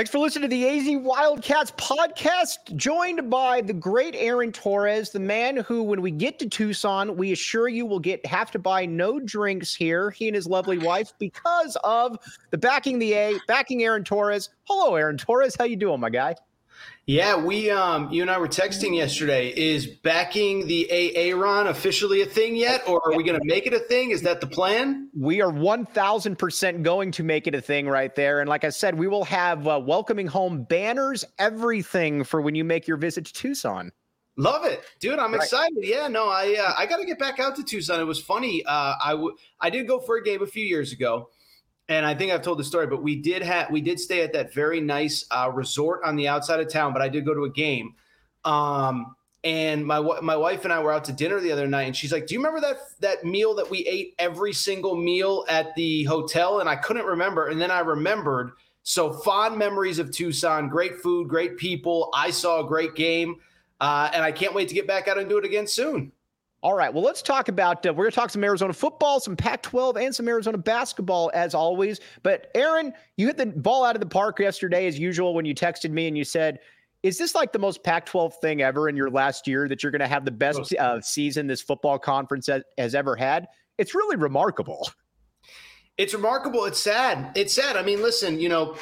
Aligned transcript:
Thanks 0.00 0.10
for 0.10 0.18
listening 0.18 0.48
to 0.48 0.56
the 0.56 0.66
AZ 0.66 1.02
Wildcats 1.02 1.72
podcast, 1.72 2.74
joined 2.74 3.28
by 3.28 3.60
the 3.60 3.74
great 3.74 4.14
Aaron 4.16 4.50
Torres, 4.50 5.10
the 5.10 5.20
man 5.20 5.58
who, 5.58 5.82
when 5.82 6.00
we 6.00 6.10
get 6.10 6.38
to 6.38 6.48
Tucson, 6.48 7.18
we 7.18 7.32
assure 7.32 7.68
you 7.68 7.84
will 7.84 7.98
get 7.98 8.24
have 8.24 8.50
to 8.52 8.58
buy 8.58 8.86
no 8.86 9.20
drinks 9.20 9.74
here. 9.74 10.10
He 10.10 10.26
and 10.26 10.34
his 10.34 10.46
lovely 10.46 10.78
wife, 10.78 11.12
because 11.18 11.76
of 11.84 12.18
the 12.50 12.56
backing 12.56 12.98
the 12.98 13.12
A, 13.12 13.34
backing 13.46 13.82
Aaron 13.82 14.02
Torres. 14.02 14.48
Hello, 14.64 14.96
Aaron 14.96 15.18
Torres. 15.18 15.54
How 15.54 15.66
you 15.66 15.76
doing, 15.76 16.00
my 16.00 16.08
guy? 16.08 16.34
Yeah, 17.06 17.36
we 17.36 17.70
um 17.70 18.08
you 18.12 18.22
and 18.22 18.30
I 18.30 18.38
were 18.38 18.46
texting 18.46 18.94
yesterday. 18.94 19.48
Is 19.48 19.86
backing 19.86 20.68
the 20.68 20.88
Aaron 21.16 21.66
officially 21.66 22.22
a 22.22 22.26
thing 22.26 22.54
yet, 22.54 22.82
or 22.86 23.00
are 23.04 23.16
we 23.16 23.24
going 23.24 23.40
to 23.40 23.44
make 23.46 23.66
it 23.66 23.72
a 23.72 23.80
thing? 23.80 24.10
Is 24.12 24.22
that 24.22 24.40
the 24.40 24.46
plan? 24.46 25.08
We 25.18 25.40
are 25.42 25.50
one 25.50 25.86
thousand 25.86 26.38
percent 26.38 26.84
going 26.84 27.10
to 27.12 27.24
make 27.24 27.48
it 27.48 27.54
a 27.54 27.60
thing 27.60 27.88
right 27.88 28.14
there. 28.14 28.40
And 28.40 28.48
like 28.48 28.64
I 28.64 28.68
said, 28.68 28.96
we 28.96 29.08
will 29.08 29.24
have 29.24 29.66
uh, 29.66 29.80
welcoming 29.82 30.28
home 30.28 30.62
banners, 30.62 31.24
everything 31.38 32.22
for 32.22 32.40
when 32.40 32.54
you 32.54 32.64
make 32.64 32.86
your 32.86 32.96
visit 32.96 33.26
to 33.26 33.32
Tucson. 33.32 33.90
Love 34.36 34.64
it, 34.64 34.84
dude! 35.00 35.18
I'm 35.18 35.32
right. 35.32 35.42
excited. 35.42 35.78
Yeah, 35.78 36.06
no, 36.06 36.28
I 36.28 36.56
uh, 36.60 36.74
I 36.78 36.86
got 36.86 36.98
to 36.98 37.04
get 37.04 37.18
back 37.18 37.40
out 37.40 37.56
to 37.56 37.64
Tucson. 37.64 37.98
It 37.98 38.04
was 38.04 38.20
funny. 38.20 38.62
Uh, 38.64 38.94
I 39.02 39.10
w- 39.10 39.36
I 39.60 39.70
did 39.70 39.88
go 39.88 39.98
for 39.98 40.16
a 40.16 40.22
game 40.22 40.42
a 40.42 40.46
few 40.46 40.64
years 40.64 40.92
ago 40.92 41.28
and 41.90 42.06
I 42.06 42.14
think 42.14 42.30
I've 42.30 42.40
told 42.40 42.60
the 42.60 42.64
story, 42.64 42.86
but 42.86 43.02
we 43.02 43.16
did 43.16 43.42
have 43.42 43.68
we 43.68 43.80
did 43.80 43.98
stay 43.98 44.22
at 44.22 44.32
that 44.32 44.54
very 44.54 44.80
nice 44.80 45.26
uh, 45.32 45.50
resort 45.52 46.02
on 46.04 46.14
the 46.14 46.28
outside 46.28 46.60
of 46.60 46.68
town. 46.68 46.92
But 46.92 47.02
I 47.02 47.08
did 47.08 47.26
go 47.26 47.34
to 47.34 47.44
a 47.44 47.50
game, 47.50 47.96
um, 48.44 49.16
and 49.42 49.84
my 49.84 49.98
my 50.22 50.36
wife 50.36 50.62
and 50.62 50.72
I 50.72 50.80
were 50.80 50.92
out 50.92 51.04
to 51.06 51.12
dinner 51.12 51.40
the 51.40 51.50
other 51.50 51.66
night, 51.66 51.82
and 51.82 51.96
she's 51.96 52.12
like, 52.12 52.28
"Do 52.28 52.34
you 52.34 52.40
remember 52.40 52.60
that 52.60 52.76
that 53.00 53.24
meal 53.24 53.56
that 53.56 53.68
we 53.68 53.80
ate 53.80 54.14
every 54.20 54.52
single 54.52 54.96
meal 54.96 55.44
at 55.48 55.74
the 55.74 56.04
hotel?" 56.04 56.60
And 56.60 56.68
I 56.68 56.76
couldn't 56.76 57.06
remember, 57.06 57.48
and 57.48 57.60
then 57.60 57.72
I 57.72 57.80
remembered. 57.80 58.52
So 58.84 59.12
fond 59.12 59.58
memories 59.58 59.98
of 59.98 60.10
Tucson, 60.12 60.68
great 60.68 60.96
food, 60.96 61.28
great 61.28 61.58
people. 61.58 62.08
I 62.14 62.30
saw 62.30 62.64
a 62.64 62.66
great 62.66 62.94
game, 62.94 63.36
uh, 63.80 64.10
and 64.14 64.22
I 64.22 64.30
can't 64.30 64.54
wait 64.54 64.68
to 64.68 64.74
get 64.74 64.86
back 64.86 65.08
out 65.08 65.18
and 65.18 65.28
do 65.28 65.38
it 65.38 65.44
again 65.44 65.66
soon. 65.66 66.12
All 66.62 66.74
right. 66.74 66.92
Well, 66.92 67.02
let's 67.02 67.22
talk 67.22 67.48
about. 67.48 67.86
Uh, 67.86 67.92
we're 67.94 68.04
going 68.04 68.10
to 68.10 68.16
talk 68.16 68.30
some 68.30 68.44
Arizona 68.44 68.72
football, 68.72 69.18
some 69.18 69.34
Pac-12, 69.34 70.04
and 70.04 70.14
some 70.14 70.28
Arizona 70.28 70.58
basketball, 70.58 71.30
as 71.32 71.54
always. 71.54 72.00
But 72.22 72.50
Aaron, 72.54 72.92
you 73.16 73.26
hit 73.26 73.38
the 73.38 73.46
ball 73.46 73.84
out 73.84 73.96
of 73.96 74.00
the 74.00 74.06
park 74.06 74.38
yesterday, 74.38 74.86
as 74.86 74.98
usual, 74.98 75.32
when 75.34 75.46
you 75.46 75.54
texted 75.54 75.90
me 75.90 76.06
and 76.06 76.18
you 76.18 76.24
said, 76.24 76.58
"Is 77.02 77.16
this 77.16 77.34
like 77.34 77.52
the 77.52 77.58
most 77.58 77.82
Pac-12 77.82 78.34
thing 78.42 78.60
ever 78.60 78.90
in 78.90 78.96
your 78.96 79.10
last 79.10 79.46
year 79.46 79.68
that 79.68 79.82
you're 79.82 79.92
going 79.92 80.00
to 80.00 80.08
have 80.08 80.26
the 80.26 80.30
best 80.30 80.74
uh, 80.74 81.00
season 81.00 81.46
this 81.46 81.62
football 81.62 81.98
conference 81.98 82.46
has, 82.46 82.62
has 82.76 82.94
ever 82.94 83.16
had?" 83.16 83.48
It's 83.78 83.94
really 83.94 84.16
remarkable. 84.16 84.86
It's 85.96 86.12
remarkable. 86.12 86.66
It's 86.66 86.80
sad. 86.80 87.32
It's 87.36 87.54
sad. 87.54 87.76
I 87.76 87.82
mean, 87.82 88.02
listen, 88.02 88.38
you 88.38 88.50
know, 88.50 88.76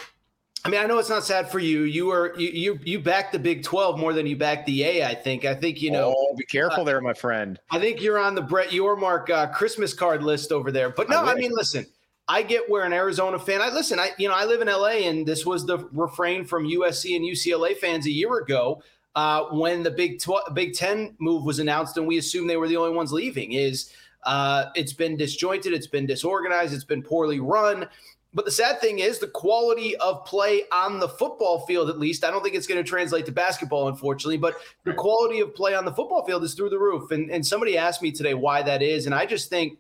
I 0.65 0.71
mean, 0.71 0.81
I 0.81 0.87
know 0.87 0.99
it's 0.99 1.09
not 1.09 1.25
sad 1.25 1.51
for 1.51 1.61
you. 1.61 1.83
You 1.83 2.07
were 2.07 2.35
you 2.39 2.49
you, 2.49 2.81
you 2.85 2.99
backed 2.99 3.33
the 3.33 3.39
Big 3.39 3.63
Twelve 3.63 3.99
more 3.99 4.13
than 4.13 4.27
you 4.27 4.37
backed 4.37 4.67
the 4.67 4.83
A. 4.83 5.07
I 5.07 5.15
think. 5.15 5.45
I 5.45 5.55
think 5.55 5.81
you 5.81 5.91
know. 5.91 6.15
Oh, 6.17 6.35
be 6.37 6.45
careful 6.45 6.81
uh, 6.81 6.85
there, 6.85 7.01
my 7.01 7.15
friend. 7.15 7.59
I 7.71 7.79
think 7.79 8.03
you're 8.03 8.19
on 8.19 8.35
the 8.35 8.43
Brett 8.43 8.71
Yormark 8.71 9.31
uh, 9.31 9.47
Christmas 9.49 9.95
card 9.95 10.23
list 10.23 10.51
over 10.51 10.73
there. 10.73 10.91
But 10.91 11.09
no, 11.09 11.25
I, 11.25 11.33
I 11.33 11.35
mean, 11.35 11.53
listen. 11.53 11.87
I 12.31 12.43
get 12.43 12.69
where 12.69 12.85
an 12.85 12.93
Arizona 12.93 13.39
fan. 13.39 13.63
I 13.63 13.71
listen. 13.71 13.99
I 13.99 14.11
you 14.19 14.29
know 14.29 14.35
I 14.35 14.45
live 14.45 14.61
in 14.61 14.69
LA, 14.69 15.07
and 15.09 15.27
this 15.27 15.47
was 15.47 15.65
the 15.65 15.79
refrain 15.93 16.45
from 16.45 16.67
USC 16.67 17.17
and 17.17 17.25
UCLA 17.25 17.77
fans 17.77 18.07
a 18.07 18.11
year 18.11 18.37
ago 18.39 18.83
uh, 19.15 19.45
when 19.45 19.83
the 19.83 19.91
Big 19.91 20.21
Tw- 20.21 20.55
Big 20.55 20.75
Ten 20.75 21.15
move 21.19 21.45
was 21.45 21.59
announced, 21.59 21.97
and 21.97 22.07
we 22.07 22.19
assumed 22.19 22.51
they 22.51 22.57
were 22.57 22.69
the 22.69 22.77
only 22.77 22.95
ones 22.95 23.13
leaving. 23.13 23.53
Is 23.53 23.93
uh, 24.25 24.67
it's 24.75 24.93
been 24.93 25.17
disjointed, 25.17 25.73
it's 25.73 25.87
been 25.87 26.07
disorganized, 26.07 26.75
it's 26.75 26.85
been 26.85 27.03
poorly 27.03 27.41
run. 27.41 27.89
But 28.35 28.45
the 28.45 28.51
sad 28.51 28.81
thing 28.81 28.99
is 28.99 29.19
the 29.19 29.27
quality 29.27 29.97
of 29.97 30.25
play 30.27 30.65
on 30.71 31.01
the 31.01 31.09
football 31.09 31.61
field, 31.67 31.89
at 31.89 31.99
least, 31.99 32.25
I 32.25 32.31
don't 32.31 32.43
think 32.43 32.55
it's 32.55 32.67
going 32.67 32.83
to 32.83 32.89
translate 32.89 33.25
to 33.27 33.33
basketball, 33.33 33.89
unfortunately, 33.89 34.37
but 34.37 34.57
the 34.85 34.93
quality 34.93 35.41
of 35.41 35.55
play 35.55 35.75
on 35.75 35.87
the 35.87 35.93
football 35.93 36.25
field 36.27 36.45
is 36.45 36.55
through 36.55 36.69
the 36.69 36.79
roof. 36.79 37.11
And, 37.11 37.31
and 37.31 37.45
somebody 37.45 37.79
asked 37.79 38.03
me 38.03 38.13
today 38.13 38.35
why 38.35 38.63
that 38.63 38.83
is. 38.83 39.07
And 39.07 39.15
I 39.15 39.25
just 39.25 39.49
think, 39.49 39.79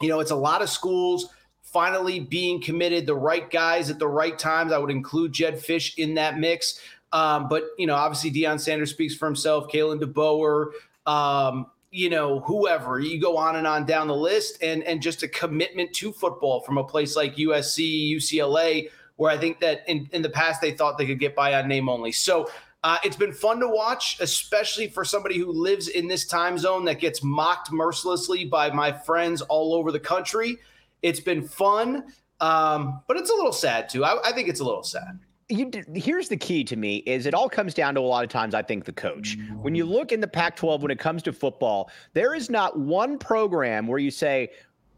you 0.00 0.08
know, 0.08 0.20
it's 0.20 0.30
a 0.30 0.36
lot 0.36 0.62
of 0.62 0.70
schools 0.70 1.28
finally 1.62 2.20
being 2.20 2.62
committed, 2.62 3.04
the 3.04 3.14
right 3.14 3.50
guys 3.50 3.90
at 3.90 3.98
the 3.98 4.06
right 4.08 4.38
times. 4.38 4.70
I 4.70 4.78
would 4.78 4.90
include 4.90 5.32
Jedd 5.32 5.56
Fisch 5.56 5.98
in 5.98 6.14
that 6.14 6.38
mix. 6.38 6.80
Um, 7.12 7.48
but, 7.48 7.64
you 7.78 7.86
know, 7.86 7.96
obviously 7.96 8.30
Deion 8.30 8.60
Sanders 8.60 8.90
speaks 8.90 9.14
for 9.14 9.26
himself, 9.26 9.68
Kalen 9.68 10.00
DeBoer, 10.00 10.70
um, 11.10 11.66
you 11.96 12.10
know, 12.10 12.40
whoever 12.40 13.00
you 13.00 13.18
go 13.18 13.38
on 13.38 13.56
and 13.56 13.66
on 13.66 13.86
down 13.86 14.06
the 14.06 14.14
list, 14.14 14.62
and 14.62 14.82
and 14.84 15.00
just 15.00 15.22
a 15.22 15.28
commitment 15.28 15.94
to 15.94 16.12
football 16.12 16.60
from 16.60 16.76
a 16.76 16.84
place 16.84 17.16
like 17.16 17.36
USC, 17.36 18.14
UCLA, 18.14 18.90
where 19.16 19.30
I 19.30 19.38
think 19.38 19.60
that 19.60 19.82
in, 19.88 20.06
in 20.12 20.20
the 20.20 20.28
past 20.28 20.60
they 20.60 20.72
thought 20.72 20.98
they 20.98 21.06
could 21.06 21.18
get 21.18 21.34
by 21.34 21.54
on 21.54 21.66
name 21.66 21.88
only. 21.88 22.12
So 22.12 22.50
uh, 22.84 22.98
it's 23.02 23.16
been 23.16 23.32
fun 23.32 23.60
to 23.60 23.68
watch, 23.68 24.18
especially 24.20 24.88
for 24.88 25.06
somebody 25.06 25.38
who 25.38 25.50
lives 25.50 25.88
in 25.88 26.06
this 26.06 26.26
time 26.26 26.58
zone 26.58 26.84
that 26.84 27.00
gets 27.00 27.22
mocked 27.22 27.72
mercilessly 27.72 28.44
by 28.44 28.70
my 28.70 28.92
friends 28.92 29.40
all 29.40 29.74
over 29.74 29.90
the 29.90 29.98
country. 29.98 30.58
It's 31.00 31.20
been 31.20 31.48
fun, 31.48 32.12
um, 32.40 33.00
but 33.08 33.16
it's 33.16 33.30
a 33.30 33.34
little 33.34 33.52
sad 33.52 33.88
too. 33.88 34.04
I, 34.04 34.20
I 34.22 34.32
think 34.32 34.50
it's 34.50 34.60
a 34.60 34.64
little 34.64 34.84
sad 34.84 35.18
you 35.48 35.70
here's 35.94 36.28
the 36.28 36.36
key 36.36 36.64
to 36.64 36.76
me 36.76 36.96
is 36.98 37.26
it 37.26 37.34
all 37.34 37.48
comes 37.48 37.72
down 37.72 37.94
to 37.94 38.00
a 38.00 38.02
lot 38.02 38.24
of 38.24 38.30
times 38.30 38.54
I 38.54 38.62
think 38.62 38.84
the 38.84 38.92
coach. 38.92 39.38
When 39.62 39.74
you 39.74 39.84
look 39.84 40.12
in 40.12 40.20
the 40.20 40.26
Pac-12 40.26 40.80
when 40.80 40.90
it 40.90 40.98
comes 40.98 41.22
to 41.24 41.32
football, 41.32 41.90
there 42.14 42.34
is 42.34 42.50
not 42.50 42.78
one 42.78 43.18
program 43.18 43.86
where 43.86 43.98
you 43.98 44.10
say 44.10 44.50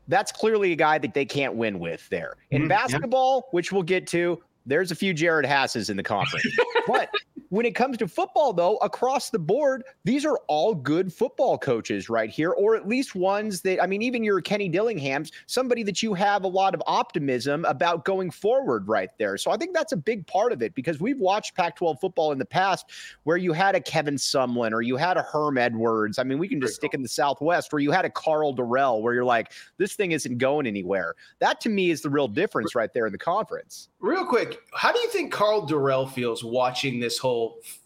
that's 0.08 0.32
clearly 0.32 0.72
a 0.72 0.76
guy 0.76 0.98
that 0.98 1.12
they 1.12 1.26
can't 1.26 1.54
win 1.54 1.78
with 1.78 2.08
there. 2.08 2.37
In 2.50 2.62
mm, 2.62 2.69
basketball, 2.69 3.37
yeah. 3.37 3.50
which 3.50 3.72
we'll 3.72 3.82
get 3.82 4.06
to, 4.08 4.42
there's 4.64 4.91
a 4.91 4.94
few 4.94 5.12
Jerod 5.12 5.44
Haases 5.44 5.91
in 5.91 5.97
the 5.97 6.03
conference. 6.03 6.47
but 6.87 7.10
when 7.50 7.64
it 7.64 7.75
comes 7.75 7.97
to 7.98 8.09
football, 8.09 8.53
though, 8.53 8.76
across 8.78 9.31
the 9.31 9.38
board, 9.38 9.84
these 10.05 10.25
are 10.25 10.38
all 10.49 10.75
good 10.75 11.12
football 11.12 11.56
coaches 11.56 12.08
right 12.08 12.31
here, 12.31 12.50
or 12.50 12.76
at 12.76 12.87
least 12.87 13.14
ones 13.14 13.62
that, 13.62 13.82
I 13.82 13.87
mean, 13.87 14.02
even 14.02 14.22
your 14.22 14.40
Kenny 14.40 14.69
Dillingham's, 14.69 15.32
somebody 15.46 15.82
that 15.84 16.02
you 16.02 16.14
have 16.14 16.44
a 16.44 16.49
lot 16.49 16.75
of 16.75 16.82
optimism 16.87 17.64
about 17.64 18.05
going 18.05 18.31
forward 18.31 18.87
right 18.88 19.11
there. 19.19 19.37
So 19.38 19.50
I 19.50 19.56
think 19.56 19.75
that's 19.75 19.93
a 19.93 19.96
big 19.96 20.26
part 20.26 20.52
of 20.52 20.62
it 20.62 20.75
because 20.75 21.00
we've 21.00 21.19
watched 21.19 21.55
Pac 21.55 21.76
12 21.76 22.00
football 22.00 22.32
in 22.32 22.38
the 22.38 22.44
past 22.44 22.90
where 23.25 23.37
you 23.37 23.52
had 23.52 23.75
a 23.75 23.81
Kevin 23.81 24.17
Sumlin 24.17 24.72
or 24.72 24.82
you 24.82 24.96
had 24.96 25.17
a 25.17 25.22
Herm 25.22 25.58
Edwards. 25.58 26.19
I 26.19 26.25
mean, 26.25 26.38
we 26.38 26.49
can 26.49 26.61
just 26.61 26.75
stick 26.75 26.94
in 26.94 27.02
the 27.02 27.08
Southwest 27.08 27.72
where 27.72 27.81
you 27.81 27.90
had 27.90 28.05
a 28.05 28.11
Karl 28.11 28.55
Dorrell 28.55 29.00
where 29.00 29.14
you're 29.14 29.25
like, 29.25 29.52
this 29.78 29.94
thing 29.94 30.12
isn't 30.12 30.38
going 30.38 30.67
anywhere. 30.67 31.14
That 31.38 31.61
to 31.62 31.69
me 31.69 31.90
is 31.90 32.02
the 32.02 32.11
real 32.11 32.28
difference 32.28 32.75
right 32.75 32.93
there 32.93 33.06
in 33.06 33.12
the 33.12 33.19
conference. 33.19 33.88
Real 34.00 34.25
quick, 34.25 34.61
how 34.75 34.93
do 34.93 34.99
you 34.99 35.08
think 35.11 35.32
Karl 35.32 35.67
Dorrell 35.67 36.11
feels 36.11 36.44
watching 36.44 37.00
this 37.00 37.19
whole 37.19 37.38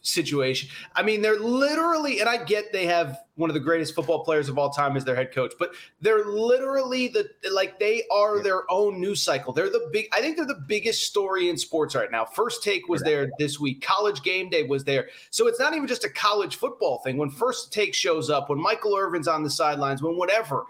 situation? 0.02 0.68
I 0.94 1.02
mean, 1.02 1.22
they're 1.22 1.38
literally, 1.38 2.20
and 2.20 2.28
I 2.28 2.42
get 2.44 2.72
they 2.72 2.86
have 2.86 3.18
one 3.36 3.48
of 3.48 3.54
the 3.54 3.60
greatest 3.60 3.94
football 3.94 4.24
players 4.24 4.48
of 4.48 4.58
all 4.58 4.70
time 4.70 4.96
as 4.96 5.04
their 5.04 5.16
head 5.16 5.32
coach, 5.32 5.54
but 5.58 5.72
they're 6.00 6.24
literally 6.24 7.08
the 7.08 7.30
like 7.50 7.78
they 7.78 8.02
are 8.12 8.42
their 8.42 8.70
own 8.70 9.00
news 9.00 9.22
cycle. 9.22 9.52
They're 9.52 9.70
the 9.70 9.88
big, 9.92 10.08
I 10.12 10.20
think 10.20 10.36
they're 10.36 10.46
the 10.46 10.64
biggest 10.66 11.04
story 11.04 11.48
in 11.48 11.56
sports 11.56 11.94
right 11.94 12.10
now. 12.10 12.24
First 12.24 12.62
Take 12.62 12.88
was 12.88 13.02
there 13.02 13.30
this 13.38 13.58
week, 13.58 13.80
College 13.82 14.22
Game 14.22 14.50
Day 14.50 14.64
was 14.64 14.84
there. 14.84 15.08
So 15.30 15.46
it's 15.48 15.58
not 15.58 15.74
even 15.74 15.88
just 15.88 16.04
a 16.04 16.10
college 16.10 16.56
football 16.56 16.98
thing. 16.98 17.16
When 17.16 17.30
First 17.30 17.72
Take 17.72 17.94
shows 17.94 18.28
up, 18.28 18.50
when 18.50 18.60
Michael 18.60 18.96
Irvin's 18.96 19.28
on 19.28 19.42
the 19.42 19.50
sidelines, 19.50 20.02
when 20.02 20.16
whatever. 20.16 20.66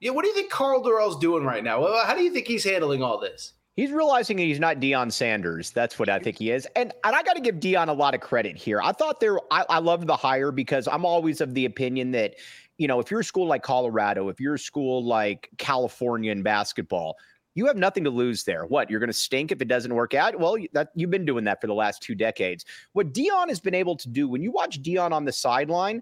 Yeah, 0.00 0.10
what 0.10 0.22
do 0.22 0.28
you 0.28 0.34
think 0.34 0.50
Karl 0.50 0.82
Dorrell's 0.82 1.18
doing 1.18 1.44
right 1.44 1.64
now? 1.64 1.82
How 2.04 2.14
do 2.14 2.22
you 2.22 2.30
think 2.30 2.46
he's 2.46 2.64
handling 2.64 3.02
all 3.02 3.18
this? 3.18 3.53
He's 3.76 3.90
realizing 3.90 4.38
he's 4.38 4.60
not 4.60 4.76
Deion 4.76 5.10
Sanders. 5.10 5.70
That's 5.72 5.98
what 5.98 6.08
I 6.08 6.20
think 6.20 6.38
he 6.38 6.50
is. 6.52 6.66
And 6.76 6.92
and 7.02 7.16
I 7.16 7.22
got 7.24 7.34
to 7.34 7.40
give 7.40 7.56
Deion 7.56 7.88
a 7.88 7.92
lot 7.92 8.14
of 8.14 8.20
credit 8.20 8.56
here. 8.56 8.80
I 8.80 8.92
thought 8.92 9.18
there 9.18 9.38
I, 9.50 9.64
I 9.68 9.78
loved 9.78 10.06
the 10.06 10.16
hire 10.16 10.52
because 10.52 10.86
I'm 10.86 11.04
always 11.04 11.40
of 11.40 11.54
the 11.54 11.64
opinion 11.64 12.12
that, 12.12 12.36
you 12.78 12.86
know, 12.86 13.00
if 13.00 13.10
you're 13.10 13.20
a 13.20 13.24
school 13.24 13.46
like 13.48 13.64
Colorado, 13.64 14.28
if 14.28 14.40
you're 14.40 14.54
a 14.54 14.58
school 14.58 15.04
like 15.04 15.50
California 15.58 16.30
in 16.30 16.42
basketball, 16.42 17.16
you 17.56 17.66
have 17.66 17.76
nothing 17.76 18.04
to 18.04 18.10
lose 18.10 18.44
there. 18.44 18.64
What 18.64 18.90
you're 18.90 19.00
going 19.00 19.08
to 19.08 19.12
stink 19.12 19.50
if 19.50 19.60
it 19.60 19.68
doesn't 19.68 19.94
work 19.94 20.14
out? 20.14 20.38
Well, 20.38 20.56
that 20.72 20.90
you've 20.94 21.10
been 21.10 21.24
doing 21.24 21.44
that 21.44 21.60
for 21.60 21.66
the 21.66 21.74
last 21.74 22.00
two 22.00 22.14
decades. 22.14 22.64
What 22.92 23.12
Deion 23.12 23.48
has 23.48 23.60
been 23.60 23.74
able 23.74 23.96
to 23.96 24.08
do 24.08 24.28
when 24.28 24.42
you 24.42 24.52
watch 24.52 24.82
Deion 24.82 25.10
on 25.10 25.24
the 25.24 25.32
sideline, 25.32 26.00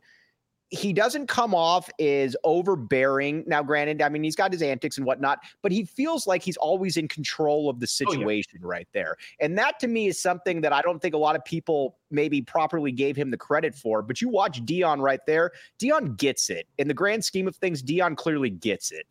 he 0.73 0.95
doesn't 0.95 1.27
come 1.27 1.55
off 1.55 1.91
as 2.01 2.35
overbearing. 2.45 3.45
Now, 3.47 3.63
granted, 3.63 4.01
I 4.01 4.09
mean, 4.09 4.25
he's 4.25 4.35
got 4.35 4.53
his 4.53 4.63
antics 4.63 4.97
and 4.97 5.07
whatnot, 5.07 5.41
but 5.61 5.71
he 5.71 5.85
feels 5.85 6.27
like 6.27 6.43
he's 6.43 6.57
always 6.57 6.97
in 6.97 7.09
control 7.09 7.69
of 7.69 7.79
the 7.79 7.87
situation 7.87 8.53
oh, 8.55 8.61
yeah. 8.63 8.71
right 8.71 8.89
there. 8.95 9.17
And 9.39 9.59
that 9.59 9.79
to 9.81 9.87
me 9.87 10.07
is 10.07 10.21
something 10.21 10.63
that 10.63 10.73
I 10.73 10.81
don't 10.81 11.01
think 11.01 11.15
a 11.15 11.19
lot 11.19 11.37
of 11.37 11.45
people 11.45 11.99
maybe 12.11 12.41
properly 12.41 12.91
gave 12.91 13.17
him 13.17 13.31
the 13.31 13.37
credit 13.37 13.75
for. 13.75 14.01
But 14.01 14.23
you 14.23 14.31
watch 14.31 14.65
Deion 14.65 15.01
right 15.01 15.21
there, 15.27 15.53
Deion 15.79 16.17
gets 16.17 16.49
it. 16.49 16.67
In 16.79 16.89
the 16.89 16.95
grand 16.95 17.23
scheme 17.23 17.47
of 17.47 17.55
things, 17.55 17.83
Deion 17.83 18.17
clearly 18.17 18.49
gets 18.49 18.93
it. 18.93 19.07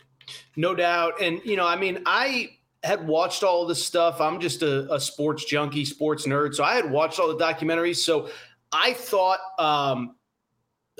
No 0.55 0.73
doubt. 0.73 1.21
And, 1.21 1.41
you 1.45 1.55
know, 1.55 1.67
I 1.67 1.75
mean, 1.75 2.01
I 2.07 2.57
had 2.83 3.05
watched 3.05 3.43
all 3.43 3.67
this 3.67 3.85
stuff. 3.85 4.19
I'm 4.19 4.39
just 4.39 4.63
a, 4.63 4.91
a 4.91 4.99
sports 4.99 5.45
junkie, 5.45 5.85
sports 5.85 6.25
nerd. 6.25 6.55
So 6.55 6.63
I 6.63 6.73
had 6.73 6.89
watched 6.89 7.19
all 7.19 7.27
the 7.27 7.43
documentaries. 7.43 7.97
So 7.97 8.29
I 8.71 8.93
thought, 8.93 9.39
um, 9.59 10.15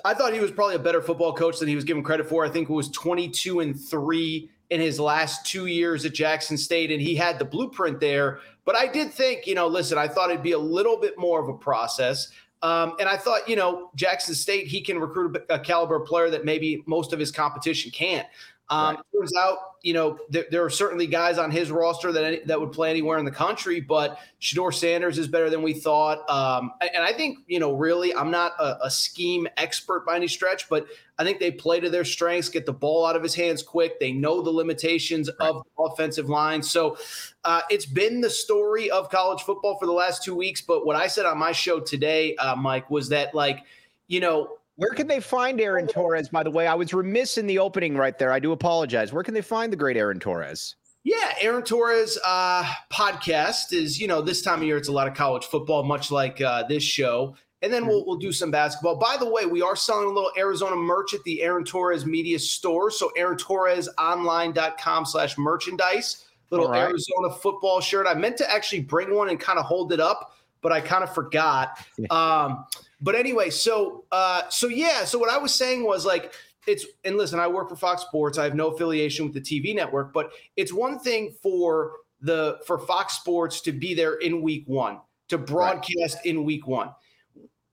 I 0.03 0.13
thought 0.13 0.33
he 0.33 0.39
was 0.39 0.51
probably 0.51 0.75
a 0.75 0.80
better 0.80 1.01
football 1.01 1.33
coach 1.33 1.59
than 1.59 1.68
he 1.68 1.75
was 1.75 1.83
given 1.83 2.03
credit 2.03 2.27
for. 2.27 2.45
I 2.45 2.50
think 2.50 2.69
it 2.69 2.74
was 2.74 2.89
22 2.89 3.59
and 3.59 3.80
3 3.80 4.50
in 4.69 4.80
his 4.80 5.00
last 5.00 5.45
2 5.45 5.65
years 5.65 6.06
at 6.06 6.13
Jackson 6.13 6.57
State 6.57 6.92
and 6.92 7.01
he 7.01 7.15
had 7.15 7.38
the 7.38 7.45
blueprint 7.45 8.00
there, 8.00 8.39
but 8.65 8.75
I 8.75 8.88
did 8.88 9.12
think, 9.12 9.45
you 9.48 9.56
know, 9.56 9.68
listen, 9.68 9.98
I 9.98 10.07
thought 10.07 10.30
it'd 10.30 10.44
be 10.44 10.53
a 10.53 10.59
little 10.59 10.98
bit 10.98 11.18
more 11.18 11.42
of 11.42 11.50
a 11.50 11.53
process. 11.53 12.30
Um, 12.63 12.95
and 13.00 13.09
I 13.09 13.18
thought, 13.18 13.50
you 13.50 13.56
know, 13.56 13.89
Jackson 13.95 14.36
State, 14.36 14.68
he 14.68 14.81
can 14.81 15.00
recruit 15.00 15.44
a 15.50 15.59
caliber 15.59 16.00
player 16.00 16.30
that 16.30 16.45
maybe 16.45 16.83
most 16.86 17.12
of 17.12 17.19
his 17.19 17.31
competition 17.31 17.92
can't. 17.92 18.27
Um, 18.71 18.95
right. 18.95 19.06
Turns 19.13 19.33
out, 19.38 19.57
you 19.83 19.94
know, 19.94 20.18
there, 20.29 20.45
there, 20.50 20.63
are 20.63 20.69
certainly 20.69 21.06
guys 21.06 21.38
on 21.38 21.51
his 21.51 21.71
roster 21.71 22.13
that 22.13 22.47
that 22.47 22.57
would 22.57 22.71
play 22.71 22.89
anywhere 22.89 23.18
in 23.18 23.25
the 23.25 23.31
country, 23.31 23.81
but 23.81 24.18
Shedeur 24.39 24.73
Sanders 24.73 25.18
is 25.18 25.27
better 25.27 25.50
than 25.50 25.62
we 25.62 25.73
thought. 25.73 26.27
Um, 26.29 26.71
and 26.81 27.03
I 27.03 27.12
think, 27.12 27.39
you 27.47 27.59
know, 27.59 27.73
really, 27.73 28.15
I'm 28.15 28.31
not 28.31 28.53
a, 28.59 28.85
a, 28.85 28.89
scheme 28.89 29.45
expert 29.57 30.06
by 30.06 30.15
any 30.15 30.29
stretch, 30.29 30.69
but 30.69 30.88
I 31.19 31.25
think 31.25 31.39
they 31.39 31.51
play 31.51 31.81
to 31.81 31.89
their 31.89 32.06
strengths, 32.06 32.47
get 32.47 32.65
the 32.65 32.71
ball 32.71 33.06
out 33.06 33.18
of 33.18 33.23
his 33.23 33.35
hands 33.35 33.62
quick. 33.62 34.00
They 34.00 34.13
know 34.13 34.41
the 34.41 34.51
limitations 34.51 35.29
right. 35.38 35.50
of 35.50 35.65
the 35.65 35.83
offensive 35.83 36.29
line. 36.29 36.63
So 36.63 36.97
uh, 37.44 37.62
it's 37.69 37.85
been 37.85 38.21
the 38.21 38.29
story 38.29 38.89
of 38.89 39.09
college 39.09 39.41
football 39.41 39.77
for 39.77 39.85
the 39.85 39.91
last 39.91 40.24
two 40.24 40.35
weeks. 40.35 40.62
But 40.62 40.85
what 40.85 40.95
I 40.95 41.07
said 41.07 41.25
on 41.25 41.38
my 41.38 41.51
show 41.51 41.81
today, 41.81 42.38
uh, 42.38 42.56
Mike, 42.56 42.89
was 42.89 43.09
that 43.09 43.35
like, 43.35 43.65
you 44.07 44.21
know, 44.21 44.59
where 44.81 44.95
can 44.95 45.06
they 45.06 45.19
find 45.19 45.62
Aaron 45.62 45.86
Torres? 45.86 46.30
By 46.30 46.42
the 46.42 46.50
way, 46.50 46.66
I 46.66 46.74
was 46.74 46.92
remiss 46.92 47.38
in 47.38 47.45
the 47.45 47.60
opening 47.60 47.95
right 47.95 48.18
there. 48.18 48.33
I 48.33 48.39
do 48.39 48.51
apologize. 48.51 49.13
Where 49.13 49.24
can 49.24 49.36
they 49.36 49.44
find 49.44 49.72
the 49.72 49.78
great 49.78 49.95
Aaron 49.95 50.19
Torres? 50.19 50.75
Yeah, 51.04 51.36
Aaron 51.39 51.62
Torres 51.62 52.18
uh, 52.25 52.63
podcast 52.92 53.74
is 53.74 54.01
you 54.01 54.07
know 54.07 54.24
this 54.24 54.42
time 54.42 54.62
of 54.62 54.63
year 54.63 54.78
it's 54.78 54.88
a 54.88 54.92
lot 54.92 55.07
of 55.07 55.13
college 55.13 55.45
football, 55.45 55.83
much 55.83 56.10
like 56.10 56.42
uh, 56.42 56.63
this 56.63 56.81
show, 56.81 57.36
and 57.62 57.72
then 57.72 57.86
we'll 57.86 58.04
we'll 58.07 58.18
do 58.18 58.31
some 58.31 58.50
basketball. 58.50 58.95
By 58.95 59.18
the 59.19 59.30
way, 59.30 59.45
we 59.45 59.62
are 59.62 59.75
selling 59.75 60.06
a 60.06 60.12
little 60.12 60.31
Arizona 60.36 60.75
merch 60.75 61.13
at 61.13 61.24
the 61.25 61.44
Aaron 61.44 61.63
Torres 61.63 62.04
Media 62.04 62.39
Store, 62.39 62.89
so 62.89 63.12
AaronTorresOnline.com 63.19 65.06
slash 65.06 65.38
merchandise. 65.38 66.25
Little 66.50 66.69
right. 66.69 66.89
Arizona 66.89 67.31
football 67.39 67.81
shirt. 67.81 68.07
I 68.07 68.16
meant 68.16 68.36
to 68.38 68.51
actually 68.51 68.81
bring 68.81 69.13
one 69.13 69.30
and 69.30 69.39
kind 69.39 69.60
of 69.60 69.66
hold 69.66 69.94
it 69.94 70.00
up, 70.00 70.34
but 70.63 70.72
I 70.72 70.81
kind 70.81 71.04
of 71.04 71.13
forgot. 71.13 71.77
Um, 72.10 72.66
but 73.01 73.15
anyway, 73.15 73.50
so 73.50 74.06
uh, 74.12 74.44
so 74.50 74.68
yeah, 74.68 75.06
so 75.06 75.18
what 75.18 75.30
I 75.30 75.38
was 75.38 75.53
saying 75.53 75.86
was 75.86 76.06
like 76.06 76.33
it's 76.68 76.86
and 77.03 77.18
listen, 77.18 77.39
I 77.39 77.48
work 77.48 77.69
for 77.69 77.75
Fox 77.75 78.03
Sports. 78.03 78.38
I 78.38 78.44
have 78.44 78.56
no 78.56 78.69
affiliation 78.69 79.25
with 79.25 79.33
the 79.33 79.42
TV 79.42 79.75
network, 79.75 80.13
but 80.13 80.31
it's 80.56 80.71
one 80.71 81.00
thing 81.00 81.33
for 81.42 81.94
the 82.21 82.59
for 82.65 82.77
Fox 82.77 83.15
Sports 83.15 83.62
to 83.62 83.71
be 83.71 83.94
there 83.94 84.15
in 84.15 84.42
week 84.42 84.63
1, 84.68 85.00
to 85.30 85.38
broadcast 85.38 86.18
right. 86.18 86.25
in 86.25 86.44
week 86.44 86.68
1. 86.68 86.89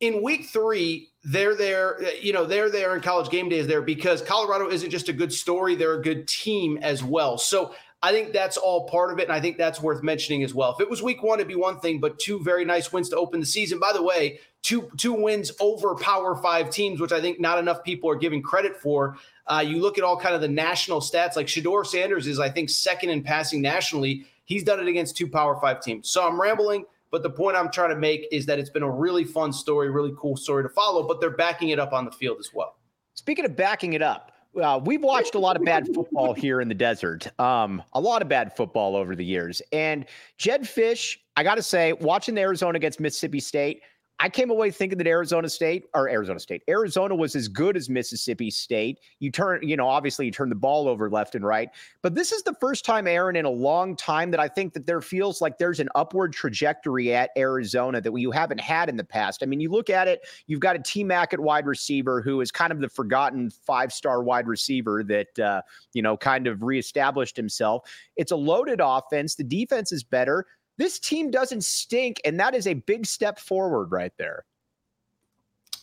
In 0.00 0.22
week 0.22 0.46
3, 0.46 1.08
they're 1.24 1.56
there, 1.56 2.00
you 2.20 2.32
know, 2.32 2.46
they're 2.46 2.70
there 2.70 2.94
and 2.94 3.02
college 3.02 3.30
game 3.30 3.48
day 3.48 3.58
is 3.58 3.66
there 3.66 3.82
because 3.82 4.22
Colorado 4.22 4.68
isn't 4.68 4.90
just 4.90 5.08
a 5.08 5.12
good 5.12 5.32
story, 5.32 5.74
they're 5.74 5.98
a 5.98 6.02
good 6.02 6.28
team 6.28 6.78
as 6.80 7.02
well. 7.02 7.36
So 7.36 7.74
I 8.02 8.12
think 8.12 8.32
that's 8.32 8.56
all 8.56 8.88
part 8.88 9.12
of 9.12 9.18
it. 9.18 9.24
And 9.24 9.32
I 9.32 9.40
think 9.40 9.56
that's 9.56 9.82
worth 9.82 10.02
mentioning 10.04 10.44
as 10.44 10.54
well. 10.54 10.72
If 10.72 10.80
it 10.80 10.88
was 10.88 11.02
week 11.02 11.22
one, 11.22 11.40
it'd 11.40 11.48
be 11.48 11.56
one 11.56 11.80
thing, 11.80 11.98
but 11.98 12.18
two 12.18 12.42
very 12.42 12.64
nice 12.64 12.92
wins 12.92 13.08
to 13.08 13.16
open 13.16 13.40
the 13.40 13.46
season. 13.46 13.80
By 13.80 13.92
the 13.92 14.02
way, 14.02 14.38
two 14.62 14.88
two 14.96 15.12
wins 15.12 15.50
over 15.60 15.94
Power 15.96 16.36
Five 16.36 16.70
teams, 16.70 17.00
which 17.00 17.12
I 17.12 17.20
think 17.20 17.40
not 17.40 17.58
enough 17.58 17.82
people 17.82 18.08
are 18.08 18.16
giving 18.16 18.42
credit 18.42 18.76
for. 18.76 19.16
Uh, 19.46 19.64
you 19.66 19.80
look 19.80 19.98
at 19.98 20.04
all 20.04 20.16
kind 20.16 20.34
of 20.34 20.40
the 20.40 20.48
national 20.48 21.00
stats, 21.00 21.34
like 21.34 21.46
Shedeur 21.46 21.84
Sanders 21.84 22.26
is, 22.26 22.38
I 22.38 22.50
think, 22.50 22.70
second 22.70 23.10
in 23.10 23.22
passing 23.22 23.62
nationally. 23.62 24.26
He's 24.44 24.62
done 24.62 24.78
it 24.78 24.86
against 24.86 25.16
two 25.16 25.28
Power 25.28 25.58
Five 25.60 25.82
teams. 25.82 26.08
So 26.08 26.26
I'm 26.26 26.40
rambling, 26.40 26.84
but 27.10 27.24
the 27.24 27.30
point 27.30 27.56
I'm 27.56 27.70
trying 27.70 27.90
to 27.90 27.96
make 27.96 28.28
is 28.30 28.46
that 28.46 28.60
it's 28.60 28.70
been 28.70 28.82
a 28.84 28.90
really 28.90 29.24
fun 29.24 29.52
story, 29.52 29.90
really 29.90 30.14
cool 30.16 30.36
story 30.36 30.62
to 30.62 30.68
follow, 30.68 31.06
but 31.06 31.20
they're 31.20 31.30
backing 31.30 31.70
it 31.70 31.80
up 31.80 31.92
on 31.92 32.04
the 32.04 32.12
field 32.12 32.38
as 32.38 32.50
well. 32.54 32.76
Speaking 33.14 33.44
of 33.44 33.56
backing 33.56 33.94
it 33.94 34.02
up, 34.02 34.27
uh, 34.60 34.80
we've 34.84 35.02
watched 35.02 35.34
a 35.34 35.38
lot 35.38 35.56
of 35.56 35.64
bad 35.64 35.86
football 35.94 36.34
here 36.34 36.60
in 36.60 36.68
the 36.68 36.74
desert. 36.74 37.28
Um, 37.40 37.82
a 37.92 38.00
lot 38.00 38.22
of 38.22 38.28
bad 38.28 38.56
football 38.56 38.96
over 38.96 39.14
the 39.14 39.24
years. 39.24 39.62
And 39.72 40.06
Jedd 40.36 40.62
Fisch, 40.62 41.16
I 41.36 41.42
got 41.42 41.56
to 41.56 41.62
say, 41.62 41.92
watching 41.94 42.36
Arizona 42.38 42.76
against 42.76 43.00
Mississippi 43.00 43.40
State, 43.40 43.82
I 44.20 44.28
came 44.28 44.50
away 44.50 44.72
thinking 44.72 44.98
that 44.98 45.06
Arizona 45.06 45.48
State 45.48 45.86
or 45.94 46.08
Arizona 46.08 46.40
State, 46.40 46.62
Arizona 46.68 47.14
was 47.14 47.36
as 47.36 47.46
good 47.46 47.76
as 47.76 47.88
Mississippi 47.88 48.50
State. 48.50 48.98
You 49.20 49.30
turn, 49.30 49.60
you 49.62 49.76
know, 49.76 49.86
obviously 49.86 50.26
you 50.26 50.32
turn 50.32 50.48
the 50.48 50.56
ball 50.56 50.88
over 50.88 51.08
left 51.08 51.36
and 51.36 51.44
right, 51.44 51.68
but 52.02 52.16
this 52.16 52.32
is 52.32 52.42
the 52.42 52.54
first 52.54 52.84
time, 52.84 53.06
Aaron, 53.06 53.36
in 53.36 53.44
a 53.44 53.50
long 53.50 53.94
time 53.94 54.32
that 54.32 54.40
I 54.40 54.48
think 54.48 54.72
that 54.74 54.86
there 54.86 55.00
feels 55.00 55.40
like 55.40 55.58
there's 55.58 55.78
an 55.78 55.88
upward 55.94 56.32
trajectory 56.32 57.14
at 57.14 57.30
Arizona 57.36 58.00
that 58.00 58.12
you 58.18 58.32
haven't 58.32 58.60
had 58.60 58.88
in 58.88 58.96
the 58.96 59.04
past. 59.04 59.42
I 59.42 59.46
mean, 59.46 59.60
you 59.60 59.70
look 59.70 59.88
at 59.88 60.08
it, 60.08 60.26
you've 60.48 60.60
got 60.60 60.74
a 60.74 60.80
T 60.80 61.04
Mac 61.04 61.32
at 61.32 61.38
wide 61.38 61.66
receiver 61.66 62.20
who 62.20 62.40
is 62.40 62.50
kind 62.50 62.72
of 62.72 62.80
the 62.80 62.88
forgotten 62.88 63.50
five 63.50 63.92
star 63.92 64.24
wide 64.24 64.48
receiver 64.48 65.04
that, 65.04 65.38
uh, 65.38 65.62
you 65.92 66.02
know, 66.02 66.16
kind 66.16 66.48
of 66.48 66.62
reestablished 66.62 67.36
himself. 67.36 67.88
It's 68.16 68.32
a 68.32 68.36
loaded 68.36 68.80
offense. 68.82 69.36
The 69.36 69.44
defense 69.44 69.92
is 69.92 70.02
better 70.02 70.46
this 70.78 70.98
team 70.98 71.30
doesn't 71.30 71.64
stink, 71.64 72.20
and 72.24 72.40
that 72.40 72.54
is 72.54 72.66
a 72.66 72.74
big 72.74 73.04
step 73.04 73.38
forward 73.38 73.92
right 73.92 74.12
there. 74.16 74.44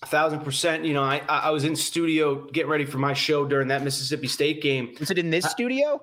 A 0.02 0.06
thousand 0.08 0.40
percent. 0.40 0.86
You 0.86 0.94
know, 0.94 1.04
I 1.04 1.22
I 1.28 1.52
was 1.52 1.64
in 1.64 1.76
studio 1.76 2.46
getting 2.48 2.70
ready 2.70 2.86
for 2.86 2.98
my 2.98 3.14
show 3.14 3.46
during 3.46 3.68
that 3.68 3.84
Mississippi 3.84 4.28
State 4.28 4.62
game. 4.62 4.96
Was 5.00 5.12
it 5.12 5.18
in 5.18 5.30
this 5.30 5.46
studio? 5.46 6.02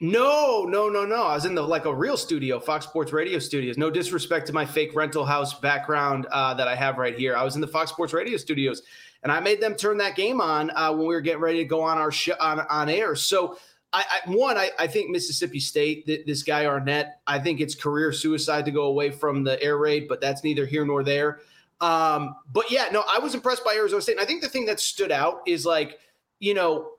No, 0.00 0.64
no, 0.64 0.88
no, 0.88 1.04
no. 1.04 1.24
I 1.24 1.34
was 1.34 1.44
in 1.44 1.56
the 1.56 1.62
like 1.62 1.84
a 1.84 1.94
real 1.94 2.16
studio, 2.16 2.60
Fox 2.60 2.86
Sports 2.86 3.12
Radio 3.12 3.40
studios. 3.40 3.76
No 3.76 3.90
disrespect 3.90 4.46
to 4.46 4.52
my 4.52 4.64
fake 4.64 4.94
rental 4.94 5.24
house 5.24 5.58
background 5.58 6.26
uh, 6.30 6.54
that 6.54 6.68
I 6.68 6.76
have 6.76 6.98
right 6.98 7.18
here. 7.18 7.36
I 7.36 7.42
was 7.42 7.56
in 7.56 7.60
the 7.60 7.66
Fox 7.66 7.90
Sports 7.90 8.12
Radio 8.12 8.36
studios, 8.36 8.82
and 9.24 9.32
I 9.32 9.40
made 9.40 9.60
them 9.60 9.74
turn 9.74 9.98
that 9.98 10.14
game 10.14 10.40
on 10.40 10.70
uh, 10.70 10.92
when 10.92 11.08
we 11.08 11.14
were 11.14 11.20
getting 11.20 11.40
ready 11.40 11.58
to 11.58 11.64
go 11.64 11.82
on 11.82 11.98
our 11.98 12.12
show 12.12 12.34
on, 12.38 12.60
on 12.60 12.88
air. 12.88 13.16
So 13.16 13.58
I, 13.92 14.04
I, 14.26 14.30
one, 14.30 14.58
I, 14.58 14.70
I, 14.78 14.86
think 14.86 15.10
Mississippi 15.10 15.60
State, 15.60 16.04
th- 16.04 16.26
this 16.26 16.42
guy 16.42 16.66
Arnett, 16.66 17.20
I 17.26 17.38
think 17.38 17.60
it's 17.60 17.74
career 17.74 18.12
suicide 18.12 18.66
to 18.66 18.70
go 18.70 18.82
away 18.82 19.10
from 19.10 19.44
the 19.44 19.62
air 19.62 19.78
raid, 19.78 20.08
but 20.08 20.20
that's 20.20 20.44
neither 20.44 20.66
here 20.66 20.84
nor 20.84 21.02
there. 21.02 21.40
Um, 21.80 22.36
but 22.52 22.70
yeah, 22.70 22.88
no, 22.92 23.02
I 23.08 23.18
was 23.18 23.34
impressed 23.34 23.64
by 23.64 23.74
Arizona 23.74 24.02
State. 24.02 24.12
And 24.12 24.20
I 24.20 24.26
think 24.26 24.42
the 24.42 24.48
thing 24.48 24.66
that 24.66 24.78
stood 24.78 25.10
out 25.10 25.40
is 25.46 25.64
like, 25.64 25.98
you 26.38 26.52
know, 26.52 26.90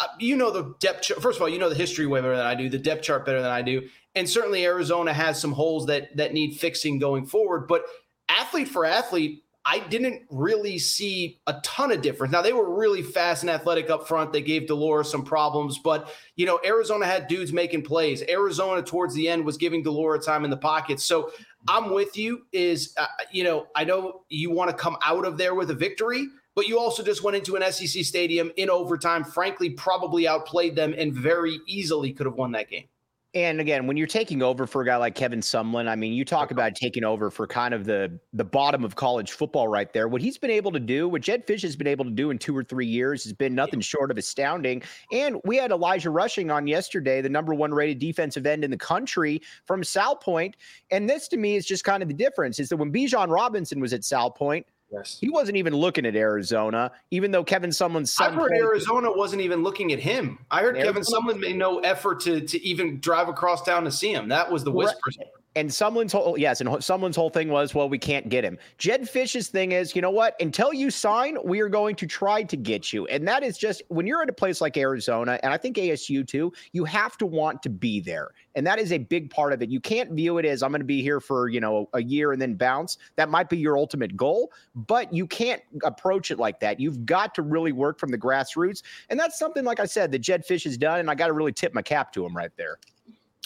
uh, 0.00 0.06
you 0.20 0.36
know 0.36 0.50
the 0.50 0.74
depth. 0.78 1.02
Chart. 1.02 1.20
First 1.20 1.38
of 1.38 1.42
all, 1.42 1.48
you 1.48 1.58
know 1.58 1.68
the 1.68 1.74
history 1.74 2.06
way 2.06 2.20
better 2.20 2.36
than 2.36 2.46
I 2.46 2.54
do, 2.54 2.68
the 2.68 2.78
depth 2.78 3.02
chart 3.02 3.26
better 3.26 3.42
than 3.42 3.50
I 3.50 3.62
do, 3.62 3.88
and 4.14 4.28
certainly 4.28 4.64
Arizona 4.64 5.12
has 5.12 5.40
some 5.40 5.50
holes 5.50 5.86
that 5.86 6.16
that 6.16 6.32
need 6.32 6.56
fixing 6.56 7.00
going 7.00 7.26
forward. 7.26 7.66
But 7.66 7.84
athlete 8.28 8.68
for 8.68 8.84
athlete, 8.84 9.42
I 9.70 9.80
didn't 9.80 10.22
really 10.30 10.78
see 10.78 11.40
a 11.46 11.60
ton 11.62 11.92
of 11.92 12.00
difference. 12.00 12.32
Now 12.32 12.40
they 12.40 12.54
were 12.54 12.74
really 12.74 13.02
fast 13.02 13.42
and 13.42 13.50
athletic 13.50 13.90
up 13.90 14.08
front. 14.08 14.32
They 14.32 14.40
gave 14.40 14.66
de 14.66 14.74
Laura 14.74 15.04
some 15.04 15.22
problems, 15.22 15.78
but 15.78 16.08
you 16.36 16.46
know 16.46 16.58
Arizona 16.64 17.04
had 17.04 17.28
dudes 17.28 17.52
making 17.52 17.82
plays. 17.82 18.22
Arizona 18.30 18.82
towards 18.82 19.12
the 19.12 19.28
end 19.28 19.44
was 19.44 19.58
giving 19.58 19.82
de 19.82 19.90
Laura 19.90 20.18
time 20.18 20.44
in 20.44 20.50
the 20.50 20.56
pocket. 20.56 21.00
So 21.00 21.32
I'm 21.68 21.92
with 21.92 22.16
you. 22.16 22.46
Is 22.50 22.94
uh, 22.96 23.06
you 23.30 23.44
know 23.44 23.66
I 23.76 23.84
know 23.84 24.22
you 24.30 24.50
want 24.50 24.70
to 24.70 24.76
come 24.76 24.96
out 25.04 25.26
of 25.26 25.36
there 25.36 25.54
with 25.54 25.70
a 25.70 25.74
victory, 25.74 26.26
but 26.54 26.66
you 26.66 26.78
also 26.78 27.02
just 27.02 27.22
went 27.22 27.36
into 27.36 27.54
an 27.56 27.70
SEC 27.70 28.04
stadium 28.06 28.50
in 28.56 28.70
overtime. 28.70 29.22
Frankly, 29.22 29.68
probably 29.68 30.26
outplayed 30.26 30.76
them 30.76 30.94
and 30.96 31.12
very 31.12 31.60
easily 31.66 32.14
could 32.14 32.24
have 32.24 32.36
won 32.36 32.52
that 32.52 32.70
game. 32.70 32.88
And 33.38 33.60
again, 33.60 33.86
when 33.86 33.96
you're 33.96 34.08
taking 34.08 34.42
over 34.42 34.66
for 34.66 34.82
a 34.82 34.84
guy 34.84 34.96
like 34.96 35.14
Kevin 35.14 35.38
Sumlin, 35.38 35.86
I 35.86 35.94
mean, 35.94 36.12
you 36.12 36.24
talk 36.24 36.50
about 36.50 36.74
taking 36.74 37.04
over 37.04 37.30
for 37.30 37.46
kind 37.46 37.72
of 37.72 37.84
the 37.84 38.18
the 38.32 38.42
bottom 38.42 38.84
of 38.84 38.96
college 38.96 39.30
football 39.30 39.68
right 39.68 39.92
there. 39.92 40.08
What 40.08 40.20
he's 40.20 40.36
been 40.36 40.50
able 40.50 40.72
to 40.72 40.80
do, 40.80 41.08
what 41.08 41.22
Jedd 41.22 41.46
Fisch 41.46 41.62
has 41.62 41.76
been 41.76 41.86
able 41.86 42.04
to 42.04 42.10
do 42.10 42.30
in 42.30 42.38
two 42.38 42.56
or 42.56 42.64
three 42.64 42.86
years, 42.86 43.22
has 43.22 43.32
been 43.32 43.54
nothing 43.54 43.80
short 43.80 44.10
of 44.10 44.18
astounding. 44.18 44.82
And 45.12 45.40
we 45.44 45.56
had 45.56 45.70
Elijah 45.70 46.10
Rushing 46.10 46.50
on 46.50 46.66
yesterday, 46.66 47.20
the 47.20 47.28
number 47.28 47.54
one 47.54 47.72
rated 47.72 48.00
defensive 48.00 48.44
end 48.44 48.64
in 48.64 48.72
the 48.72 48.76
country 48.76 49.40
from 49.66 49.82
Salpointe. 49.82 50.54
And 50.90 51.08
this 51.08 51.28
to 51.28 51.36
me 51.36 51.54
is 51.54 51.64
just 51.64 51.84
kind 51.84 52.02
of 52.02 52.08
the 52.08 52.14
difference: 52.14 52.58
is 52.58 52.68
that 52.70 52.76
when 52.76 52.92
Bijan 52.92 53.28
Robinson 53.28 53.78
was 53.78 53.92
at 53.92 54.00
Salpointe, 54.00 54.64
Yes. 54.90 55.18
He 55.20 55.28
wasn't 55.28 55.58
even 55.58 55.74
looking 55.74 56.06
at 56.06 56.16
Arizona, 56.16 56.90
even 57.10 57.30
though 57.30 57.44
Kevin 57.44 57.70
Sumlin's 57.70 58.12
son. 58.12 58.32
I 58.32 58.36
heard 58.36 58.52
Arizona 58.52 59.12
wasn't 59.12 59.42
even 59.42 59.62
looking 59.62 59.92
at 59.92 59.98
him. 59.98 60.38
I 60.50 60.62
heard 60.62 60.76
Arizona. 60.76 61.00
Kevin 61.00 61.02
Sumlin 61.02 61.40
made 61.40 61.56
no 61.56 61.80
effort 61.80 62.20
to 62.20 62.40
to 62.40 62.62
even 62.66 62.98
drive 63.00 63.28
across 63.28 63.62
town 63.62 63.84
to 63.84 63.90
see 63.90 64.12
him. 64.12 64.28
That 64.28 64.50
was 64.50 64.64
the 64.64 64.70
whisper. 64.72 64.98
Right. 65.18 65.28
And 65.56 65.68
Sumlin's 65.70 66.12
whole 66.12 66.22
oh, 66.24 66.36
yes, 66.36 66.60
and 66.60 66.68
Sumlin's 66.82 67.16
whole 67.16 67.30
thing 67.30 67.48
was, 67.48 67.74
well, 67.74 67.88
we 67.88 67.98
can't 67.98 68.28
get 68.28 68.44
him. 68.44 68.58
Jedd 68.76 69.02
Fisch's 69.02 69.48
thing 69.48 69.72
is, 69.72 69.96
you 69.96 70.02
know 70.02 70.10
what? 70.10 70.36
Until 70.40 70.72
you 70.72 70.90
sign, 70.90 71.36
we 71.42 71.60
are 71.60 71.68
going 71.68 71.96
to 71.96 72.06
try 72.06 72.42
to 72.44 72.56
get 72.56 72.92
you. 72.92 73.06
And 73.06 73.26
that 73.26 73.42
is 73.42 73.58
just 73.58 73.82
when 73.88 74.06
you're 74.06 74.22
at 74.22 74.28
a 74.28 74.32
place 74.32 74.60
like 74.60 74.76
Arizona, 74.76 75.40
and 75.42 75.52
I 75.52 75.56
think 75.56 75.76
ASU 75.76 76.26
too, 76.26 76.52
you 76.72 76.84
have 76.84 77.16
to 77.18 77.26
want 77.26 77.62
to 77.62 77.70
be 77.70 77.98
there. 77.98 78.30
And 78.54 78.66
that 78.66 78.78
is 78.78 78.92
a 78.92 78.98
big 78.98 79.30
part 79.30 79.52
of 79.52 79.62
it. 79.62 79.70
You 79.70 79.80
can't 79.80 80.12
view 80.12 80.38
it 80.38 80.44
as 80.44 80.62
I'm 80.62 80.70
going 80.70 80.80
to 80.80 80.84
be 80.84 81.02
here 81.02 81.20
for, 81.20 81.48
you 81.48 81.60
know, 81.60 81.88
a 81.94 82.02
year 82.02 82.32
and 82.32 82.40
then 82.40 82.54
bounce. 82.54 82.98
That 83.16 83.28
might 83.28 83.48
be 83.48 83.56
your 83.56 83.76
ultimate 83.76 84.16
goal, 84.16 84.52
but 84.74 85.12
you 85.12 85.26
can't 85.26 85.62
approach 85.82 86.30
it 86.30 86.38
like 86.38 86.60
that. 86.60 86.78
You've 86.78 87.04
got 87.06 87.34
to 87.36 87.42
really 87.42 87.72
work 87.72 87.98
from 87.98 88.10
the 88.10 88.18
grassroots. 88.18 88.82
And 89.08 89.18
that's 89.18 89.38
something, 89.38 89.64
like 89.64 89.80
I 89.80 89.86
said, 89.86 90.12
that 90.12 90.20
Jedd 90.20 90.46
Fisch 90.46 90.64
has 90.64 90.76
done. 90.76 91.00
And 91.00 91.10
I 91.10 91.14
got 91.14 91.28
to 91.28 91.32
really 91.32 91.52
tip 91.52 91.74
my 91.74 91.82
cap 91.82 92.12
to 92.12 92.24
him 92.24 92.36
right 92.36 92.52
there. 92.56 92.78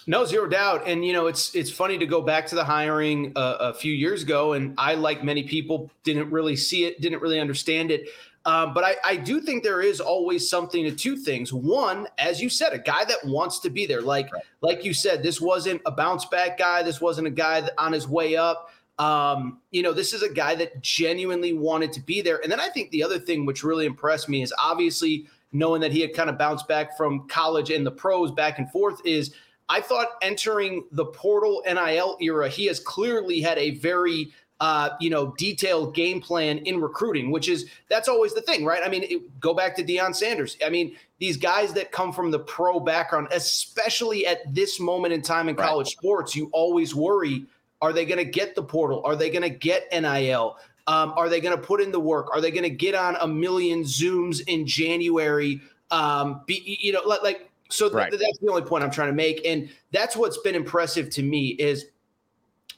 No, 0.07 0.25
zero 0.25 0.49
doubt. 0.49 0.83
And 0.87 1.05
you 1.05 1.13
know, 1.13 1.27
it's 1.27 1.55
it's 1.55 1.71
funny 1.71 1.99
to 1.99 2.07
go 2.07 2.23
back 2.23 2.47
to 2.47 2.55
the 2.55 2.65
hiring 2.65 3.33
uh, 3.37 3.57
a 3.61 3.75
few 3.75 3.93
years 3.93 4.23
ago, 4.23 4.55
and 4.55 4.75
I, 4.79 4.95
like 4.95 5.23
many 5.23 5.45
people, 5.45 5.91
didn't 6.05 6.31
really 6.31 6.57
see 6.57 6.85
it, 6.85 7.01
didn't 7.01 7.21
really 7.21 7.41
understand 7.41 7.91
it. 7.91 8.09
Um, 8.45 8.75
but 8.75 8.83
I, 8.83 8.97
I 9.05 9.17
do 9.17 9.41
think 9.41 9.63
there 9.63 9.81
is 9.81 10.01
always 10.01 10.49
something 10.49 10.85
to 10.85 10.91
two 10.91 11.17
things. 11.17 11.53
One, 11.53 12.09
as 12.19 12.43
you 12.43 12.49
said, 12.49 12.73
a 12.73 12.79
guy 12.79 13.05
that 13.05 13.19
wants 13.25 13.61
to 13.61 13.71
be 13.71 13.87
there. 13.87 14.03
Like 14.03 14.33
right. 14.33 14.43
like 14.61 14.85
you 14.85 14.93
said, 14.93 15.23
this 15.23 15.41
wasn't 15.41 15.81
a 15.87 15.93
bounce 15.93 16.25
back 16.25 16.59
guy. 16.59 16.83
This 16.83 17.01
wasn't 17.01 17.29
a 17.29 17.31
guy 17.31 17.69
on 17.79 17.93
his 17.93 18.09
way 18.09 18.37
up. 18.37 18.71
Um, 18.99 19.61
you 19.71 19.83
know, 19.83 19.93
this 19.93 20.13
is 20.13 20.23
a 20.23 20.29
guy 20.29 20.55
that 20.57 20.83
genuinely 20.83 21.53
wanted 21.53 21.93
to 21.93 22.01
be 22.01 22.21
there. 22.21 22.41
And 22.43 22.51
then 22.51 22.61
I 22.61 22.69
think 22.69 22.91
the 22.91 23.03
other 23.03 23.19
thing 23.19 23.47
which 23.47 23.63
really 23.63 23.87
impressed 23.87 24.29
me 24.29 24.43
is 24.43 24.53
obviously 24.61 25.27
knowing 25.53 25.81
that 25.81 25.93
he 25.93 26.01
had 26.01 26.15
kind 26.15 26.29
of 26.29 26.39
bounced 26.39 26.67
back 26.67 26.97
from 26.97 27.29
college 27.29 27.71
and 27.71 27.87
the 27.87 27.91
pros 27.91 28.31
back 28.33 28.59
and 28.59 28.71
forth 28.71 29.01
is 29.05 29.35
I 29.69 29.81
thought 29.81 30.09
entering 30.21 30.85
the 30.93 31.07
portal 31.07 31.63
NIL 31.67 32.17
era, 32.21 32.49
he 32.49 32.67
has 32.67 32.81
clearly 32.81 33.41
had 33.41 33.59
a 33.59 33.71
very 33.73 34.33
uh, 34.63 34.91
you 35.01 35.11
know, 35.11 35.35
detailed 35.39 35.93
game 35.93 36.21
plan 36.21 36.59
in 36.59 36.81
recruiting, 36.81 37.33
which 37.33 37.49
is 37.49 37.69
that's 37.89 38.07
always 38.07 38.33
the 38.33 38.41
thing, 38.41 38.65
right? 38.65 38.81
I 38.85 38.89
mean, 38.89 39.03
it, 39.03 39.41
go 39.41 39.53
back 39.53 39.75
to 39.75 39.83
Deion 39.83 40.15
Sanders. 40.15 40.57
I 40.65 40.71
mean, 40.71 40.95
these 41.19 41.37
guys 41.37 41.73
that 41.73 41.91
come 41.91 42.13
from 42.13 42.31
the 42.31 42.39
pro 42.39 42.79
background, 42.79 43.27
especially 43.33 44.25
at 44.25 44.55
this 44.55 44.79
moment 44.79 45.15
in 45.15 45.21
time 45.21 45.49
in 45.49 45.57
right. 45.57 45.67
college 45.67 45.89
sports, 45.89 46.37
you 46.37 46.49
always 46.53 46.95
worry: 46.95 47.45
Are 47.81 47.93
they 47.93 48.05
going 48.05 48.19
to 48.19 48.25
get 48.25 48.55
the 48.55 48.63
portal? 48.63 49.03
Are 49.05 49.17
they 49.17 49.31
going 49.31 49.43
to 49.43 49.51
get 49.51 49.89
NIL? 49.91 50.57
Um, 50.87 51.13
are 51.17 51.29
they 51.29 51.41
going 51.41 51.57
to 51.57 51.63
put 51.63 51.81
in 51.81 51.91
the 51.91 51.99
work? 51.99 52.29
Are 52.33 52.41
they 52.41 52.53
going 52.53 52.63
to 52.63 52.71
get 52.71 52.95
on 52.95 53.17
a 53.21 53.27
million 53.27 53.83
Zooms 53.83 54.43
in 54.47 54.65
January? 54.65 55.61
Um, 55.91 56.43
be, 56.47 56.79
you 56.81 56.93
know, 56.93 57.03
like, 57.05 57.51
so 57.71 57.91
right. 57.91 58.11
th- 58.11 58.21
that's 58.21 58.39
the 58.39 58.49
only 58.49 58.63
point 58.63 58.85
I'm 58.85 58.91
trying 58.91 59.09
to 59.09 59.15
make, 59.15 59.47
and 59.47 59.69
that's 59.91 60.17
what's 60.17 60.39
been 60.39 60.55
impressive 60.55 61.11
to 61.11 61.23
me 61.23 61.49
is 61.49 61.87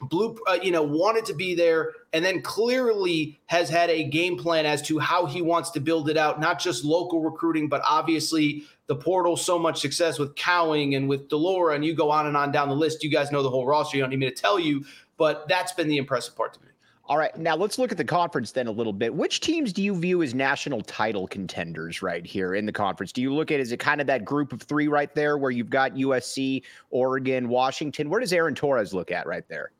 Blue, 0.01 0.37
uh, 0.47 0.57
you 0.61 0.71
know, 0.71 0.83
wanted 0.83 1.25
to 1.25 1.33
be 1.33 1.55
there, 1.55 1.93
and 2.11 2.23
then 2.23 2.41
clearly 2.41 3.39
has 3.45 3.69
had 3.69 3.89
a 3.89 4.03
game 4.03 4.37
plan 4.37 4.65
as 4.65 4.81
to 4.83 4.99
how 4.99 5.25
he 5.25 5.41
wants 5.41 5.71
to 5.71 5.79
build 5.79 6.09
it 6.09 6.17
out, 6.17 6.39
not 6.39 6.59
just 6.59 6.83
local 6.83 7.21
recruiting, 7.21 7.69
but 7.69 7.81
obviously 7.87 8.63
the 8.87 8.95
portal. 8.95 9.37
So 9.37 9.57
much 9.57 9.79
success 9.79 10.19
with 10.19 10.35
Cowing 10.35 10.95
and 10.95 11.07
with 11.07 11.29
de 11.29 11.37
Laura 11.37 11.75
and 11.75 11.85
you 11.85 11.95
go 11.95 12.11
on 12.11 12.27
and 12.27 12.35
on 12.35 12.51
down 12.51 12.67
the 12.67 12.75
list. 12.75 13.03
You 13.03 13.09
guys 13.09 13.31
know 13.31 13.41
the 13.41 13.49
whole 13.49 13.65
roster. 13.65 13.95
You 13.95 14.03
don't 14.03 14.09
need 14.09 14.19
me 14.19 14.29
to 14.29 14.35
tell 14.35 14.59
you, 14.59 14.83
but 15.17 15.47
that's 15.47 15.71
been 15.71 15.87
the 15.87 15.97
impressive 15.97 16.35
part 16.35 16.53
to 16.55 16.61
me. 16.61 16.67
All 17.07 17.19
right, 17.19 17.35
now 17.37 17.55
let's 17.55 17.77
look 17.77 17.91
at 17.91 17.99
the 17.99 18.03
conference 18.03 18.51
then 18.51 18.65
a 18.65 18.71
little 18.71 18.93
bit. 18.93 19.13
Which 19.13 19.39
teams 19.39 19.71
do 19.71 19.83
you 19.83 19.95
view 19.95 20.23
as 20.23 20.33
national 20.33 20.81
title 20.81 21.27
contenders 21.27 22.01
right 22.01 22.25
here 22.25 22.55
in 22.55 22.65
the 22.65 22.71
conference? 22.71 23.11
Do 23.11 23.21
you 23.21 23.31
look 23.31 23.51
at 23.51 23.59
is 23.59 23.71
it 23.71 23.79
kind 23.79 24.01
of 24.01 24.07
that 24.07 24.25
group 24.25 24.51
of 24.51 24.63
three 24.63 24.87
right 24.87 25.13
there 25.13 25.37
where 25.37 25.51
you've 25.51 25.69
got 25.69 25.93
USC, 25.93 26.63
Oregon, 26.89 27.47
Washington? 27.47 28.09
Where 28.09 28.19
does 28.19 28.33
Aaron 28.33 28.55
Torres 28.55 28.91
look 28.91 29.11
at 29.11 29.27
right 29.27 29.47
there? 29.47 29.71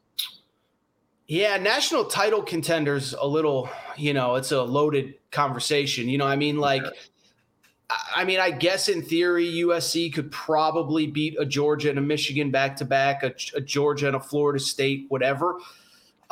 Yeah, 1.27 1.57
national 1.57 2.05
title 2.05 2.43
contenders 2.43 3.13
a 3.13 3.25
little, 3.25 3.71
you 3.97 4.13
know, 4.13 4.35
it's 4.35 4.51
a 4.51 4.61
loaded 4.61 5.15
conversation. 5.31 6.07
You 6.07 6.19
know, 6.19 6.27
I 6.27 6.35
mean, 6.35 6.59
like, 6.59 6.83
I 8.15 8.23
mean, 8.23 8.39
I 8.39 8.51
guess 8.51 8.87
in 8.87 9.01
theory, 9.01 9.47
USC 9.47 10.13
could 10.13 10.31
probably 10.31 11.07
beat 11.07 11.35
a 11.39 11.45
Georgia 11.45 11.89
and 11.89 11.97
a 11.97 12.03
Michigan 12.03 12.51
back 12.51 12.75
to 12.77 12.85
back, 12.85 13.23
a 13.23 13.61
Georgia 13.61 14.05
and 14.05 14.15
a 14.15 14.19
Florida 14.19 14.59
State, 14.59 15.07
whatever. 15.09 15.57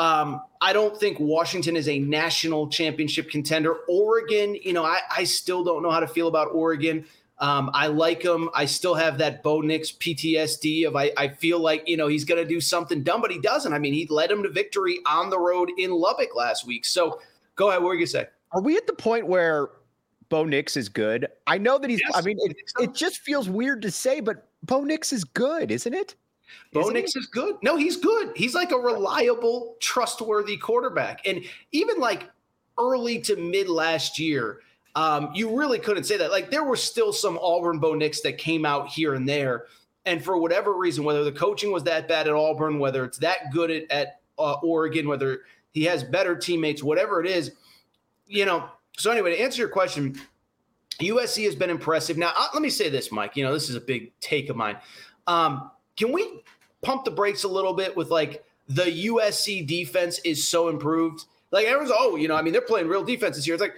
Um, 0.03 0.41
I 0.59 0.73
don't 0.73 0.99
think 0.99 1.17
Washington 1.17 1.77
is 1.77 1.87
a 1.87 1.97
national 1.97 2.67
championship 2.67 3.29
contender. 3.29 3.77
Oregon, 3.87 4.53
you 4.55 4.73
know, 4.73 4.83
I, 4.83 4.99
I 5.09 5.23
still 5.23 5.63
don't 5.63 5.81
know 5.81 5.91
how 5.91 6.01
to 6.01 6.07
feel 6.07 6.27
about 6.27 6.49
Oregon. 6.51 7.05
Um, 7.39 7.71
I 7.73 7.87
like 7.87 8.21
him. 8.21 8.49
I 8.53 8.65
still 8.65 8.95
have 8.95 9.17
that 9.19 9.43
Bo 9.43 9.61
Nix 9.61 9.93
PTSD 9.93 10.85
of 10.85 10.97
I, 10.97 11.13
I 11.15 11.29
feel 11.29 11.59
like, 11.59 11.87
you 11.87 11.95
know, 11.95 12.07
he's 12.07 12.25
going 12.25 12.41
to 12.41 12.47
do 12.47 12.59
something 12.59 13.01
dumb, 13.01 13.21
but 13.21 13.31
he 13.31 13.39
doesn't. 13.39 13.71
I 13.71 13.79
mean, 13.79 13.93
he 13.93 14.05
led 14.07 14.29
him 14.29 14.43
to 14.43 14.49
victory 14.49 14.99
on 15.05 15.29
the 15.29 15.39
road 15.39 15.71
in 15.77 15.91
Lubbock 15.91 16.35
last 16.35 16.67
week. 16.67 16.83
So 16.83 17.21
go 17.55 17.69
ahead. 17.69 17.81
What 17.81 17.87
were 17.87 17.93
you 17.93 17.99
going 17.99 18.07
to 18.07 18.11
say? 18.11 18.27
Are 18.51 18.61
we 18.61 18.75
at 18.75 18.87
the 18.87 18.93
point 18.93 19.25
where 19.25 19.69
Bo 20.27 20.43
Nix 20.43 20.75
is 20.75 20.89
good? 20.89 21.27
I 21.47 21.57
know 21.57 21.77
that 21.77 21.89
he's, 21.89 22.01
yes, 22.01 22.11
I 22.13 22.21
mean, 22.21 22.37
it, 22.41 22.57
it 22.77 22.93
just 22.93 23.19
feels 23.19 23.47
weird 23.49 23.81
to 23.83 23.91
say, 23.91 24.19
but 24.19 24.49
Bo 24.63 24.83
Nix 24.83 25.13
is 25.13 25.23
good, 25.23 25.71
isn't 25.71 25.93
it? 25.93 26.15
Bo 26.71 26.89
Nix 26.89 27.15
is 27.15 27.27
good. 27.27 27.55
No, 27.61 27.75
he's 27.75 27.97
good. 27.97 28.31
He's 28.35 28.55
like 28.55 28.71
a 28.71 28.77
reliable, 28.77 29.75
trustworthy 29.79 30.57
quarterback. 30.57 31.25
And 31.25 31.43
even 31.71 31.99
like 31.99 32.29
early 32.77 33.19
to 33.21 33.35
mid 33.35 33.69
last 33.69 34.17
year, 34.17 34.59
um, 34.95 35.31
you 35.33 35.55
really 35.57 35.79
couldn't 35.79 36.03
say 36.03 36.17
that. 36.17 36.31
Like 36.31 36.51
there 36.51 36.63
were 36.63 36.75
still 36.75 37.13
some 37.13 37.39
Auburn 37.41 37.79
Bo 37.79 37.93
Nix 37.93 38.21
that 38.21 38.37
came 38.37 38.65
out 38.65 38.89
here 38.89 39.15
and 39.15 39.27
there. 39.27 39.65
And 40.05 40.23
for 40.23 40.37
whatever 40.37 40.73
reason, 40.73 41.03
whether 41.03 41.23
the 41.23 41.31
coaching 41.31 41.71
was 41.71 41.83
that 41.83 42.07
bad 42.07 42.27
at 42.27 42.33
Auburn, 42.33 42.79
whether 42.79 43.05
it's 43.05 43.17
that 43.19 43.51
good 43.51 43.71
at, 43.71 43.89
at 43.89 44.19
uh, 44.37 44.53
Oregon, 44.63 45.07
whether 45.07 45.41
he 45.71 45.83
has 45.85 46.03
better 46.03 46.35
teammates, 46.35 46.83
whatever 46.83 47.21
it 47.23 47.27
is, 47.27 47.51
you 48.27 48.45
know. 48.45 48.69
So 48.97 49.11
anyway, 49.11 49.35
to 49.35 49.41
answer 49.41 49.61
your 49.61 49.69
question, 49.69 50.19
USC 50.99 51.45
has 51.45 51.55
been 51.55 51.69
impressive. 51.69 52.17
Now, 52.17 52.31
uh, 52.35 52.47
let 52.53 52.61
me 52.61 52.69
say 52.69 52.89
this, 52.89 53.11
Mike. 53.11 53.35
You 53.35 53.43
know, 53.43 53.53
this 53.53 53.69
is 53.69 53.75
a 53.75 53.81
big 53.81 54.11
take 54.19 54.49
of 54.49 54.55
mine. 54.55 54.77
Um, 55.25 55.71
can 55.97 56.11
we 56.11 56.43
pump 56.81 57.05
the 57.05 57.11
brakes 57.11 57.43
a 57.43 57.47
little 57.47 57.73
bit 57.73 57.95
with 57.95 58.09
like 58.09 58.43
the 58.67 59.07
USC 59.07 59.65
defense 59.65 60.19
is 60.19 60.47
so 60.47 60.69
improved? 60.69 61.25
Like 61.51 61.65
everyone's, 61.65 61.93
oh, 61.95 62.15
you 62.15 62.27
know, 62.27 62.35
I 62.35 62.41
mean, 62.41 62.53
they're 62.53 62.61
playing 62.61 62.87
real 62.87 63.03
defense 63.03 63.35
this 63.35 63.45
year. 63.45 63.55
It's 63.55 63.61
like 63.61 63.75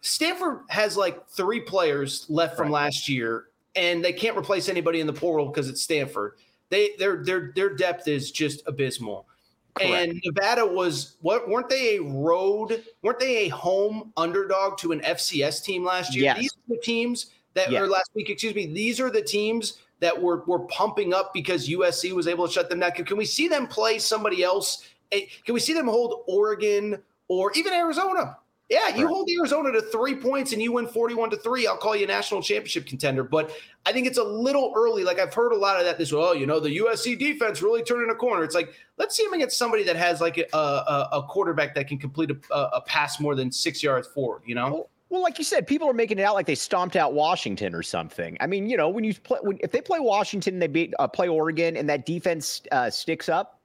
Stanford 0.00 0.60
has 0.68 0.96
like 0.96 1.28
three 1.28 1.60
players 1.60 2.26
left 2.28 2.56
from 2.56 2.66
right. 2.66 2.84
last 2.84 3.08
year, 3.08 3.46
and 3.76 4.04
they 4.04 4.12
can't 4.12 4.36
replace 4.36 4.68
anybody 4.68 5.00
in 5.00 5.06
the 5.06 5.12
portal 5.12 5.46
because 5.46 5.68
it's 5.68 5.82
Stanford. 5.82 6.34
They 6.70 6.90
their 6.98 7.22
their 7.22 7.52
their 7.54 7.74
depth 7.74 8.08
is 8.08 8.30
just 8.30 8.62
abysmal. 8.66 9.26
Correct. 9.74 10.10
And 10.10 10.22
Nevada 10.24 10.66
was 10.66 11.16
what 11.20 11.48
weren't 11.48 11.68
they 11.68 11.96
a 11.96 12.02
road, 12.02 12.82
weren't 13.02 13.18
they 13.18 13.46
a 13.46 13.48
home 13.48 14.12
underdog 14.16 14.76
to 14.78 14.92
an 14.92 15.00
FCS 15.00 15.64
team 15.64 15.84
last 15.84 16.14
year? 16.14 16.24
Yes. 16.24 16.38
These 16.38 16.52
are 16.52 16.74
the 16.74 16.80
teams 16.82 17.26
that 17.54 17.70
yes. 17.70 17.80
or 17.80 17.86
last 17.86 18.10
week, 18.14 18.28
excuse 18.28 18.54
me, 18.54 18.66
these 18.66 19.00
are 19.00 19.10
the 19.10 19.22
teams 19.22 19.78
that 20.02 20.20
were 20.20 20.44
were 20.46 20.58
pumping 20.66 21.14
up 21.14 21.32
because 21.32 21.68
USC 21.68 22.12
was 22.12 22.26
able 22.26 22.46
to 22.46 22.52
shut 22.52 22.68
them 22.68 22.80
down. 22.80 22.90
Can, 22.90 23.04
can 23.04 23.16
we 23.16 23.24
see 23.24 23.48
them 23.48 23.66
play 23.66 23.98
somebody 23.98 24.42
else? 24.42 24.86
Eh, 25.12 25.26
can 25.44 25.54
we 25.54 25.60
see 25.60 25.72
them 25.72 25.86
hold 25.86 26.24
Oregon 26.26 27.00
or 27.28 27.52
even 27.52 27.72
Arizona? 27.72 28.36
Yeah, 28.68 28.96
you 28.96 29.06
hold 29.06 29.28
Arizona 29.38 29.70
to 29.70 29.82
three 29.82 30.14
points 30.14 30.54
and 30.54 30.62
you 30.62 30.72
win 30.72 30.86
41 30.86 31.28
to 31.30 31.36
three. 31.36 31.66
I'll 31.66 31.76
call 31.76 31.94
you 31.94 32.04
a 32.04 32.08
national 32.08 32.40
championship 32.40 32.86
contender. 32.86 33.22
But 33.22 33.54
I 33.84 33.92
think 33.92 34.06
it's 34.06 34.16
a 34.16 34.24
little 34.24 34.72
early. 34.74 35.04
Like 35.04 35.18
I've 35.18 35.34
heard 35.34 35.52
a 35.52 35.56
lot 35.56 35.78
of 35.78 35.84
that. 35.84 35.98
This, 35.98 36.10
well, 36.10 36.34
you 36.34 36.46
know, 36.46 36.58
the 36.58 36.78
USC 36.78 37.18
defense 37.18 37.60
really 37.60 37.82
turning 37.82 38.08
a 38.10 38.14
corner. 38.14 38.42
It's 38.44 38.54
like, 38.54 38.72
let's 38.96 39.14
see 39.14 39.24
him 39.24 39.34
against 39.34 39.58
somebody 39.58 39.84
that 39.84 39.96
has 39.96 40.22
like 40.22 40.38
a, 40.38 40.56
a, 40.56 41.08
a 41.12 41.22
quarterback 41.28 41.74
that 41.74 41.86
can 41.86 41.98
complete 41.98 42.30
a, 42.30 42.56
a, 42.56 42.80
pass 42.80 43.20
more 43.20 43.34
than 43.34 43.52
six 43.52 43.82
yards 43.82 44.08
forward, 44.08 44.40
you 44.46 44.54
know? 44.54 44.88
Well, 45.12 45.20
like 45.20 45.36
you 45.36 45.44
said, 45.44 45.66
people 45.66 45.90
are 45.90 45.92
making 45.92 46.18
it 46.18 46.22
out 46.22 46.32
like 46.32 46.46
they 46.46 46.54
stomped 46.54 46.96
out 46.96 47.12
Washington 47.12 47.74
or 47.74 47.82
something. 47.82 48.34
I 48.40 48.46
mean, 48.46 48.70
you 48.70 48.78
know, 48.78 48.88
when 48.88 49.04
you 49.04 49.12
play, 49.12 49.38
when, 49.42 49.58
if 49.60 49.70
they 49.70 49.82
play 49.82 50.00
Washington, 50.00 50.58
they 50.58 50.68
beat 50.68 50.94
uh, 50.98 51.06
play 51.06 51.28
Oregon, 51.28 51.76
and 51.76 51.86
that 51.90 52.06
defense 52.06 52.62
uh, 52.72 52.88
sticks 52.88 53.28
up, 53.28 53.60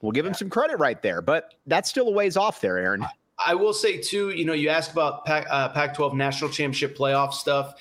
we'll 0.00 0.12
give 0.12 0.24
them 0.24 0.32
some 0.32 0.48
credit 0.48 0.78
right 0.78 1.02
there. 1.02 1.20
But 1.20 1.52
that's 1.66 1.90
still 1.90 2.08
a 2.08 2.10
ways 2.10 2.38
off 2.38 2.62
there, 2.62 2.78
Aaron. 2.78 3.04
I 3.46 3.54
will 3.54 3.74
say 3.74 3.98
too, 3.98 4.30
you 4.30 4.46
know, 4.46 4.54
you 4.54 4.70
asked 4.70 4.90
about 4.92 5.26
Pac, 5.26 5.46
uh, 5.50 5.68
Pac-12 5.68 6.14
national 6.14 6.48
championship 6.48 6.96
playoff 6.96 7.34
stuff. 7.34 7.74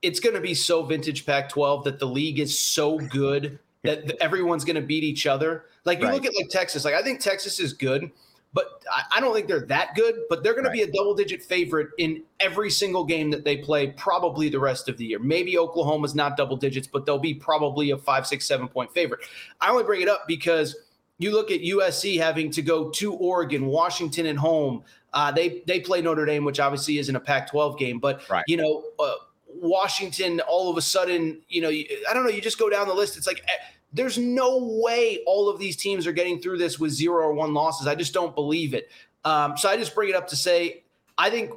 It's 0.00 0.20
going 0.20 0.36
to 0.36 0.40
be 0.40 0.54
so 0.54 0.84
vintage 0.84 1.26
Pac-12 1.26 1.82
that 1.82 1.98
the 1.98 2.06
league 2.06 2.38
is 2.38 2.56
so 2.56 2.98
good 2.98 3.58
that 3.82 4.12
everyone's 4.22 4.64
going 4.64 4.76
to 4.76 4.82
beat 4.82 5.02
each 5.02 5.26
other. 5.26 5.64
Like 5.84 5.98
you 5.98 6.04
right. 6.04 6.14
look 6.14 6.24
at 6.24 6.36
like 6.36 6.50
Texas. 6.50 6.84
Like 6.84 6.94
I 6.94 7.02
think 7.02 7.18
Texas 7.18 7.58
is 7.58 7.72
good, 7.72 8.12
but 8.52 8.82
I, 8.90 9.16
I 9.16 9.20
don't 9.20 9.34
think 9.34 9.48
they're 9.48 9.66
that 9.66 9.94
good. 9.94 10.16
But 10.28 10.42
they're 10.42 10.52
going 10.54 10.64
right. 10.64 10.76
to 10.76 10.86
be 10.86 10.90
a 10.90 10.92
double-digit 10.92 11.42
favorite 11.42 11.88
in 11.98 12.22
every 12.40 12.70
single 12.70 13.04
game 13.04 13.30
that 13.30 13.44
they 13.44 13.58
play, 13.58 13.88
probably 13.88 14.48
the 14.48 14.60
rest 14.60 14.88
of 14.88 14.96
the 14.96 15.04
year. 15.06 15.18
Maybe 15.18 15.58
Oklahoma's 15.58 16.14
not 16.14 16.36
double 16.36 16.56
digits, 16.56 16.86
but 16.86 17.06
they'll 17.06 17.18
be 17.18 17.34
probably 17.34 17.90
a 17.90 17.98
five, 17.98 18.26
six, 18.26 18.46
seven 18.46 18.68
point 18.68 18.92
favorite. 18.92 19.20
I 19.60 19.70
only 19.70 19.84
bring 19.84 20.02
it 20.02 20.08
up 20.08 20.26
because– 20.26 20.76
you 21.22 21.30
look 21.30 21.50
at 21.50 21.60
USC 21.60 22.18
having 22.18 22.50
to 22.50 22.62
go 22.62 22.90
to 22.90 23.14
Oregon, 23.14 23.66
Washington 23.66 24.26
at 24.26 24.36
home. 24.36 24.82
Uh, 25.12 25.30
they 25.30 25.62
they 25.66 25.80
play 25.80 26.00
Notre 26.00 26.26
Dame, 26.26 26.44
which 26.44 26.58
obviously 26.58 26.98
isn't 26.98 27.14
a 27.14 27.20
Pac-12 27.20 27.78
game, 27.78 27.98
but 27.98 28.28
right. 28.28 28.44
you 28.48 28.56
know 28.56 28.84
uh, 28.98 29.14
Washington. 29.46 30.40
All 30.40 30.70
of 30.70 30.76
a 30.76 30.82
sudden, 30.82 31.40
you 31.48 31.60
know, 31.60 31.68
I 31.68 32.14
don't 32.14 32.24
know. 32.24 32.30
You 32.30 32.40
just 32.40 32.58
go 32.58 32.68
down 32.68 32.88
the 32.88 32.94
list. 32.94 33.16
It's 33.16 33.26
like 33.26 33.42
eh, 33.46 33.64
there's 33.92 34.18
no 34.18 34.58
way 34.82 35.22
all 35.26 35.48
of 35.48 35.58
these 35.58 35.76
teams 35.76 36.06
are 36.06 36.12
getting 36.12 36.40
through 36.40 36.58
this 36.58 36.78
with 36.78 36.92
zero 36.92 37.24
or 37.24 37.32
one 37.32 37.52
losses. 37.54 37.86
I 37.86 37.94
just 37.94 38.14
don't 38.14 38.34
believe 38.34 38.74
it. 38.74 38.90
Um, 39.24 39.56
so 39.56 39.68
I 39.68 39.76
just 39.76 39.94
bring 39.94 40.08
it 40.08 40.16
up 40.16 40.28
to 40.28 40.36
say 40.36 40.82
I 41.18 41.30
think 41.30 41.52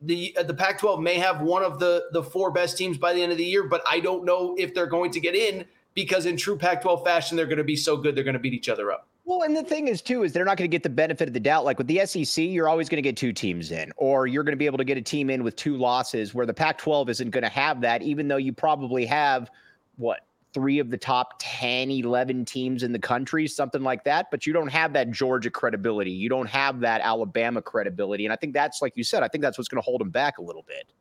the 0.00 0.34
uh, 0.38 0.42
the 0.42 0.54
Pac-12 0.54 1.02
may 1.02 1.18
have 1.18 1.42
one 1.42 1.62
of 1.62 1.78
the 1.78 2.04
the 2.12 2.22
four 2.22 2.50
best 2.50 2.78
teams 2.78 2.96
by 2.96 3.12
the 3.12 3.22
end 3.22 3.32
of 3.32 3.38
the 3.38 3.44
year, 3.44 3.64
but 3.64 3.82
I 3.88 4.00
don't 4.00 4.24
know 4.24 4.54
if 4.58 4.74
they're 4.74 4.86
going 4.86 5.10
to 5.12 5.20
get 5.20 5.34
in 5.34 5.64
because 5.94 6.26
in 6.26 6.36
true 6.36 6.56
Pac-12 6.56 7.04
fashion, 7.04 7.36
they're 7.36 7.46
going 7.46 7.58
to 7.58 7.64
be 7.64 7.76
so 7.76 7.96
good 7.96 8.14
they're 8.14 8.24
going 8.24 8.34
to 8.34 8.40
beat 8.40 8.54
each 8.54 8.68
other 8.68 8.92
up. 8.92 9.08
Well, 9.24 9.42
and 9.42 9.54
the 9.54 9.62
thing 9.62 9.88
is 9.88 10.00
too 10.00 10.22
is 10.22 10.32
they're 10.32 10.44
not 10.44 10.56
going 10.56 10.68
to 10.68 10.74
get 10.74 10.82
the 10.82 10.88
benefit 10.88 11.28
of 11.28 11.34
the 11.34 11.40
doubt. 11.40 11.64
Like 11.64 11.78
with 11.78 11.86
the 11.86 12.04
SEC, 12.06 12.44
you're 12.44 12.68
always 12.68 12.88
going 12.88 12.96
to 12.96 13.02
get 13.02 13.16
two 13.16 13.32
teams 13.32 13.70
in, 13.70 13.92
or 13.96 14.26
you're 14.26 14.42
going 14.42 14.54
to 14.54 14.58
be 14.58 14.66
able 14.66 14.78
to 14.78 14.84
get 14.84 14.96
a 14.96 15.02
team 15.02 15.28
in 15.28 15.44
with 15.44 15.56
two 15.56 15.76
losses. 15.76 16.34
Where 16.34 16.46
the 16.46 16.54
Pac-12 16.54 17.08
isn't 17.10 17.30
going 17.30 17.44
to 17.44 17.50
have 17.50 17.80
that, 17.82 18.02
even 18.02 18.28
though 18.28 18.38
you 18.38 18.52
probably 18.52 19.04
have 19.06 19.50
what 19.96 20.20
three 20.52 20.78
of 20.78 20.90
the 20.90 20.96
top 20.96 21.34
10, 21.38 21.90
11 21.90 22.44
teams 22.44 22.82
in 22.82 22.92
the 22.92 22.98
country, 22.98 23.46
something 23.46 23.82
like 23.82 24.04
that. 24.04 24.30
But 24.30 24.46
you 24.46 24.52
don't 24.52 24.68
have 24.68 24.92
that 24.94 25.10
Georgia 25.10 25.50
credibility. 25.50 26.10
You 26.10 26.28
don't 26.28 26.48
have 26.48 26.80
that 26.80 27.00
Alabama 27.02 27.62
credibility. 27.62 28.26
And 28.26 28.32
I 28.32 28.36
think 28.36 28.54
that's, 28.54 28.82
like 28.82 28.96
you 28.96 29.04
said, 29.04 29.22
I 29.22 29.28
think 29.28 29.42
that's 29.42 29.58
what's 29.58 29.68
going 29.68 29.82
to 29.82 29.84
hold 29.84 30.00
them 30.00 30.10
back 30.10 30.38
a 30.38 30.42
little 30.42 30.64
bit. 30.66 30.92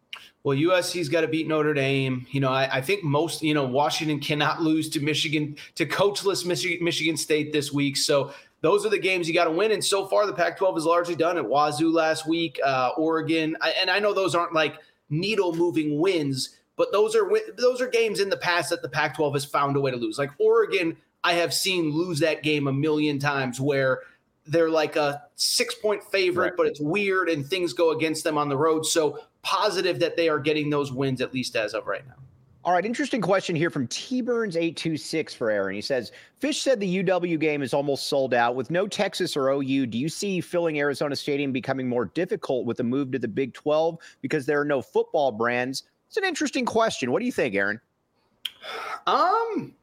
Well, 0.43 0.57
USC's 0.57 1.09
got 1.09 1.21
to 1.21 1.27
beat 1.27 1.47
Notre 1.47 1.73
Dame. 1.73 2.25
You 2.31 2.41
know, 2.41 2.49
I, 2.49 2.77
I, 2.77 2.81
think 2.81 3.03
most, 3.03 3.41
you 3.41 3.53
know, 3.53 3.65
Washington 3.65 4.19
cannot 4.19 4.61
lose 4.61 4.89
to 4.89 4.99
Michigan, 4.99 5.55
to 5.75 5.85
coachless 5.85 6.45
Michigan, 6.45 7.17
State 7.17 7.51
this 7.51 7.71
week. 7.71 7.97
So 7.97 8.31
those 8.61 8.85
are 8.85 8.89
the 8.89 8.99
games 8.99 9.27
you 9.27 9.33
got 9.33 9.45
to 9.45 9.51
win. 9.51 9.71
And 9.71 9.83
so 9.83 10.05
far, 10.05 10.25
the 10.25 10.33
Pac 10.33 10.57
12 10.57 10.77
is 10.77 10.85
largely 10.85 11.15
done 11.15 11.37
at 11.37 11.45
Wazoo 11.45 11.91
last 11.91 12.27
week, 12.27 12.59
uh, 12.63 12.91
Oregon. 12.97 13.55
I, 13.61 13.71
and 13.81 13.89
I 13.89 13.99
know 13.99 14.13
those 14.13 14.35
aren't 14.35 14.53
like 14.53 14.75
needle 15.09 15.55
moving 15.55 15.99
wins, 15.99 16.58
but 16.79 16.93
those 16.93 17.13
are 17.13 17.29
those 17.57 17.81
are 17.81 17.87
games 17.87 18.21
in 18.21 18.29
the 18.29 18.37
past 18.37 18.69
that 18.69 18.81
the 18.81 18.87
Pac 18.87 19.17
12 19.17 19.33
has 19.33 19.43
found 19.43 19.75
a 19.75 19.81
way 19.81 19.91
to 19.91 19.97
lose. 19.97 20.17
Like 20.17 20.31
Oregon, 20.39 20.95
I 21.25 21.33
have 21.33 21.53
seen 21.53 21.91
lose 21.91 22.19
that 22.19 22.41
game 22.41 22.67
a 22.67 22.73
million 22.73 23.19
times 23.19 23.59
where 23.59 23.99
they're 24.47 24.69
like 24.69 24.95
a 24.95 25.21
six 25.35 25.75
point 25.75 26.01
favorite, 26.01 26.51
right. 26.51 26.53
but 26.55 26.67
it's 26.67 26.79
weird 26.79 27.27
and 27.27 27.45
things 27.45 27.73
go 27.73 27.91
against 27.91 28.23
them 28.23 28.37
on 28.37 28.47
the 28.47 28.55
road. 28.55 28.85
So 28.85 29.19
positive 29.41 29.99
that 29.99 30.15
they 30.15 30.29
are 30.29 30.39
getting 30.39 30.69
those 30.69 30.93
wins 30.93 31.19
at 31.19 31.33
least 31.33 31.57
as 31.57 31.73
of 31.73 31.85
right 31.85 32.07
now. 32.07 32.15
All 32.63 32.71
right, 32.71 32.85
interesting 32.85 33.19
question 33.19 33.57
here 33.57 33.69
from 33.69 33.85
T 33.87 34.21
Burns 34.21 34.55
eight 34.55 34.77
two 34.77 34.95
six 34.95 35.33
for 35.33 35.51
Aaron. 35.51 35.75
He 35.75 35.81
says 35.81 36.13
Fisch 36.41 36.61
said 36.61 36.79
the 36.79 37.03
UW 37.03 37.37
game 37.37 37.61
is 37.61 37.73
almost 37.73 38.07
sold 38.07 38.33
out 38.33 38.55
with 38.55 38.71
no 38.71 38.87
Texas 38.87 39.35
or 39.35 39.49
OU. 39.49 39.85
Do 39.87 39.97
you 39.97 40.07
see 40.07 40.39
filling 40.39 40.79
Arizona 40.79 41.17
Stadium 41.17 41.51
becoming 41.51 41.89
more 41.89 42.05
difficult 42.05 42.65
with 42.65 42.77
the 42.77 42.83
move 42.85 43.11
to 43.11 43.19
the 43.19 43.27
Big 43.27 43.53
Twelve 43.53 43.97
because 44.21 44.45
there 44.45 44.61
are 44.61 44.65
no 44.65 44.81
football 44.81 45.33
brands? 45.33 45.83
It's 46.09 46.17
an 46.17 46.23
interesting 46.23 46.65
question. 46.65 47.11
What 47.11 47.19
do 47.19 47.27
you 47.27 47.31
think, 47.31 47.53
Aaron? 47.53 47.79
Um, 49.05 49.75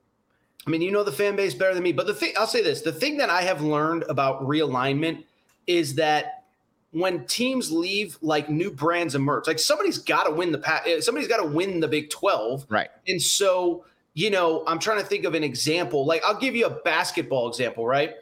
I 0.66 0.71
mean, 0.71 0.83
you 0.83 0.90
know 0.90 1.04
the 1.04 1.12
fan 1.12 1.37
base 1.37 1.54
better 1.54 1.73
than 1.73 1.85
me, 1.85 1.92
but 1.92 2.09
the 2.09 2.14
thing 2.14 2.33
I'll 2.37 2.49
say 2.49 2.64
this: 2.64 2.83
the 2.83 2.92
thing 2.92 3.16
that 3.18 3.30
I 3.30 3.42
have 3.42 3.62
learned 3.62 4.04
about 4.09 4.42
realignment 4.42 5.23
is 5.68 5.95
that 5.95 6.45
when 6.90 7.25
teams 7.26 7.71
leave, 7.71 8.18
like 8.23 8.50
new 8.50 8.73
brands 8.73 9.14
emerge. 9.14 9.47
Like 9.47 9.61
somebody's 9.61 9.99
got 9.99 10.25
to 10.25 10.33
win 10.33 10.50
the 10.50 10.83
eh, 10.87 11.00
somebody's 11.00 11.28
got 11.28 11.36
to 11.36 11.47
win 11.47 11.78
the 11.78 11.86
Big 11.86 12.10
Twelve, 12.10 12.67
right? 12.69 12.89
And 13.06 13.23
so, 13.23 13.84
you 14.15 14.30
know, 14.30 14.65
I'm 14.67 14.80
trying 14.80 14.99
to 14.99 15.04
think 15.04 15.26
of 15.26 15.34
an 15.34 15.45
example. 15.45 16.04
Like 16.04 16.25
I'll 16.25 16.39
give 16.39 16.56
you 16.56 16.67
a 16.67 16.71
basketball 16.71 17.49
example, 17.49 17.86
right? 17.86 18.15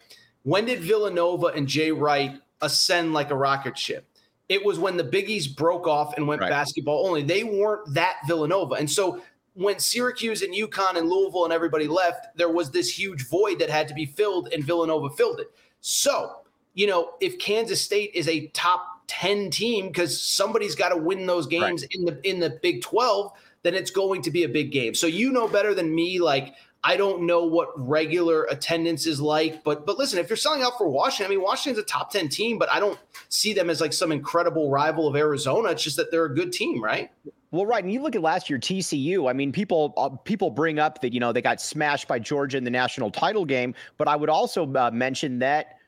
When 0.43 0.67
did 0.67 0.81
Villanova 0.81 1.47
and 1.47 1.67
Jay 1.67 1.91
Wright 1.91 2.39
ascend 2.61 3.15
like 3.15 3.31
a 3.31 3.37
rocket 3.37 3.79
ship? 3.79 4.07
It 4.49 4.65
was 4.65 4.79
when 4.79 4.97
the 4.97 5.05
Biggies 5.05 5.55
broke 5.55 5.87
off 5.87 6.17
and 6.17 6.29
went 6.29 6.41
right. 6.43 6.51
basketball 6.51 7.07
only. 7.07 7.23
They 7.23 7.45
weren't 7.45 7.95
that 7.95 8.19
Villanova, 8.27 8.75
and 8.75 8.91
so 8.91 9.23
when 9.55 9.79
Syracuse 9.79 10.43
and 10.43 10.53
UConn 10.53 10.97
and 10.97 11.09
Louisville 11.09 11.45
and 11.45 11.53
everybody 11.53 11.87
left, 11.87 12.37
there 12.37 12.51
was 12.51 12.71
this 12.71 12.97
huge 12.97 13.29
void 13.29 13.59
that 13.61 13.71
had 13.71 13.89
to 13.89 13.95
be 13.95 14.05
filled, 14.05 14.49
and 14.53 14.65
Villanova 14.65 15.11
filled 15.11 15.41
it. 15.41 15.51
So, 15.81 16.39
you 16.75 16.87
know, 16.87 17.13
if 17.21 17.39
Kansas 17.39 17.81
State 17.81 18.11
is 18.15 18.29
a 18.29 18.49
top 18.49 18.95
10 19.07 19.51
team 19.51 19.89
because 19.89 20.21
somebody's 20.21 20.75
got 20.75 20.89
to 20.89 20.97
win 20.97 21.27
those 21.27 21.47
games 21.47 21.83
right. 21.83 21.91
in 21.93 22.05
the 22.05 22.29
in 22.29 22.41
the 22.41 22.59
Big 22.63 22.83
12, 22.83 23.33
then 23.63 23.75
it's 23.75 23.91
going 23.91 24.23
to 24.23 24.31
be 24.31 24.45
a 24.45 24.49
big 24.49 24.73
game. 24.73 24.95
So 24.95 25.07
you 25.07 25.31
know 25.31 25.47
better 25.49 25.75
than 25.75 25.95
me 25.95 26.21
like 26.21 26.55
I 26.87 26.99
don't 26.99 27.23
know 27.23 27.45
what 27.45 27.71
regular 27.77 28.45
attendance 28.45 29.07
is 29.07 29.19
like, 29.19 29.65
but 29.65 29.87
but 29.87 29.97
listen, 29.97 30.19
if 30.19 30.29
you're 30.29 30.37
selling 30.37 30.63
out 30.63 30.77
for 30.77 30.87
Washington, 30.87 31.33
I 31.33 31.35
mean 31.35 31.43
Washington's 31.43 31.83
a 31.83 31.87
top 31.87 32.13
10 32.13 32.29
team, 32.29 32.59
but 32.59 32.71
I 32.71 32.79
don't 32.79 32.99
see 33.31 33.55
them 33.55 33.71
as 33.71 33.81
like 33.81 33.95
some 33.95 34.13
incredible 34.13 34.71
rival 34.71 35.09
of 35.09 35.17
Arizona. 35.17 35.71
It's 35.71 35.83
just 35.83 35.97
that 35.97 36.11
they're 36.11 36.27
a 36.27 36.35
good 36.35 36.53
team, 36.53 36.85
right? 36.85 37.11
Well, 37.51 37.65
right, 37.65 37.83
and 37.83 37.93
you 37.93 38.03
look 38.03 38.15
at 38.17 38.21
last 38.21 38.51
year 38.51 38.59
TCU. 38.59 39.31
I 39.31 39.33
mean, 39.33 39.51
people 39.51 39.95
uh, 39.97 40.11
people 40.11 40.51
bring 40.51 40.79
up 40.79 41.01
that 41.01 41.15
you 41.15 41.21
know 41.21 41.33
they 41.33 41.41
got 41.41 41.61
smashed 41.61 42.07
by 42.07 42.19
Georgia 42.19 42.59
in 42.59 42.65
the 42.65 42.71
national 42.71 43.11
title 43.11 43.47
game, 43.47 43.75
but 43.97 44.07
I 44.07 44.17
would 44.17 44.29
also 44.29 44.71
uh, 44.75 44.91
mention 44.93 45.39
that 45.39 45.79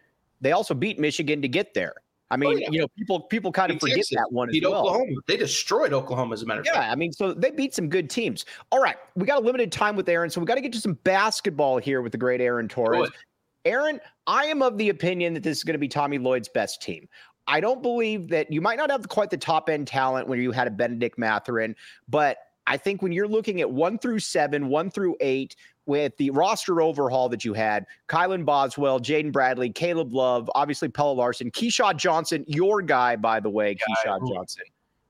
they 0.40 0.52
also 0.52 0.72
beat 0.72 0.98
Michigan 0.98 1.42
to 1.42 1.48
get 1.48 1.74
there. 1.74 1.94
I 2.30 2.34
oh, 2.34 2.38
mean, 2.38 2.54
oh, 2.54 2.56
yeah. 2.56 2.68
you 2.70 2.80
know, 2.80 2.88
people 2.96 3.20
people 3.20 3.52
kind 3.52 3.70
of 3.70 3.78
forget 3.78 4.04
that 4.12 4.28
one 4.30 4.48
beat 4.50 4.64
as 4.64 4.70
well. 4.70 4.80
Oklahoma. 4.80 5.20
They 5.26 5.36
destroyed 5.36 5.92
Oklahoma, 5.92 6.34
as 6.34 6.42
a 6.42 6.46
matter 6.46 6.60
of 6.60 6.66
yeah, 6.66 6.72
fact. 6.72 6.86
Yeah, 6.86 6.92
I 6.92 6.96
mean, 6.96 7.12
so 7.12 7.32
they 7.32 7.50
beat 7.50 7.74
some 7.74 7.88
good 7.88 8.10
teams. 8.10 8.44
All 8.72 8.80
right, 8.80 8.96
we 9.14 9.26
got 9.26 9.42
a 9.42 9.44
limited 9.44 9.70
time 9.70 9.94
with 9.94 10.08
Aaron, 10.08 10.28
so 10.28 10.40
we 10.40 10.46
got 10.46 10.56
to 10.56 10.60
get 10.60 10.72
to 10.72 10.80
some 10.80 10.94
basketball 11.04 11.78
here 11.78 12.02
with 12.02 12.12
the 12.12 12.18
great 12.18 12.40
Aaron 12.40 12.68
Torres. 12.68 13.10
Aaron, 13.64 14.00
I 14.26 14.44
am 14.46 14.62
of 14.62 14.78
the 14.78 14.88
opinion 14.88 15.34
that 15.34 15.42
this 15.42 15.58
is 15.58 15.64
going 15.64 15.74
to 15.74 15.78
be 15.78 15.88
Tommy 15.88 16.18
Lloyd's 16.18 16.48
best 16.48 16.82
team. 16.82 17.08
I 17.48 17.60
don't 17.60 17.82
believe 17.82 18.28
that 18.28 18.52
you 18.52 18.60
might 18.60 18.76
not 18.76 18.90
have 18.90 19.08
quite 19.08 19.30
the 19.30 19.36
top 19.36 19.68
end 19.68 19.86
talent 19.86 20.26
when 20.26 20.40
you 20.40 20.50
had 20.50 20.66
a 20.66 20.70
Bennedict 20.70 21.18
Mathurin, 21.18 21.76
but 22.08 22.38
I 22.66 22.76
think 22.76 23.02
when 23.02 23.12
you're 23.12 23.28
looking 23.28 23.60
at 23.60 23.70
one 23.70 23.98
through 23.98 24.18
seven, 24.20 24.68
one 24.68 24.90
through 24.90 25.16
eight, 25.20 25.56
with 25.86 26.16
the 26.16 26.30
roster 26.30 26.82
overhaul 26.82 27.28
that 27.28 27.44
you 27.44 27.54
had, 27.54 27.86
Kylan 28.08 28.44
Boswell, 28.44 29.00
Jaden 29.00 29.32
Bradley, 29.32 29.70
Caleb 29.70 30.12
Love, 30.12 30.50
obviously 30.54 30.88
Pelle 30.88 31.14
Larsson, 31.14 31.50
Keshad 31.50 31.96
Johnson, 31.96 32.44
your 32.48 32.82
guy, 32.82 33.16
by 33.16 33.40
the 33.40 33.48
way, 33.48 33.74
Keshad 33.76 34.28
Johnson, 34.28 34.64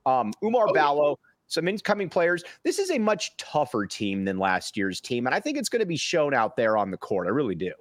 um, 0.04 0.32
Oumar 0.42 0.66
oh, 0.68 0.74
Ballo, 0.74 1.18
some 1.48 1.66
incoming 1.66 2.08
players. 2.08 2.44
This 2.62 2.78
is 2.78 2.90
a 2.90 2.98
much 2.98 3.36
tougher 3.38 3.86
team 3.86 4.24
than 4.24 4.38
last 4.38 4.76
year's 4.76 5.00
team, 5.00 5.26
and 5.26 5.34
I 5.34 5.40
think 5.40 5.56
it's 5.56 5.68
going 5.68 5.80
to 5.80 5.86
be 5.86 5.96
shown 5.96 6.34
out 6.34 6.56
there 6.56 6.76
on 6.76 6.90
the 6.90 6.98
court. 6.98 7.26
I 7.26 7.30
really 7.30 7.54
do. 7.54 7.72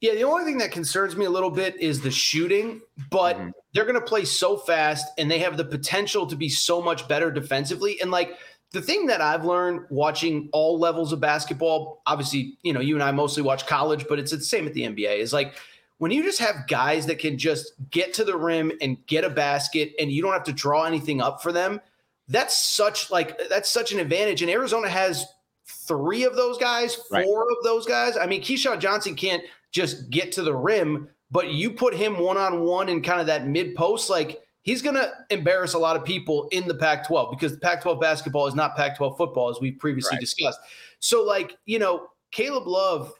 Yeah, 0.00 0.14
the 0.14 0.24
only 0.24 0.44
thing 0.44 0.58
that 0.58 0.70
concerns 0.70 1.16
me 1.16 1.24
a 1.24 1.30
little 1.30 1.50
bit 1.50 1.80
is 1.80 2.02
the 2.02 2.10
shooting, 2.10 2.82
but 3.08 3.36
mm-hmm. 3.36 3.50
they're 3.72 3.86
going 3.86 3.94
to 3.94 4.02
play 4.02 4.26
so 4.26 4.58
fast 4.58 5.06
and 5.16 5.30
they 5.30 5.38
have 5.38 5.56
the 5.56 5.64
potential 5.64 6.26
to 6.26 6.36
be 6.36 6.50
so 6.50 6.82
much 6.82 7.08
better 7.08 7.30
defensively. 7.30 7.98
And 8.02 8.10
like 8.10 8.36
the 8.74 8.82
thing 8.82 9.06
that 9.06 9.20
I've 9.20 9.44
learned 9.44 9.86
watching 9.88 10.48
all 10.52 10.78
levels 10.80 11.12
of 11.12 11.20
basketball, 11.20 12.02
obviously, 12.06 12.58
you 12.62 12.72
know, 12.72 12.80
you 12.80 12.96
and 12.96 13.04
I 13.04 13.12
mostly 13.12 13.42
watch 13.42 13.68
college, 13.68 14.06
but 14.08 14.18
it's 14.18 14.32
the 14.32 14.40
same 14.40 14.66
at 14.66 14.74
the 14.74 14.82
NBA, 14.82 15.18
is 15.18 15.32
like 15.32 15.54
when 15.98 16.10
you 16.10 16.24
just 16.24 16.40
have 16.40 16.66
guys 16.66 17.06
that 17.06 17.20
can 17.20 17.38
just 17.38 17.72
get 17.90 18.12
to 18.14 18.24
the 18.24 18.36
rim 18.36 18.72
and 18.80 18.98
get 19.06 19.22
a 19.22 19.30
basket 19.30 19.92
and 20.00 20.10
you 20.10 20.20
don't 20.20 20.32
have 20.32 20.42
to 20.44 20.52
draw 20.52 20.84
anything 20.84 21.22
up 21.22 21.40
for 21.40 21.52
them, 21.52 21.80
that's 22.26 22.58
such 22.58 23.12
like 23.12 23.38
that's 23.48 23.70
such 23.70 23.92
an 23.92 24.00
advantage. 24.00 24.42
And 24.42 24.50
Arizona 24.50 24.88
has 24.88 25.24
three 25.66 26.24
of 26.24 26.34
those 26.34 26.58
guys, 26.58 26.96
four 26.96 27.20
right. 27.46 27.56
of 27.56 27.62
those 27.62 27.86
guys. 27.86 28.16
I 28.16 28.26
mean, 28.26 28.42
Keshad 28.42 28.80
Johnson 28.80 29.14
can't 29.14 29.44
just 29.70 30.10
get 30.10 30.32
to 30.32 30.42
the 30.42 30.54
rim, 30.54 31.08
but 31.30 31.52
you 31.52 31.70
put 31.70 31.94
him 31.94 32.18
one 32.18 32.38
on 32.38 32.62
one 32.62 32.88
in 32.88 33.02
kind 33.02 33.20
of 33.20 33.28
that 33.28 33.46
mid 33.46 33.76
post, 33.76 34.10
like 34.10 34.42
he's 34.64 34.82
going 34.82 34.96
to 34.96 35.12
embarrass 35.30 35.74
a 35.74 35.78
lot 35.78 35.94
of 35.94 36.04
people 36.04 36.48
in 36.50 36.66
the 36.66 36.74
Pac 36.74 37.06
12 37.06 37.30
because 37.30 37.52
the 37.52 37.60
Pac 37.60 37.82
12 37.82 38.00
basketball 38.00 38.46
is 38.48 38.54
not 38.54 38.76
Pac 38.76 38.96
12 38.96 39.16
football, 39.16 39.48
as 39.50 39.60
we've 39.60 39.78
previously 39.78 40.16
right. 40.16 40.20
discussed. 40.20 40.58
So, 40.98 41.22
like, 41.22 41.56
you 41.66 41.78
know, 41.78 42.08
Caleb 42.32 42.66
Love, 42.66 43.12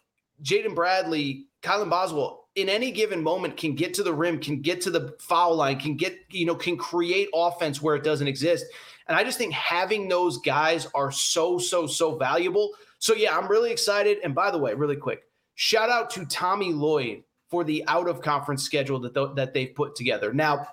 Jaden 0.42 0.74
Bradley, 0.74 1.46
Kylan 1.62 1.88
Boswell, 1.88 2.48
in 2.56 2.68
any 2.68 2.90
given 2.90 3.22
moment 3.22 3.56
can 3.56 3.74
get 3.74 3.94
to 3.94 4.02
the 4.02 4.12
rim, 4.12 4.40
can 4.40 4.60
get 4.60 4.80
to 4.82 4.90
the 4.90 5.14
foul 5.20 5.56
line, 5.56 5.78
can 5.78 5.96
get, 5.96 6.18
you 6.30 6.46
know, 6.46 6.54
can 6.54 6.76
create 6.76 7.28
offense 7.34 7.82
where 7.82 7.94
it 7.94 8.04
doesn't 8.04 8.26
exist. 8.26 8.64
And 9.06 9.16
I 9.16 9.22
just 9.22 9.38
think 9.38 9.52
having 9.52 10.08
those 10.08 10.38
guys 10.38 10.86
are 10.94 11.12
so, 11.12 11.58
so, 11.58 11.86
so 11.86 12.16
valuable. 12.16 12.70
So, 13.00 13.14
yeah, 13.14 13.36
I'm 13.36 13.48
really 13.48 13.70
excited. 13.70 14.18
And 14.24 14.34
by 14.34 14.50
the 14.50 14.58
way, 14.58 14.72
really 14.72 14.96
quick, 14.96 15.24
shout 15.56 15.90
out 15.90 16.08
to 16.10 16.24
Tommy 16.26 16.72
Lloyd 16.72 17.22
for 17.50 17.64
the 17.64 17.84
out 17.86 18.08
of 18.08 18.22
conference 18.22 18.62
schedule 18.62 18.98
that, 19.00 19.14
th- 19.14 19.34
that 19.34 19.52
they've 19.52 19.74
put 19.74 19.94
together. 19.94 20.32
Now, 20.32 20.66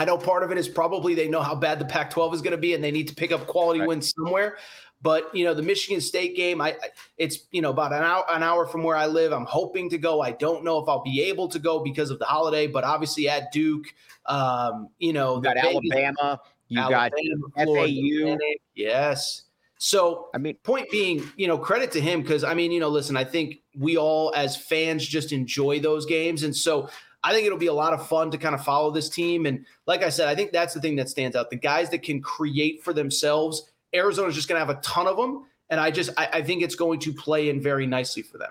I 0.00 0.06
know 0.06 0.16
part 0.16 0.42
of 0.42 0.50
it 0.50 0.56
is 0.56 0.66
probably 0.66 1.14
they 1.14 1.28
know 1.28 1.42
how 1.42 1.54
bad 1.54 1.78
the 1.78 1.84
Pac 1.84 2.08
12 2.08 2.36
is 2.36 2.40
going 2.40 2.52
to 2.52 2.56
be 2.56 2.72
and 2.72 2.82
they 2.82 2.90
need 2.90 3.06
to 3.08 3.14
pick 3.14 3.32
up 3.32 3.46
quality 3.46 3.80
right. 3.80 3.88
wins 3.88 4.14
somewhere. 4.16 4.56
But 5.02 5.34
you 5.34 5.44
know 5.44 5.52
the 5.52 5.60
Michigan 5.62 6.00
State 6.00 6.34
game, 6.36 6.58
I 6.62 6.74
it's 7.18 7.40
you 7.50 7.60
know 7.60 7.68
about 7.68 7.92
an 7.92 8.02
hour 8.02 8.24
an 8.30 8.42
hour 8.42 8.66
from 8.66 8.82
where 8.82 8.96
I 8.96 9.04
live. 9.04 9.30
I'm 9.30 9.44
hoping 9.44 9.90
to 9.90 9.98
go. 9.98 10.22
I 10.22 10.30
don't 10.30 10.64
know 10.64 10.78
if 10.78 10.88
I'll 10.88 11.02
be 11.02 11.20
able 11.24 11.48
to 11.48 11.58
go 11.58 11.80
because 11.80 12.10
of 12.10 12.18
the 12.18 12.24
holiday, 12.24 12.66
but 12.66 12.82
obviously 12.82 13.28
at 13.28 13.52
Duke, 13.52 13.88
um, 14.24 14.88
you 14.98 15.12
know, 15.12 15.36
you 15.36 15.42
got 15.42 15.58
Alabama, 15.58 16.40
you 16.68 16.80
Alabama, 16.80 17.10
got 17.56 17.66
FAU, 17.66 18.38
yes. 18.74 19.42
So 19.76 20.28
I 20.34 20.38
mean, 20.38 20.56
point 20.62 20.90
being, 20.90 21.30
you 21.36 21.46
know, 21.46 21.58
credit 21.58 21.90
to 21.92 22.00
him 22.00 22.22
because 22.22 22.42
I 22.42 22.54
mean, 22.54 22.72
you 22.72 22.80
know, 22.80 22.88
listen, 22.88 23.18
I 23.18 23.24
think 23.24 23.60
we 23.76 23.98
all 23.98 24.32
as 24.34 24.56
fans 24.56 25.06
just 25.06 25.30
enjoy 25.30 25.80
those 25.80 26.06
games, 26.06 26.42
and 26.42 26.56
so 26.56 26.88
I 27.22 27.32
think 27.32 27.46
it'll 27.46 27.58
be 27.58 27.66
a 27.66 27.72
lot 27.72 27.92
of 27.92 28.06
fun 28.06 28.30
to 28.30 28.38
kind 28.38 28.54
of 28.54 28.64
follow 28.64 28.90
this 28.90 29.08
team. 29.08 29.46
And 29.46 29.66
like 29.86 30.02
I 30.02 30.08
said, 30.08 30.28
I 30.28 30.34
think 30.34 30.52
that's 30.52 30.74
the 30.74 30.80
thing 30.80 30.96
that 30.96 31.08
stands 31.08 31.36
out: 31.36 31.50
the 31.50 31.56
guys 31.56 31.90
that 31.90 32.02
can 32.02 32.20
create 32.20 32.82
for 32.82 32.92
themselves 32.92 33.70
Arizona's 33.94 34.34
just 34.34 34.48
going 34.48 34.60
to 34.60 34.66
have 34.66 34.76
a 34.76 34.80
ton 34.80 35.06
of 35.06 35.16
them. 35.16 35.46
And 35.68 35.80
I 35.80 35.90
just, 35.90 36.10
I, 36.16 36.28
I, 36.34 36.42
think 36.42 36.62
it's 36.62 36.74
going 36.74 36.98
to 37.00 37.12
play 37.12 37.48
in 37.48 37.60
very 37.60 37.86
nicely 37.86 38.22
for 38.22 38.38
them. 38.38 38.50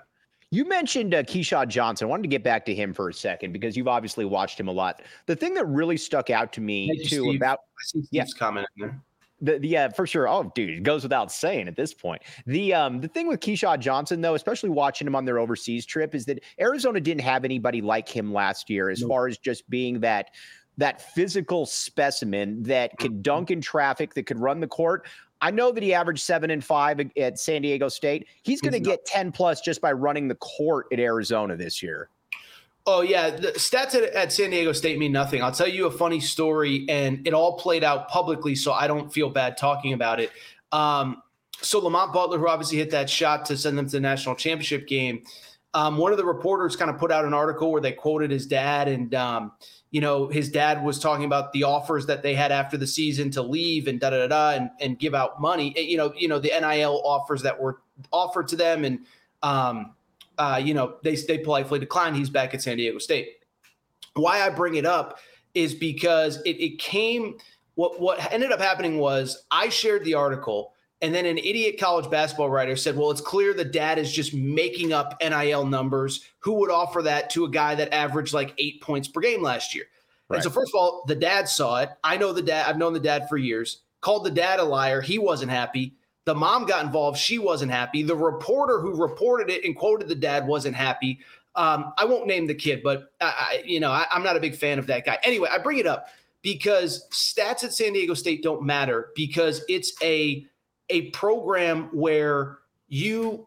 You 0.50 0.66
mentioned 0.66 1.14
uh, 1.14 1.22
Keshad 1.22 1.68
Johnson. 1.68 2.06
I 2.06 2.08
wanted 2.08 2.22
to 2.22 2.28
get 2.28 2.42
back 2.42 2.64
to 2.66 2.74
him 2.74 2.92
for 2.92 3.08
a 3.08 3.14
second 3.14 3.52
because 3.52 3.76
you've 3.76 3.88
obviously 3.88 4.24
watched 4.24 4.58
him 4.58 4.68
a 4.68 4.72
lot. 4.72 5.02
The 5.26 5.36
thing 5.36 5.54
that 5.54 5.66
really 5.66 5.96
stuck 5.96 6.30
out 6.30 6.52
to 6.54 6.60
me 6.60 7.04
too 7.06 7.30
about 7.30 7.58
I 7.58 7.82
see 7.84 8.02
Steve's 8.02 8.10
yeah, 8.10 8.24
comment 8.38 8.66
there. 8.76 9.00
The, 9.42 9.58
the, 9.58 9.68
yeah, 9.68 9.88
for 9.88 10.06
sure. 10.06 10.28
Oh, 10.28 10.52
dude, 10.54 10.70
it 10.70 10.82
goes 10.82 11.02
without 11.02 11.32
saying 11.32 11.66
at 11.68 11.76
this 11.76 11.94
point. 11.94 12.22
The 12.46 12.74
um 12.74 13.00
the 13.00 13.08
thing 13.08 13.26
with 13.26 13.40
Keshad 13.40 13.80
Johnson, 13.80 14.20
though, 14.20 14.34
especially 14.34 14.70
watching 14.70 15.06
him 15.06 15.16
on 15.16 15.24
their 15.24 15.38
overseas 15.38 15.86
trip, 15.86 16.14
is 16.14 16.26
that 16.26 16.42
Arizona 16.60 17.00
didn't 17.00 17.22
have 17.22 17.44
anybody 17.44 17.80
like 17.80 18.08
him 18.08 18.32
last 18.32 18.68
year, 18.68 18.90
as 18.90 19.00
nope. 19.00 19.08
far 19.08 19.28
as 19.28 19.38
just 19.38 19.68
being 19.70 20.00
that 20.00 20.30
that 20.76 21.02
physical 21.14 21.66
specimen 21.66 22.62
that 22.62 22.96
could 22.98 23.12
mm-hmm. 23.12 23.22
dunk 23.22 23.50
in 23.50 23.60
traffic, 23.60 24.14
that 24.14 24.24
could 24.24 24.38
run 24.38 24.60
the 24.60 24.66
court. 24.66 25.06
I 25.42 25.50
know 25.50 25.72
that 25.72 25.82
he 25.82 25.94
averaged 25.94 26.22
seven 26.22 26.50
and 26.50 26.62
five 26.62 27.00
at 27.16 27.38
San 27.38 27.62
Diego 27.62 27.88
State. 27.88 28.26
He's 28.42 28.60
going 28.60 28.72
to 28.72 28.80
get 28.80 29.06
10 29.06 29.32
plus 29.32 29.60
just 29.62 29.80
by 29.80 29.92
running 29.92 30.28
the 30.28 30.34
court 30.34 30.86
at 30.92 31.00
Arizona 31.00 31.56
this 31.56 31.82
year. 31.82 32.10
Oh, 32.86 33.02
yeah. 33.02 33.30
The 33.30 33.52
stats 33.52 33.94
at, 33.94 34.04
at, 34.14 34.32
San 34.32 34.50
Diego 34.50 34.72
State 34.72 34.98
mean 34.98 35.12
nothing. 35.12 35.42
I'll 35.42 35.52
tell 35.52 35.68
you 35.68 35.86
a 35.86 35.90
funny 35.90 36.20
story, 36.20 36.86
and 36.88 37.26
it 37.26 37.34
all 37.34 37.58
played 37.58 37.84
out 37.84 38.08
publicly, 38.08 38.54
so 38.54 38.72
I 38.72 38.86
don't 38.86 39.12
feel 39.12 39.28
bad 39.28 39.56
talking 39.56 39.92
about 39.92 40.18
it. 40.18 40.30
Um, 40.72 41.22
so, 41.60 41.78
Lamont 41.78 42.12
Butler, 42.12 42.38
who 42.38 42.48
obviously 42.48 42.78
hit 42.78 42.90
that 42.92 43.10
shot 43.10 43.44
to 43.46 43.56
send 43.56 43.76
them 43.76 43.86
to 43.86 43.92
the 43.92 44.00
national 44.00 44.34
championship 44.34 44.86
game, 44.86 45.22
um, 45.74 45.98
one 45.98 46.10
of 46.10 46.18
the 46.18 46.24
reporters 46.24 46.74
kind 46.74 46.90
of 46.90 46.98
put 46.98 47.12
out 47.12 47.24
an 47.24 47.34
article 47.34 47.70
where 47.70 47.80
they 47.80 47.92
quoted 47.92 48.30
his 48.30 48.46
dad, 48.46 48.88
and 48.88 49.14
um, 49.14 49.52
you 49.90 50.00
know, 50.00 50.28
his 50.28 50.50
dad 50.50 50.82
was 50.82 50.98
talking 50.98 51.24
about 51.24 51.52
the 51.52 51.64
offers 51.64 52.06
that 52.06 52.22
they 52.22 52.34
had 52.34 52.50
after 52.50 52.76
the 52.76 52.86
season 52.86 53.30
to 53.32 53.42
leave 53.42 53.88
and 53.88 54.00
da 54.00 54.10
da 54.10 54.26
da 54.26 54.50
and, 54.50 54.70
and 54.80 54.98
give 54.98 55.14
out 55.14 55.40
money. 55.40 55.74
Eh, 55.76 55.82
you 55.82 55.96
know, 55.96 56.12
you 56.16 56.28
know 56.28 56.38
the 56.38 56.48
NIL 56.48 57.02
offers 57.04 57.42
that 57.42 57.60
were 57.60 57.82
offered 58.12 58.48
to 58.48 58.56
them, 58.56 58.84
and 58.84 59.00
um, 59.42 59.94
uh, 60.40 60.56
you 60.56 60.72
know 60.72 60.94
they 61.02 61.14
they 61.14 61.38
politely 61.38 61.78
declined. 61.78 62.16
He's 62.16 62.30
back 62.30 62.54
at 62.54 62.62
San 62.62 62.78
Diego 62.78 62.98
State. 62.98 63.28
Why 64.14 64.40
I 64.40 64.48
bring 64.48 64.76
it 64.76 64.86
up 64.86 65.18
is 65.54 65.74
because 65.74 66.40
it, 66.42 66.56
it 66.60 66.78
came. 66.78 67.36
What 67.74 68.00
what 68.00 68.32
ended 68.32 68.50
up 68.50 68.60
happening 68.60 68.98
was 68.98 69.44
I 69.50 69.68
shared 69.68 70.04
the 70.04 70.14
article. 70.14 70.72
And 71.02 71.14
then 71.14 71.24
an 71.24 71.38
idiot 71.38 71.76
college 71.80 72.10
basketball 72.10 72.50
writer 72.50 72.76
said, 72.76 72.94
Well, 72.94 73.10
it's 73.10 73.22
clear 73.22 73.54
the 73.54 73.64
dad 73.64 73.98
is 73.98 74.12
just 74.12 74.34
making 74.34 74.92
up 74.92 75.16
NIL 75.22 75.64
numbers. 75.64 76.26
Who 76.40 76.54
would 76.54 76.70
offer 76.70 77.00
that 77.02 77.30
to 77.30 77.46
a 77.46 77.50
guy 77.50 77.74
that 77.74 77.94
averaged 77.94 78.34
like 78.34 78.52
eight 78.58 78.82
points 78.82 79.08
per 79.08 79.20
game 79.20 79.42
last 79.42 79.74
year? 79.74 79.84
Right. 80.28 80.36
And 80.36 80.44
so, 80.44 80.50
first 80.50 80.72
of 80.74 80.78
all, 80.78 81.04
the 81.06 81.14
dad 81.14 81.48
saw 81.48 81.80
it. 81.80 81.88
I 82.04 82.18
know 82.18 82.34
the 82.34 82.42
dad, 82.42 82.68
I've 82.68 82.76
known 82.76 82.92
the 82.92 83.00
dad 83.00 83.30
for 83.30 83.38
years, 83.38 83.80
called 84.02 84.26
the 84.26 84.30
dad 84.30 84.60
a 84.60 84.64
liar. 84.64 85.00
He 85.00 85.18
wasn't 85.18 85.50
happy. 85.50 85.94
The 86.24 86.34
mom 86.34 86.66
got 86.66 86.84
involved. 86.84 87.18
She 87.18 87.38
wasn't 87.38 87.72
happy. 87.72 88.02
The 88.02 88.16
reporter 88.16 88.80
who 88.80 88.94
reported 89.00 89.50
it 89.50 89.64
and 89.64 89.74
quoted 89.74 90.08
the 90.08 90.14
dad 90.14 90.46
wasn't 90.46 90.76
happy. 90.76 91.20
Um, 91.54 91.92
I 91.98 92.04
won't 92.04 92.26
name 92.26 92.46
the 92.46 92.54
kid, 92.54 92.82
but 92.82 93.12
I, 93.20 93.62
you 93.64 93.80
know, 93.80 93.90
I, 93.90 94.06
I'm 94.12 94.22
not 94.22 94.36
a 94.36 94.40
big 94.40 94.54
fan 94.54 94.78
of 94.78 94.86
that 94.86 95.04
guy. 95.04 95.18
Anyway, 95.24 95.48
I 95.50 95.58
bring 95.58 95.78
it 95.78 95.86
up 95.86 96.08
because 96.42 97.08
stats 97.10 97.64
at 97.64 97.72
San 97.72 97.92
Diego 97.92 98.14
State 98.14 98.42
don't 98.42 98.62
matter 98.62 99.08
because 99.14 99.64
it's 99.68 99.92
a 100.02 100.46
a 100.88 101.10
program 101.10 101.88
where 101.92 102.58
you 102.88 103.46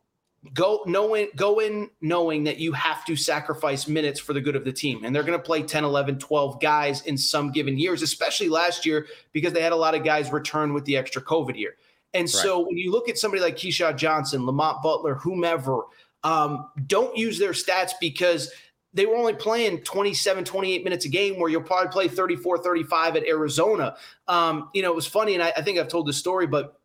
go 0.53 0.83
knowing 0.85 1.29
go 1.35 1.59
in 1.59 1.89
knowing 2.01 2.43
that 2.43 2.59
you 2.59 2.73
have 2.73 3.05
to 3.05 3.15
sacrifice 3.15 3.87
minutes 3.87 4.19
for 4.19 4.33
the 4.33 4.41
good 4.41 4.55
of 4.55 4.65
the 4.65 4.73
team 4.73 5.05
and 5.05 5.15
they're 5.15 5.23
going 5.23 5.37
to 5.37 5.43
play 5.43 5.61
10 5.61 5.85
11 5.85 6.19
12 6.19 6.61
guys 6.61 7.01
in 7.03 7.17
some 7.17 7.49
given 7.51 7.77
years 7.77 8.01
especially 8.01 8.49
last 8.49 8.85
year 8.85 9.07
because 9.31 9.53
they 9.53 9.61
had 9.61 9.71
a 9.71 9.75
lot 9.75 9.95
of 9.95 10.03
guys 10.03 10.31
return 10.31 10.73
with 10.73 10.83
the 10.83 10.97
extra 10.97 11.21
covid 11.21 11.57
year 11.57 11.75
and 12.13 12.23
right. 12.23 12.29
so 12.29 12.59
when 12.59 12.77
you 12.77 12.91
look 12.91 13.09
at 13.09 13.17
somebody 13.17 13.41
like 13.41 13.55
Keshad 13.55 13.97
Johnson, 13.97 14.45
Lamont 14.45 14.81
Butler, 14.83 15.15
whomever, 15.15 15.83
um, 16.23 16.69
don't 16.87 17.17
use 17.17 17.39
their 17.39 17.51
stats 17.51 17.91
because 17.99 18.51
they 18.93 19.05
were 19.05 19.15
only 19.15 19.33
playing 19.33 19.79
27, 19.81 20.45
28 20.45 20.83
minutes 20.83 21.05
a 21.05 21.09
game 21.09 21.39
where 21.39 21.49
you'll 21.49 21.61
probably 21.61 21.91
play 21.91 22.07
34, 22.07 22.59
35 22.59 23.15
at 23.15 23.23
Arizona. 23.25 23.95
Um, 24.27 24.69
you 24.73 24.83
know, 24.83 24.91
it 24.91 24.95
was 24.95 25.07
funny, 25.07 25.33
and 25.33 25.41
I, 25.41 25.51
I 25.57 25.61
think 25.63 25.79
I've 25.79 25.87
told 25.87 26.07
this 26.07 26.17
story, 26.17 26.45
but 26.45 26.79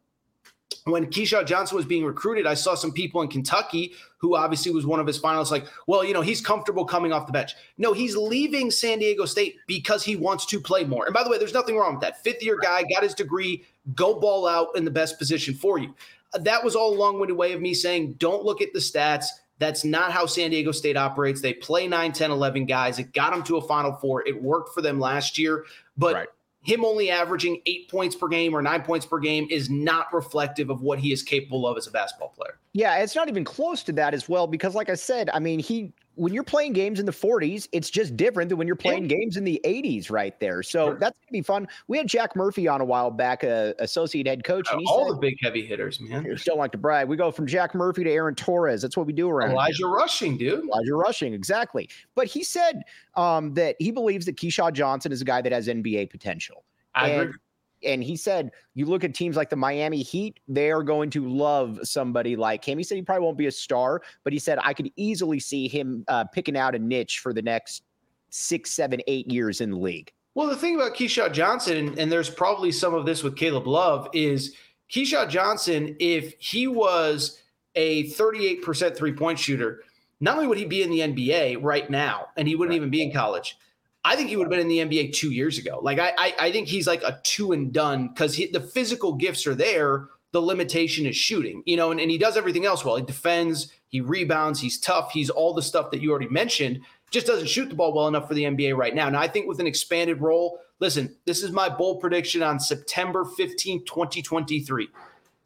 when 0.91 1.07
Keshad 1.07 1.47
Johnson 1.47 1.77
was 1.77 1.87
being 1.87 2.05
recruited, 2.05 2.47
I 2.47 2.55
saw 2.55 2.75
some 2.75 2.93
people 2.93 3.23
in 3.23 3.29
Kentucky 3.29 3.95
who 4.19 4.37
obviously 4.37 4.73
was 4.73 4.87
one 4.87 5.01
of 5.01 5.07
his 5.07 5.19
finalists, 5.19 5.51
like, 5.51 5.67
well, 5.87 6.05
you 6.05 6.13
know, 6.13 6.21
he's 6.21 6.41
comfortable 6.41 6.85
coming 6.85 7.13
off 7.13 7.27
the 7.27 7.33
bench. 7.33 7.55
No, 7.79 7.93
he's 7.93 8.17
leaving 8.17 8.71
San 8.71 8.99
Diego 8.99 9.25
State 9.25 9.57
because 9.67 10.03
he 10.03 10.17
wants 10.17 10.45
to 10.47 10.61
play 10.61 10.85
more. 10.85 11.05
And 11.07 11.15
by 11.15 11.23
the 11.23 11.31
way, 11.31 11.39
there's 11.39 11.55
nothing 11.55 11.77
wrong 11.77 11.95
with 11.95 12.03
that. 12.03 12.23
Fifth 12.23 12.43
year 12.43 12.59
guy, 12.61 12.83
got 12.83 13.03
his 13.03 13.15
degree, 13.15 13.65
go 13.95 14.19
ball 14.19 14.47
out 14.47 14.69
in 14.77 14.85
the 14.85 14.91
best 14.91 15.19
position 15.19 15.55
for 15.55 15.79
you. 15.79 15.95
That 16.41 16.63
was 16.63 16.75
all 16.75 16.95
a 16.95 16.99
long 16.99 17.19
winded 17.19 17.37
way 17.37 17.53
of 17.53 17.61
me 17.61 17.75
saying, 17.75 18.15
don't 18.15 18.45
look 18.45 18.61
at 18.61 18.73
the 18.73 18.81
stats. 18.81 19.27
That's 19.61 19.85
not 19.85 20.13
how 20.13 20.27
San 20.27 20.51
Diego 20.51 20.73
State 20.73 20.97
operates. 20.97 21.41
They 21.41 21.55
play 21.55 21.89
9, 21.89 22.13
10, 22.13 22.31
11 22.31 22.67
guys. 22.67 22.99
It 22.99 23.13
got 23.13 23.33
them 23.33 23.43
to 23.45 23.57
a 23.57 23.67
Final 23.67 23.93
Four. 23.95 24.27
It 24.27 24.41
worked 24.41 24.75
for 24.75 24.83
them 24.83 25.01
last 25.01 25.39
year. 25.39 25.65
But 25.97 26.15
right 26.15 26.29
him 26.69 26.85
only 26.85 27.11
averaging 27.11 27.63
eight 27.65 27.89
points 27.89 28.15
per 28.15 28.29
game 28.29 28.55
or 28.55 28.61
nine 28.61 28.83
points 28.83 29.07
per 29.07 29.19
game 29.19 29.47
is 29.51 29.71
not 29.71 30.13
reflective 30.13 30.69
of 30.69 30.83
what 30.83 30.99
he 30.99 31.13
is 31.13 31.23
capable 31.23 31.67
of 31.67 31.79
as 31.79 31.87
a 31.87 31.91
basketball 31.91 32.29
player. 32.29 32.59
Yeah, 32.75 32.99
it's 32.99 33.15
not 33.15 33.27
even 33.29 33.43
close 33.43 33.83
to 33.85 33.93
that 33.93 34.13
as 34.13 34.29
well 34.29 34.47
because, 34.47 34.75
like 34.75 34.91
I 34.91 34.95
said, 34.95 35.31
I 35.33 35.39
mean, 35.39 35.61
he 35.61 35.95
when 36.19 36.35
you're 36.35 36.43
playing 36.43 36.73
games 36.73 36.99
in 36.99 37.07
the 37.07 37.13
40s, 37.13 37.69
it's 37.71 37.89
just 37.89 38.17
different 38.17 38.49
than 38.49 38.59
when 38.59 38.67
you're 38.67 38.77
playing 38.77 39.07
games 39.07 39.37
in 39.37 39.45
the 39.45 39.61
80s 39.65 40.11
right 40.11 40.39
there. 40.41 40.65
So 40.65 40.87
sure. 40.87 40.99
that's 40.99 41.17
going 41.17 41.29
to 41.29 41.33
be 41.33 41.43
fun. 41.43 41.69
We 41.87 41.97
had 41.97 42.09
Jack 42.09 42.35
Murphy 42.35 42.67
on 42.67 42.81
a 42.81 42.85
while 42.85 43.11
back, 43.11 43.45
uh, 43.45 43.75
associate 43.79 44.27
head 44.27 44.43
coach. 44.43 44.69
And 44.73 44.85
all 44.87 45.07
said, 45.07 45.17
the 45.17 45.21
big 45.21 45.37
heavy 45.41 45.65
hitters, 45.65 46.01
man. 46.01 46.25
You 46.25 46.37
don't 46.37 46.59
like 46.59 46.73
to 46.73 46.79
brag. 46.79 47.09
We 47.09 47.17
go 47.17 47.31
from 47.31 47.47
Jack 47.47 47.75
Murphy 47.75 48.03
to 48.03 48.11
Aaron 48.11 48.35
Torres. 48.35 48.83
That's 48.83 48.97
what 48.97 49.07
we 49.07 49.13
do 49.13 49.29
around 49.29 49.53
Elijah 49.53 49.77
here. 49.79 49.89
Rushing, 49.89 50.37
dude. 50.37 50.65
Elijah 50.65 50.95
Rushing, 50.95 51.35
exactly. 51.35 51.89
But 52.17 52.27
he 52.27 52.43
said 52.43 52.83
um, 53.15 53.55
that 53.55 53.77
he 53.79 53.93
believes 53.93 54.27
that 54.27 54.37
Keshad 54.37 54.73
Johnson 54.73 55.13
is 55.13 55.23
a 55.23 55.25
guy 55.25 55.41
that 55.41 55.53
has 55.53 55.69
NBA 55.69 56.11
potential. 56.11 56.65
I 56.95 57.11
and, 57.11 57.23
agree. 57.23 57.39
And 57.85 58.03
he 58.03 58.17
said, 58.17 58.51
you 58.75 58.87
look 58.87 59.05
at 59.05 59.15
teams 59.15 59.37
like 59.37 59.51
the 59.51 59.57
Miami 59.57 60.03
Heat, 60.03 60.41
they 60.49 60.71
are 60.71 60.83
going 60.83 61.11
to 61.11 61.29
love 61.29 61.79
somebody 61.83 62.37
like 62.37 62.65
him. 62.65 62.79
He 62.79 62.85
said 62.85 62.97
he 62.97 63.03
probably 63.03 63.25
won't 63.25 63.39
be 63.39 63.47
a 63.47 63.53
star, 63.53 64.03
but 64.25 64.33
he 64.33 64.39
said 64.39 64.59
I 64.63 64.75
could 64.75 64.91
easily 64.97 65.39
see 65.39 65.69
him 65.69 66.05
uh, 66.09 66.25
picking 66.25 66.57
out 66.57 66.75
a 66.75 66.79
niche 66.79 67.21
for 67.21 67.33
the 67.33 67.43
next 67.43 67.83
six, 68.31 68.71
seven, 68.71 69.01
eight 69.07 69.31
years 69.31 69.61
in 69.61 69.71
the 69.71 69.77
league. 69.79 70.13
Well, 70.35 70.47
the 70.47 70.57
thing 70.57 70.77
about 70.77 70.95
Keshad 70.95 71.33
Johnson, 71.33 71.99
and 71.99 72.13
there's 72.13 72.31
probably 72.31 72.71
some 72.71 72.95
of 72.95 73.07
this 73.07 73.23
with 73.23 73.37
Caleb 73.37 73.67
Love, 73.67 74.09
is 74.13 74.55
Keshad 74.91 75.29
Johnson, 75.29 75.97
if 75.99 76.35
he 76.39 76.67
was 76.67 77.43
a 77.75 78.05
38% 78.11 78.97
three 78.97 79.13
point 79.13 79.39
shooter, 79.39 79.83
not 80.21 80.37
only 80.37 80.47
would 80.47 80.59
he 80.59 80.65
be 80.65 80.83
in 80.83 80.91
the 80.91 81.01
NBA 81.01 81.63
right 81.63 81.89
now, 81.89 82.29
and 82.37 82.49
he 82.49 82.55
wouldn't 82.55 82.73
right. 82.73 82.77
even 82.77 82.91
be 82.91 83.03
in 83.03 83.13
college, 83.13 83.57
I 84.05 84.17
think 84.17 84.29
he 84.29 84.37
would 84.37 84.45
have 84.45 84.51
been 84.51 84.61
in 84.61 84.69
the 84.69 84.79
NBA 84.79 85.13
two 85.13 85.33
years 85.33 85.59
ago. 85.59 85.81
Like 85.83 85.99
I, 85.99 86.13
I, 86.17 86.35
I 86.39 86.53
think 86.53 86.69
he's 86.69 86.87
like 86.87 87.03
a 87.03 87.21
two 87.25 87.53
and 87.53 87.73
done 87.73 88.09
because 88.09 88.37
the 88.37 88.61
physical 88.73 89.15
gifts 89.15 89.47
are 89.47 89.55
there. 89.55 90.09
The 90.33 90.41
limitation 90.41 91.07
is 91.07 91.17
shooting, 91.17 91.63
you 91.65 91.77
know, 91.77 91.91
and, 91.91 92.01
and 92.01 92.11
he 92.11 92.19
does 92.19 92.37
everything 92.37 92.67
else 92.67 92.85
well. 92.85 92.97
He 92.97 93.03
defends, 93.03 93.73
he 93.89 94.01
rebounds, 94.01 94.61
he's 94.61 94.79
tough, 94.79 95.11
he's 95.11 95.31
all 95.31 95.55
the 95.55 95.63
stuff 95.63 95.91
that 95.91 96.03
you 96.03 96.11
already 96.11 96.29
mentioned. 96.29 96.81
just 97.11 97.27
doesn't 97.27 97.49
shoot 97.49 97.71
the 97.71 97.75
ball 97.75 97.95
well 97.95 98.09
enough 98.09 98.29
for 98.29 98.35
the 98.35 98.45
NBA 98.45 98.77
right 98.77 98.95
now. 98.95 99.09
Now, 99.09 99.21
I 99.21 99.29
think 99.29 99.49
with 99.49 99.59
an 99.59 99.67
expanded 99.67 100.21
role, 100.21 100.61
listen, 100.81 101.17
this 101.25 101.43
is 101.43 101.51
my 101.51 101.69
bold 101.69 102.01
prediction 102.01 102.43
on 102.43 102.61
September 102.61 103.25
15, 103.25 103.87
2023. 103.87 104.89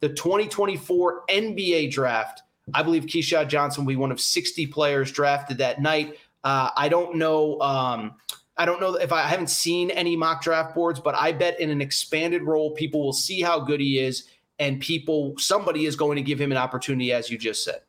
The 0.01 0.09
2024 0.09 1.23
NBA 1.29 1.91
draft. 1.91 2.41
I 2.73 2.83
believe 2.83 3.05
Keshad 3.05 3.47
Johnson 3.47 3.85
will 3.85 3.93
be 3.93 3.95
one 3.95 4.11
of 4.11 4.19
60 4.19 4.67
players 4.67 5.11
drafted 5.11 5.57
that 5.59 5.81
night. 5.81 6.17
Uh, 6.43 6.69
I 6.75 6.89
don't 6.89 7.15
know. 7.15 7.59
Um, 7.61 8.15
I 8.57 8.65
don't 8.65 8.79
know 8.79 8.95
if 8.95 9.11
I, 9.11 9.23
I 9.23 9.27
haven't 9.27 9.49
seen 9.49 9.89
any 9.91 10.15
mock 10.15 10.43
draft 10.43 10.75
boards, 10.75 10.99
but 10.99 11.15
I 11.15 11.31
bet 11.31 11.59
in 11.59 11.69
an 11.69 11.81
expanded 11.81 12.43
role, 12.43 12.71
people 12.71 13.03
will 13.03 13.13
see 13.13 13.41
how 13.41 13.59
good 13.59 13.79
he 13.79 13.99
is, 13.99 14.27
and 14.59 14.79
people, 14.79 15.33
somebody 15.37 15.85
is 15.85 15.95
going 15.95 16.17
to 16.17 16.21
give 16.21 16.39
him 16.39 16.51
an 16.51 16.57
opportunity, 16.57 17.11
as 17.11 17.29
you 17.29 17.37
just 17.37 17.63
said. 17.63 17.81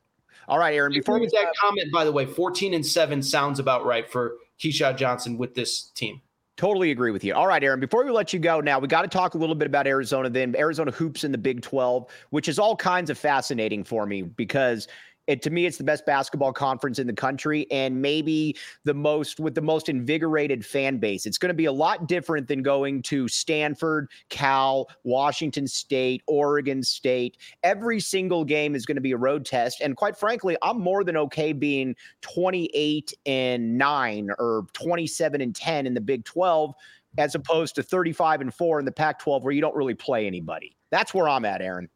All 0.47 0.59
right, 0.59 0.75
Aaron. 0.75 0.93
Before 0.93 1.19
we 1.19 1.27
that 1.27 1.53
comment, 1.59 1.91
by 1.91 2.05
the 2.05 2.11
way, 2.11 2.25
fourteen 2.25 2.73
and 2.73 2.85
seven 2.85 3.21
sounds 3.23 3.59
about 3.59 3.85
right 3.85 4.09
for 4.09 4.35
Keshad 4.59 4.97
Johnson 4.97 5.37
with 5.37 5.55
this 5.55 5.89
team. 5.89 6.21
Totally 6.57 6.91
agree 6.91 7.11
with 7.11 7.23
you. 7.23 7.33
All 7.33 7.47
right, 7.47 7.61
Aaron, 7.61 7.81
before 7.81 8.05
we 8.05 8.11
let 8.11 8.31
you 8.31 8.39
go 8.39 8.61
now, 8.61 8.79
we 8.79 8.87
got 8.87 9.01
to 9.01 9.09
talk 9.09 9.33
a 9.33 9.37
little 9.37 9.55
bit 9.55 9.65
about 9.65 9.87
Arizona 9.87 10.29
then. 10.29 10.55
Arizona 10.55 10.89
hoops 10.89 11.25
in 11.25 11.33
the 11.33 11.37
Big 11.37 11.61
12, 11.61 12.07
which 12.29 12.47
is 12.47 12.57
all 12.57 12.77
kinds 12.77 13.09
of 13.09 13.17
fascinating 13.17 13.83
for 13.83 14.05
me 14.05 14.21
because 14.21 14.87
it, 15.27 15.41
to 15.41 15.49
me, 15.49 15.65
it's 15.65 15.77
the 15.77 15.83
best 15.83 16.05
basketball 16.05 16.53
conference 16.53 16.99
in 16.99 17.07
the 17.07 17.13
country 17.13 17.65
and 17.71 18.01
maybe 18.01 18.55
the 18.83 18.93
most 18.93 19.39
with 19.39 19.55
the 19.55 19.61
most 19.61 19.89
invigorated 19.89 20.65
fan 20.65 20.97
base. 20.97 21.25
It's 21.25 21.37
going 21.37 21.49
to 21.49 21.55
be 21.55 21.65
a 21.65 21.71
lot 21.71 22.07
different 22.07 22.47
than 22.47 22.61
going 22.61 23.01
to 23.03 23.27
Stanford, 23.27 24.09
Cal, 24.29 24.87
Washington 25.03 25.67
State, 25.67 26.21
Oregon 26.27 26.83
State. 26.83 27.37
Every 27.63 27.99
single 27.99 28.43
game 28.43 28.75
is 28.75 28.85
going 28.85 28.95
to 28.95 29.01
be 29.01 29.13
a 29.13 29.17
road 29.17 29.45
test. 29.45 29.81
And 29.81 29.95
quite 29.95 30.15
frankly, 30.15 30.55
I'm 30.61 30.79
more 30.79 31.03
than 31.03 31.17
okay 31.17 31.53
being 31.53 31.95
28 32.21 33.13
and 33.25 33.77
9 33.77 34.29
or 34.37 34.67
27 34.73 35.41
and 35.41 35.55
10 35.55 35.87
in 35.87 35.93
the 35.93 36.01
Big 36.01 36.23
12 36.25 36.73
as 37.17 37.33
opposed 37.33 37.75
to 37.75 37.83
35 37.83 38.41
and 38.41 38.53
4 38.53 38.79
in 38.79 38.85
the 38.85 38.91
Pac 38.91 39.19
12 39.19 39.43
where 39.43 39.53
you 39.53 39.61
don't 39.61 39.75
really 39.75 39.93
play 39.93 40.27
anybody. 40.27 40.75
That's 40.91 41.13
where 41.13 41.27
I'm 41.27 41.45
at, 41.45 41.61
Aaron. 41.61 41.89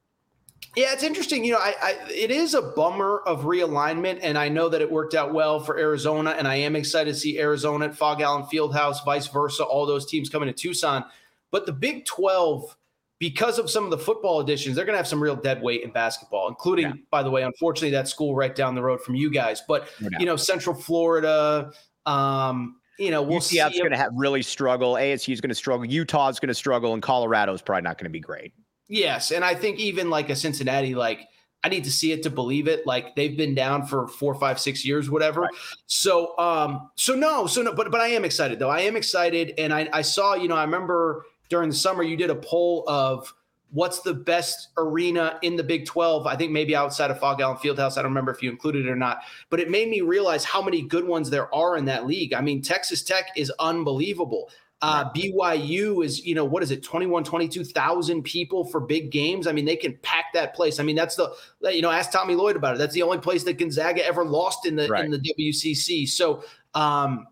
Yeah, 0.75 0.93
it's 0.93 1.03
interesting. 1.03 1.43
You 1.43 1.53
know, 1.53 1.59
I, 1.59 1.75
I, 1.81 1.97
it 2.09 2.31
is 2.31 2.53
a 2.53 2.61
bummer 2.61 3.19
of 3.25 3.43
realignment, 3.43 4.19
and 4.21 4.37
I 4.37 4.49
know 4.49 4.69
that 4.69 4.81
it 4.81 4.91
worked 4.91 5.15
out 5.15 5.33
well 5.33 5.59
for 5.59 5.77
Arizona, 5.77 6.31
and 6.31 6.47
I 6.47 6.55
am 6.55 6.75
excited 6.75 7.13
to 7.13 7.19
see 7.19 7.39
Arizona 7.39 7.85
at 7.85 7.95
Phog 7.95 8.21
Allen 8.21 8.43
Fieldhouse, 8.43 9.03
vice 9.03 9.27
versa, 9.27 9.63
all 9.63 9.85
those 9.85 10.05
teams 10.05 10.29
coming 10.29 10.47
to 10.47 10.53
Tucson. 10.53 11.03
But 11.51 11.65
the 11.65 11.73
Big 11.73 12.05
12, 12.05 12.77
because 13.17 13.57
of 13.57 13.69
some 13.69 13.83
of 13.83 13.89
the 13.89 13.97
football 13.97 14.39
additions, 14.41 14.75
they're 14.75 14.85
going 14.85 14.93
to 14.93 14.97
have 14.97 15.07
some 15.07 15.21
real 15.21 15.35
dead 15.35 15.61
weight 15.61 15.81
in 15.83 15.91
basketball, 15.91 16.47
including, 16.47 16.85
yeah. 16.85 16.93
by 17.09 17.23
the 17.23 17.31
way, 17.31 17.41
unfortunately, 17.43 17.91
that 17.91 18.07
school 18.07 18.35
right 18.35 18.55
down 18.55 18.75
the 18.75 18.83
road 18.83 19.01
from 19.01 19.15
you 19.15 19.31
guys. 19.31 19.61
But 19.67 19.89
you 20.19 20.25
know, 20.25 20.35
Central 20.35 20.75
Florida, 20.75 21.71
um, 22.05 22.75
you 22.99 23.11
know, 23.11 23.23
we'll 23.23 23.39
UCF's 23.39 23.79
going 23.79 23.91
to 23.91 23.97
have 23.97 24.11
really 24.15 24.43
struggle. 24.43 24.93
ASU 24.93 25.33
is 25.33 25.41
going 25.41 25.49
to 25.49 25.55
struggle. 25.55 25.85
Utah's 25.85 26.39
going 26.39 26.49
to 26.49 26.53
struggle, 26.53 26.93
and 26.93 27.01
Colorado's 27.01 27.61
probably 27.61 27.81
not 27.81 27.97
going 27.97 28.05
to 28.05 28.11
be 28.11 28.19
great. 28.19 28.53
Yes, 28.89 29.31
and 29.31 29.45
I 29.45 29.53
think 29.53 29.79
even 29.79 30.09
like 30.09 30.29
a 30.29 30.35
Cincinnati, 30.35 30.95
like 30.95 31.27
I 31.63 31.69
need 31.69 31.83
to 31.83 31.91
see 31.91 32.11
it 32.11 32.23
to 32.23 32.29
believe 32.29 32.67
it. 32.67 32.87
Like 32.87 33.15
they've 33.15 33.37
been 33.37 33.53
down 33.53 33.85
for 33.85 34.07
four, 34.07 34.33
five, 34.33 34.59
six 34.59 34.83
years, 34.83 35.09
whatever. 35.09 35.41
Right. 35.41 35.51
So, 35.85 36.37
um, 36.39 36.89
so 36.95 37.13
no, 37.13 37.45
so 37.47 37.61
no, 37.61 37.73
but 37.73 37.91
but 37.91 38.01
I 38.01 38.07
am 38.07 38.25
excited 38.25 38.57
though. 38.59 38.69
I 38.69 38.81
am 38.81 38.95
excited, 38.95 39.53
and 39.59 39.71
I 39.71 39.87
I 39.93 40.01
saw, 40.01 40.33
you 40.33 40.47
know, 40.47 40.55
I 40.55 40.63
remember 40.63 41.25
during 41.49 41.69
the 41.69 41.75
summer 41.75 42.01
you 42.01 42.17
did 42.17 42.31
a 42.31 42.35
poll 42.35 42.83
of 42.87 43.31
what's 43.71 44.01
the 44.01 44.13
best 44.13 44.69
arena 44.77 45.37
in 45.43 45.55
the 45.55 45.63
Big 45.63 45.85
12. 45.85 46.25
I 46.25 46.35
think 46.35 46.51
maybe 46.51 46.75
outside 46.75 47.11
of 47.11 47.19
Phog 47.19 47.39
Allen 47.41 47.57
Fieldhouse. 47.57 47.97
I 47.97 48.01
don't 48.01 48.11
remember 48.11 48.31
if 48.31 48.41
you 48.41 48.49
included 48.49 48.87
it 48.87 48.89
or 48.89 48.95
not, 48.95 49.19
but 49.51 49.59
it 49.59 49.69
made 49.69 49.89
me 49.89 50.01
realize 50.01 50.43
how 50.43 50.61
many 50.61 50.81
good 50.81 51.05
ones 51.05 51.29
there 51.29 51.53
are 51.53 51.77
in 51.77 51.85
that 51.85 52.07
league. 52.07 52.33
I 52.33 52.41
mean, 52.41 52.63
Texas 52.63 53.03
Tech 53.03 53.27
is 53.35 53.51
unbelievable. 53.59 54.49
Uh, 54.81 55.11
BYU 55.11 56.05
is, 56.05 56.25
you 56.25 56.33
know, 56.33 56.45
what 56.45 56.63
is 56.63 56.71
it, 56.71 56.81
21, 56.81 57.25
22,000 57.25 58.23
people 58.23 58.63
for 58.63 58.79
big 58.79 59.11
games? 59.11 59.45
I 59.45 59.51
mean, 59.51 59.65
they 59.65 59.75
can 59.75 59.97
pack 60.01 60.25
that 60.33 60.55
place. 60.55 60.79
I 60.79 60.83
mean, 60.83 60.95
that's 60.95 61.15
the, 61.15 61.33
you 61.63 61.81
know, 61.81 61.91
ask 61.91 62.11
Tommy 62.11 62.33
Lloyd 62.33 62.55
about 62.55 62.75
it. 62.75 62.77
That's 62.77 62.93
the 62.93 63.01
only 63.01 63.17
place 63.17 63.43
that 63.43 63.57
Gonzaga 63.57 64.05
ever 64.05 64.23
lost 64.23 64.65
in 64.65 64.77
the 64.77 64.87
right. 64.87 65.03
in 65.03 65.11
the 65.11 65.19
WCC. 65.19 66.07
So, 66.07 66.43
um, 66.75 67.27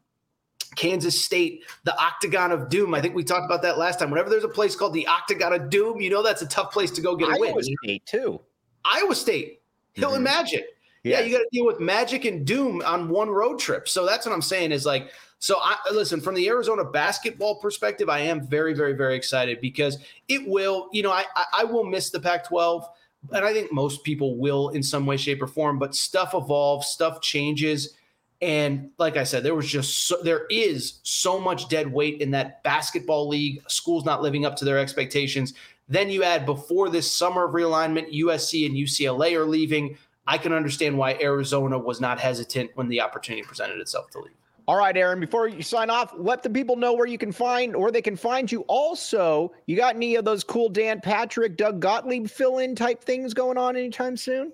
Kansas 0.76 1.24
State, 1.24 1.64
the 1.84 1.98
Octagon 2.00 2.52
of 2.52 2.70
Doom. 2.70 2.94
I 2.94 3.02
think 3.02 3.16
we 3.16 3.24
talked 3.24 3.46
about 3.46 3.62
that 3.64 3.78
last 3.78 4.00
time. 4.00 4.12
Whenever 4.12 4.30
there's 4.30 4.44
a 4.44 4.50
place 4.50 4.76
called 4.76 4.94
the 4.94 5.08
Octagon 5.08 5.54
of 5.54 5.70
Doom, 5.70 6.02
you 6.02 6.10
know 6.10 6.22
that's 6.22 6.42
a 6.42 6.48
tough 6.48 6.72
place 6.72 6.92
to 6.92 7.02
go 7.02 7.16
get 7.16 7.30
a 7.30 7.34
Iowa 7.34 7.54
win. 7.56 7.64
State 7.84 8.06
too. 8.06 8.42
Iowa 8.86 9.16
State, 9.16 9.62
Hill 9.94 10.10
mm-hmm. 10.10 10.16
and 10.16 10.24
Magic. 10.24 10.66
Yeah, 11.04 11.22
you 11.22 11.32
got 11.32 11.40
to 11.40 11.50
deal 11.52 11.66
with 11.66 11.80
Magic 11.80 12.26
and 12.26 12.46
Doom 12.46 12.82
on 12.86 13.10
one 13.10 13.30
road 13.30 13.60
trip. 13.60 13.88
So 13.88 14.06
that's 14.06 14.26
what 14.26 14.34
I'm 14.34 14.42
saying 14.42 14.72
is 14.72 14.86
like 14.86 15.12
so 15.40 15.60
I 15.62 15.78
listen 15.92 16.20
from 16.20 16.36
the 16.36 16.48
Arizona 16.48 16.84
basketball 16.84 17.56
perspective, 17.56 18.10
I 18.10 18.20
am 18.20 18.46
very, 18.48 18.74
very, 18.74 18.94
very 18.94 19.16
excited 19.16 19.62
because 19.62 20.00
it 20.28 20.48
will, 20.48 20.90
you 20.92 21.04
know, 21.04 21.12
I 21.12 21.26
I 21.54 21.64
will 21.64 21.84
miss 21.84 22.10
the 22.10 22.20
Pac-12, 22.20 22.86
and 23.34 23.46
I 23.46 23.54
think 23.54 23.72
most 23.72 24.04
people 24.04 24.38
will 24.38 24.70
in 24.70 24.82
some 24.82 25.06
way, 25.06 25.18
shape, 25.18 25.42
or 25.42 25.48
form. 25.48 25.78
But 25.78 25.96
stuff 25.96 26.34
evolves, 26.34 26.88
stuff 26.88 27.22
changes, 27.22 27.94
and 28.42 28.90
like 28.98 29.16
I 29.18 29.24
said, 29.24 29.44
there 29.44 29.56
was 29.56 29.68
just 29.68 30.08
so, 30.08 30.18
there 30.24 30.46
is 30.50 31.00
so 31.04 31.40
much 31.40 31.70
dead 31.70 31.92
weight 31.92 32.22
in 32.22 32.32
that 32.32 32.64
basketball 32.64 33.28
league. 33.28 33.62
Schools 33.68 34.06
not 34.06 34.22
living 34.22 34.46
up 34.46 34.56
to 34.58 34.66
their 34.66 34.80
expectations. 34.80 35.54
Then 35.90 36.10
you 36.10 36.24
add 36.24 36.46
before 36.46 36.90
this 36.90 37.12
summer 37.12 37.46
of 37.46 37.54
realignment, 37.54 38.14
USC 38.14 38.66
and 38.66 38.76
UCLA 38.76 39.34
are 39.34 39.46
leaving. 39.46 39.98
I 40.28 40.38
can 40.38 40.52
understand 40.52 40.98
why 40.98 41.18
Arizona 41.22 41.78
was 41.80 42.02
not 42.02 42.20
hesitant 42.20 42.72
when 42.76 42.90
the 42.90 43.02
opportunity 43.02 43.48
presented 43.48 43.80
itself 43.80 44.10
to 44.12 44.20
leave. 44.20 44.34
All 44.68 44.76
right, 44.76 44.96
Aaron, 44.98 45.22
before 45.22 45.48
you 45.48 45.62
sign 45.62 45.90
off, 45.90 46.14
let 46.18 46.44
the 46.44 46.50
people 46.50 46.76
know 46.76 46.92
where 46.92 47.08
you 47.08 47.18
can 47.18 47.32
find 47.32 47.74
or 47.74 47.90
they 47.90 48.02
can 48.02 48.18
find 48.18 48.52
you. 48.52 48.62
Also, 48.68 49.54
you 49.66 49.78
got 49.78 49.96
any 49.96 50.16
of 50.16 50.26
those 50.26 50.44
cool 50.44 50.68
Dan 50.68 51.00
Patrick, 51.00 51.56
Doug 51.56 51.80
Gottlieb 51.80 52.28
fill 52.28 52.58
in 52.58 52.76
type 52.76 53.02
things 53.02 53.34
going 53.34 53.58
on 53.58 53.78
anytime 53.78 54.18
soon? 54.18 54.52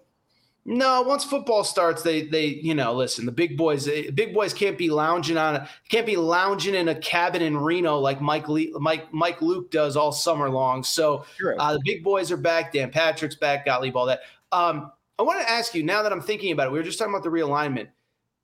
No, 0.65 1.01
once 1.01 1.25
football 1.25 1.65
starts, 1.65 2.03
they 2.03 2.27
they 2.27 2.45
you 2.45 2.73
know 2.73 2.93
listen. 2.93 3.25
The 3.25 3.33
big 3.33 3.57
boys, 3.57 3.85
eh, 3.87 4.11
big 4.13 4.33
boys 4.33 4.53
can't 4.53 4.77
be 4.77 4.89
lounging 4.89 5.35
on 5.35 5.55
a 5.57 5.69
can't 5.89 6.05
be 6.05 6.15
lounging 6.15 6.73
in 6.73 6.87
a 6.87 6.95
cabin 6.95 7.41
in 7.41 7.57
Reno 7.57 7.97
like 7.97 8.21
Mike 8.21 8.47
Lee, 8.47 8.73
Mike 8.79 9.13
Mike 9.13 9.41
Luke 9.41 9.71
does 9.71 9.97
all 9.97 10.13
summer 10.13 10.49
long. 10.49 10.83
So 10.83 11.25
uh, 11.59 11.73
the 11.73 11.81
big 11.83 12.01
boys 12.01 12.31
are 12.31 12.37
back. 12.37 12.71
Dan 12.71 12.91
Patrick's 12.91 13.35
back. 13.35 13.65
Gottlieb, 13.65 13.97
all 13.97 14.05
that. 14.05 14.21
Um, 14.53 14.91
I 15.19 15.23
want 15.23 15.41
to 15.41 15.51
ask 15.51 15.75
you 15.75 15.83
now 15.83 16.01
that 16.01 16.13
I'm 16.13 16.21
thinking 16.21 16.53
about 16.53 16.67
it. 16.67 16.71
We 16.71 16.79
were 16.79 16.85
just 16.85 16.97
talking 16.97 17.13
about 17.13 17.23
the 17.23 17.29
realignment. 17.29 17.87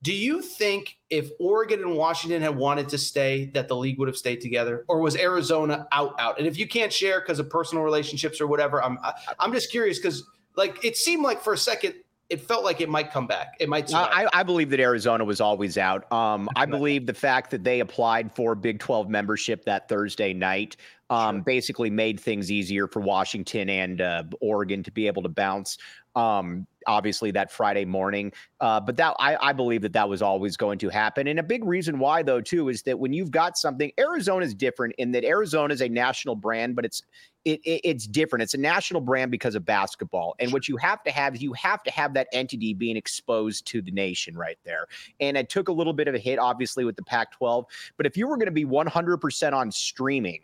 Do 0.01 0.13
you 0.13 0.41
think 0.41 0.97
if 1.09 1.29
Oregon 1.39 1.81
and 1.81 1.95
Washington 1.95 2.41
had 2.41 2.55
wanted 2.55 2.87
to 2.89 2.97
stay, 2.97 3.45
that 3.53 3.67
the 3.67 3.75
league 3.75 3.99
would 3.99 4.07
have 4.07 4.15
stayed 4.15 4.39
together, 4.39 4.85
or 4.87 5.01
was 5.01 5.15
Arizona 5.17 5.87
out 5.91 6.17
out? 6.19 6.37
And 6.37 6.47
if 6.47 6.57
you 6.57 6.67
can't 6.67 6.91
share 6.91 7.19
because 7.19 7.39
of 7.39 7.49
personal 7.49 7.83
relationships 7.83 8.39
or 8.39 8.47
whatever, 8.47 8.81
I'm 8.81 8.97
I'm 9.39 9.51
just 9.51 9.71
curious 9.71 9.99
because 9.99 10.23
like 10.55 10.83
it 10.85 10.95
seemed 10.95 11.23
like 11.23 11.41
for 11.41 11.53
a 11.53 11.57
second 11.57 11.95
it 12.29 12.39
felt 12.39 12.63
like 12.63 12.79
it 12.79 12.89
might 12.89 13.11
come 13.11 13.25
back. 13.25 13.55
It 13.59 13.67
might. 13.67 13.91
I, 13.91 14.27
I, 14.31 14.43
believe 14.43 14.69
that 14.69 14.79
Arizona 14.79 15.25
was 15.25 15.41
always 15.41 15.79
out. 15.79 16.09
Um, 16.11 16.47
I 16.55 16.67
believe 16.67 17.07
the 17.07 17.13
fact 17.13 17.49
that 17.49 17.63
they 17.63 17.79
applied 17.79 18.31
for 18.31 18.53
Big 18.53 18.79
12 18.79 19.09
membership 19.09 19.65
that 19.65 19.89
Thursday 19.89 20.31
night 20.31 20.77
um, 21.09 21.37
sure. 21.37 21.43
basically 21.43 21.89
made 21.89 22.19
things 22.19 22.51
easier 22.51 22.87
for 22.87 22.99
Washington 22.99 23.67
and 23.69 23.99
uh, 23.99 24.23
Oregon 24.41 24.83
to 24.83 24.91
be 24.91 25.07
able 25.07 25.23
to 25.23 25.29
bounce. 25.29 25.79
Um, 26.15 26.67
obviously 26.87 27.31
that 27.31 27.51
Friday 27.51 27.85
morning. 27.85 28.31
Uh, 28.59 28.79
but 28.79 28.97
that 28.97 29.15
I, 29.19 29.37
I, 29.49 29.53
believe 29.53 29.81
that 29.83 29.93
that 29.93 30.09
was 30.09 30.21
always 30.21 30.57
going 30.57 30.79
to 30.79 30.89
happen. 30.89 31.27
And 31.27 31.39
a 31.39 31.43
big 31.43 31.63
reason 31.63 31.99
why, 31.99 32.23
though, 32.23 32.41
too, 32.41 32.69
is 32.69 32.81
that 32.83 32.97
when 32.97 33.13
you've 33.13 33.31
got 33.31 33.57
something, 33.57 33.91
Arizona 33.99 34.45
is 34.45 34.53
different 34.53 34.95
in 34.97 35.11
that 35.11 35.23
Arizona 35.23 35.73
is 35.73 35.81
a 35.81 35.89
national 35.89 36.35
brand, 36.35 36.75
but 36.75 36.85
it's 36.85 37.03
it, 37.45 37.61
it, 37.63 37.81
it's 37.85 38.05
different. 38.05 38.43
It's 38.43 38.53
a 38.53 38.59
national 38.59 39.01
brand 39.01 39.31
because 39.31 39.55
of 39.55 39.65
basketball. 39.65 40.35
And 40.39 40.51
what 40.51 40.67
you 40.67 40.75
have 40.77 41.01
to 41.03 41.11
have 41.11 41.35
is 41.35 41.41
you 41.41 41.53
have 41.53 41.83
to 41.83 41.91
have 41.91 42.13
that 42.15 42.27
entity 42.33 42.73
being 42.73 42.97
exposed 42.97 43.65
to 43.67 43.81
the 43.81 43.91
nation 43.91 44.35
right 44.35 44.57
there. 44.65 44.87
And 45.21 45.37
it 45.37 45.49
took 45.49 45.69
a 45.69 45.71
little 45.71 45.93
bit 45.93 46.09
of 46.09 46.15
a 46.15 46.19
hit, 46.19 46.37
obviously, 46.37 46.83
with 46.83 46.97
the 46.97 47.03
Pac 47.03 47.31
12. 47.31 47.65
But 47.95 48.05
if 48.05 48.17
you 48.17 48.27
were 48.27 48.35
going 48.35 48.47
to 48.47 48.51
be 48.51 48.65
100% 48.65 49.53
on 49.53 49.71
streaming, 49.71 50.41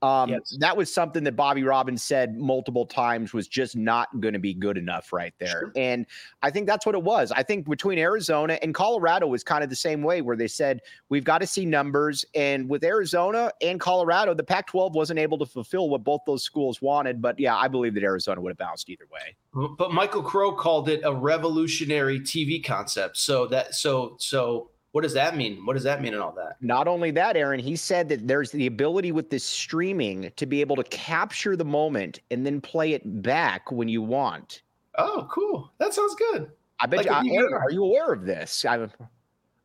um, 0.00 0.30
yes. 0.30 0.56
That 0.60 0.76
was 0.76 0.92
something 0.92 1.24
that 1.24 1.34
Bobby 1.34 1.64
Robbins 1.64 2.04
said 2.04 2.36
multiple 2.36 2.86
times 2.86 3.32
was 3.32 3.48
just 3.48 3.76
not 3.76 4.20
going 4.20 4.34
to 4.34 4.38
be 4.38 4.54
good 4.54 4.78
enough 4.78 5.12
right 5.12 5.34
there. 5.40 5.48
Sure. 5.48 5.72
And 5.74 6.06
I 6.42 6.50
think 6.50 6.66
that's 6.66 6.86
what 6.86 6.94
it 6.94 7.02
was. 7.02 7.32
I 7.32 7.42
think 7.42 7.68
between 7.68 7.98
Arizona 7.98 8.58
and 8.62 8.72
Colorado 8.72 9.26
was 9.26 9.42
kind 9.42 9.64
of 9.64 9.70
the 9.70 9.76
same 9.76 10.02
way, 10.02 10.20
where 10.22 10.36
they 10.36 10.46
said, 10.46 10.80
we've 11.08 11.24
got 11.24 11.38
to 11.38 11.46
see 11.48 11.64
numbers. 11.64 12.24
And 12.36 12.68
with 12.68 12.84
Arizona 12.84 13.50
and 13.60 13.80
Colorado, 13.80 14.34
the 14.34 14.44
Pac 14.44 14.68
12 14.68 14.94
wasn't 14.94 15.18
able 15.18 15.38
to 15.38 15.46
fulfill 15.46 15.88
what 15.88 16.04
both 16.04 16.20
those 16.26 16.44
schools 16.44 16.80
wanted. 16.80 17.20
But 17.20 17.40
yeah, 17.40 17.56
I 17.56 17.66
believe 17.66 17.94
that 17.94 18.04
Arizona 18.04 18.40
would 18.40 18.50
have 18.50 18.58
bounced 18.58 18.88
either 18.88 19.06
way. 19.10 19.68
But 19.76 19.92
Michael 19.92 20.22
Crow 20.22 20.52
called 20.52 20.88
it 20.88 21.00
a 21.04 21.12
revolutionary 21.12 22.20
TV 22.20 22.64
concept. 22.64 23.16
So 23.16 23.46
that, 23.48 23.74
so, 23.74 24.14
so, 24.20 24.70
what 24.92 25.02
does 25.02 25.12
that 25.14 25.36
mean? 25.36 25.64
What 25.66 25.74
does 25.74 25.82
that 25.84 26.00
mean 26.00 26.14
and 26.14 26.22
all 26.22 26.32
that? 26.32 26.56
Not 26.60 26.88
only 26.88 27.10
that, 27.12 27.36
Aaron, 27.36 27.60
he 27.60 27.76
said 27.76 28.08
that 28.08 28.26
there's 28.26 28.50
the 28.50 28.66
ability 28.66 29.12
with 29.12 29.30
this 29.30 29.44
streaming 29.44 30.32
to 30.36 30.46
be 30.46 30.60
able 30.60 30.76
to 30.76 30.84
capture 30.84 31.56
the 31.56 31.64
moment 31.64 32.20
and 32.30 32.44
then 32.44 32.60
play 32.60 32.92
it 32.92 33.22
back 33.22 33.70
when 33.70 33.88
you 33.88 34.00
want. 34.00 34.62
Oh, 34.96 35.28
cool. 35.30 35.70
That 35.78 35.92
sounds 35.92 36.14
good. 36.14 36.50
I 36.80 36.86
bet 36.86 37.06
like 37.06 37.24
you, 37.24 37.34
Aaron, 37.34 37.54
are 37.54 37.70
you 37.70 37.84
aware 37.84 38.12
of 38.12 38.24
this? 38.24 38.64
I, 38.64 38.88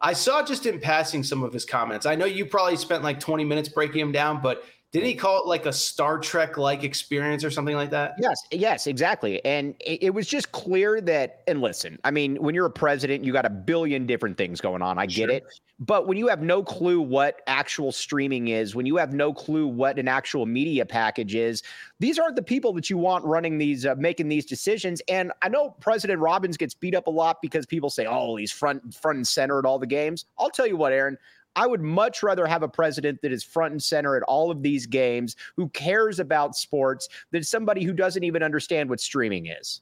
I 0.02 0.14
saw 0.14 0.44
just 0.44 0.66
in 0.66 0.80
passing 0.80 1.24
some 1.24 1.44
of 1.44 1.54
his 1.54 1.64
comments. 1.64 2.06
I 2.06 2.16
know 2.16 2.26
you 2.26 2.46
probably 2.46 2.76
spent 2.76 3.04
like 3.04 3.20
20 3.20 3.46
minutes 3.46 3.70
breaking 3.70 4.02
him 4.02 4.12
down, 4.12 4.42
but 4.42 4.64
didn't 4.93 5.08
he 5.08 5.15
call 5.15 5.39
it 5.39 5.47
like 5.47 5.65
a 5.65 5.73
Star 5.73 6.19
Trek 6.19 6.56
like 6.56 6.84
experience 6.84 7.43
or 7.43 7.49
something 7.49 7.75
like 7.75 7.89
that? 7.89 8.13
Yes, 8.19 8.39
yes, 8.51 8.86
exactly. 8.86 9.43
And 9.43 9.73
it, 9.79 10.03
it, 10.03 10.10
was 10.12 10.27
just 10.27 10.51
clear 10.51 11.01
that, 11.01 11.41
and 11.47 11.62
listen, 11.62 11.97
I 12.03 12.12
mean, 12.12 12.36
when 12.36 12.53
you're 12.53 12.67
a 12.67 12.71
president, 12.71 13.25
you 13.25 13.34
got 13.34 13.43
a 13.43 13.49
billion 13.49 14.06
different 14.06 14.38
things 14.38 14.62
going 14.62 14.84
on. 14.84 14.99
I 14.99 15.08
get 15.08 15.32
it. 15.32 15.45
But 15.79 16.06
when 16.06 16.19
you 16.19 16.27
have 16.27 16.43
no 16.43 16.62
clue 16.62 17.01
what 17.01 17.41
actual 17.47 17.91
streaming 17.91 18.49
is, 18.49 18.75
when 18.75 18.86
you 18.86 18.95
have 18.97 19.13
no 19.13 19.34
clue 19.34 19.65
what 19.65 19.97
an 19.97 20.08
actual 20.08 20.45
media 20.45 20.86
package 20.86 21.34
is, 21.34 21.63
these 21.99 22.19
aren't 22.19 22.36
the 22.36 22.43
people 22.43 22.71
that 22.73 22.88
you 22.88 22.99
want 22.99 23.25
running 23.25 23.58
these, 23.58 23.88
uh, 23.88 23.95
making 23.97 24.29
these 24.29 24.45
decisions. 24.45 25.01
And 25.10 25.32
I 25.41 25.49
know 25.49 25.71
President 25.79 26.19
Robbins 26.19 26.56
gets 26.56 26.75
beat 26.75 26.93
up 26.93 27.08
a 27.08 27.10
lot 27.10 27.41
because 27.41 27.65
people 27.65 27.89
say, 27.89 28.06
"Oh, 28.06 28.36
he's 28.36 28.51
front 28.51 28.93
front 28.93 29.15
and 29.17 29.27
center 29.27 29.58
at 29.58 29.65
all 29.65 29.79
the 29.79 29.88
games." 29.88 30.25
I'll 30.38 30.51
tell 30.51 30.67
you 30.67 30.77
what, 30.77 30.93
Aaron. 30.93 31.17
I 31.56 31.68
would 31.68 31.82
much 31.82 32.24
rather 32.24 32.46
have 32.46 32.63
a 32.63 32.68
president 32.68 33.22
that 33.22 33.32
is 33.32 33.44
front 33.44 33.72
and 33.72 33.82
center 33.82 34.16
at 34.16 34.24
all 34.24 34.52
of 34.52 34.63
these 34.63 34.86
games, 34.86 35.36
who 35.56 35.70
cares 35.70 36.20
about 36.20 36.56
sports, 36.56 37.08
than 37.32 37.44
somebody 37.44 37.84
who 37.84 37.94
doesn't 37.94 38.24
even 38.24 38.44
understand 38.44 38.89
what 38.89 39.00
streaming 39.00 39.48
is. 39.48 39.82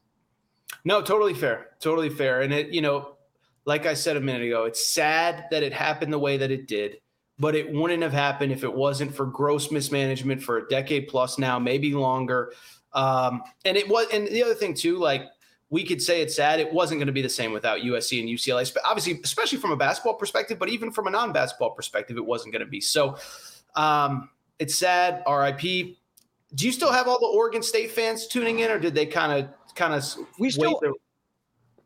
No, 0.83 1.01
totally 1.01 1.33
fair. 1.33 1.69
Totally 1.79 2.09
fair. 2.09 2.41
And 2.41 2.53
it, 2.53 2.69
you 2.69 2.81
know, 2.81 3.17
like 3.65 3.85
I 3.85 3.93
said 3.93 4.17
a 4.17 4.21
minute 4.21 4.43
ago, 4.43 4.65
it's 4.65 4.85
sad 4.85 5.45
that 5.51 5.63
it 5.63 5.73
happened 5.73 6.11
the 6.11 6.19
way 6.19 6.37
that 6.37 6.51
it 6.51 6.67
did, 6.67 6.97
but 7.37 7.55
it 7.55 7.71
wouldn't 7.71 8.03
have 8.03 8.13
happened 8.13 8.51
if 8.51 8.63
it 8.63 8.73
wasn't 8.73 9.13
for 9.13 9.25
gross 9.25 9.71
mismanagement 9.71 10.41
for 10.41 10.57
a 10.57 10.67
decade 10.67 11.07
plus 11.07 11.37
now, 11.37 11.59
maybe 11.59 11.93
longer. 11.93 12.53
Um, 12.93 13.43
and 13.63 13.77
it 13.77 13.87
was, 13.87 14.07
and 14.11 14.27
the 14.27 14.43
other 14.43 14.55
thing 14.55 14.73
too, 14.73 14.97
like 14.97 15.23
we 15.71 15.85
could 15.85 16.01
say 16.01 16.21
it's 16.21 16.35
sad. 16.35 16.59
It 16.59 16.71
wasn't 16.71 16.99
going 16.99 17.07
to 17.07 17.13
be 17.13 17.21
the 17.21 17.29
same 17.29 17.53
without 17.53 17.79
USC 17.79 18.19
and 18.19 18.29
UCLA, 18.29 18.77
obviously, 18.85 19.19
especially 19.23 19.57
from 19.57 19.71
a 19.71 19.77
basketball 19.77 20.15
perspective, 20.15 20.59
but 20.59 20.67
even 20.69 20.91
from 20.91 21.07
a 21.07 21.09
non 21.09 21.31
basketball 21.31 21.71
perspective, 21.71 22.17
it 22.17 22.25
wasn't 22.25 22.53
going 22.53 22.63
to 22.63 22.69
be. 22.69 22.81
So 22.81 23.17
um, 23.75 24.29
it's 24.59 24.75
sad. 24.75 25.23
RIP. 25.25 25.61
Do 26.53 26.65
you 26.65 26.73
still 26.73 26.91
have 26.91 27.07
all 27.07 27.19
the 27.19 27.37
Oregon 27.37 27.63
State 27.63 27.91
fans 27.91 28.27
tuning 28.27 28.59
in, 28.59 28.69
or 28.69 28.79
did 28.79 28.93
they 28.93 29.05
kind 29.05 29.31
of 29.31 29.73
kind 29.73 29.93
of 29.93 30.03
we 30.37 30.49
still 30.49 30.77
their- 30.81 30.91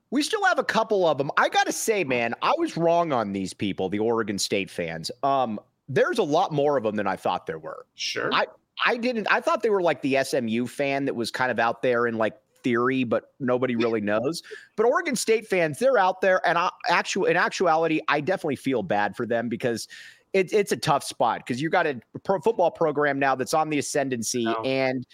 we 0.09 0.23
still 0.23 0.43
have 0.45 0.57
a 0.57 0.63
couple 0.63 1.07
of 1.07 1.17
them. 1.19 1.29
I 1.37 1.49
got 1.49 1.67
to 1.67 1.71
say, 1.71 2.03
man, 2.03 2.33
I 2.41 2.53
was 2.57 2.77
wrong 2.77 3.11
on 3.11 3.33
these 3.33 3.53
people, 3.53 3.89
the 3.89 3.99
Oregon 3.99 4.39
State 4.39 4.71
fans. 4.71 5.11
Um, 5.21 5.59
there's 5.89 6.17
a 6.17 6.23
lot 6.23 6.51
more 6.51 6.77
of 6.77 6.83
them 6.83 6.95
than 6.95 7.05
I 7.05 7.17
thought 7.17 7.45
there 7.45 7.59
were. 7.59 7.85
Sure. 7.93 8.33
I 8.33 8.47
I 8.83 8.97
didn't. 8.97 9.27
I 9.29 9.41
thought 9.41 9.61
they 9.61 9.69
were 9.69 9.83
like 9.83 10.01
the 10.01 10.17
SMU 10.23 10.65
fan 10.65 11.05
that 11.05 11.15
was 11.15 11.29
kind 11.29 11.51
of 11.51 11.59
out 11.59 11.83
there 11.83 12.07
in 12.07 12.17
like 12.17 12.35
theory, 12.65 13.03
but 13.03 13.25
nobody 13.39 13.75
really 13.75 14.01
knows. 14.01 14.41
But 14.75 14.87
Oregon 14.87 15.15
State 15.15 15.47
fans, 15.47 15.77
they're 15.77 15.99
out 15.99 16.19
there, 16.19 16.45
and 16.47 16.57
I, 16.57 16.71
actual 16.89 17.25
in 17.25 17.37
actuality, 17.37 18.01
I 18.07 18.21
definitely 18.21 18.55
feel 18.55 18.81
bad 18.81 19.15
for 19.15 19.27
them 19.27 19.47
because 19.47 19.87
it's 20.33 20.51
it's 20.51 20.71
a 20.71 20.77
tough 20.77 21.03
spot 21.03 21.45
because 21.45 21.61
you 21.61 21.69
got 21.69 21.85
a 21.85 22.01
pro 22.23 22.39
football 22.39 22.71
program 22.71 23.19
now 23.19 23.35
that's 23.35 23.53
on 23.53 23.69
the 23.69 23.77
ascendancy, 23.77 24.45
no. 24.45 24.55
and 24.65 25.05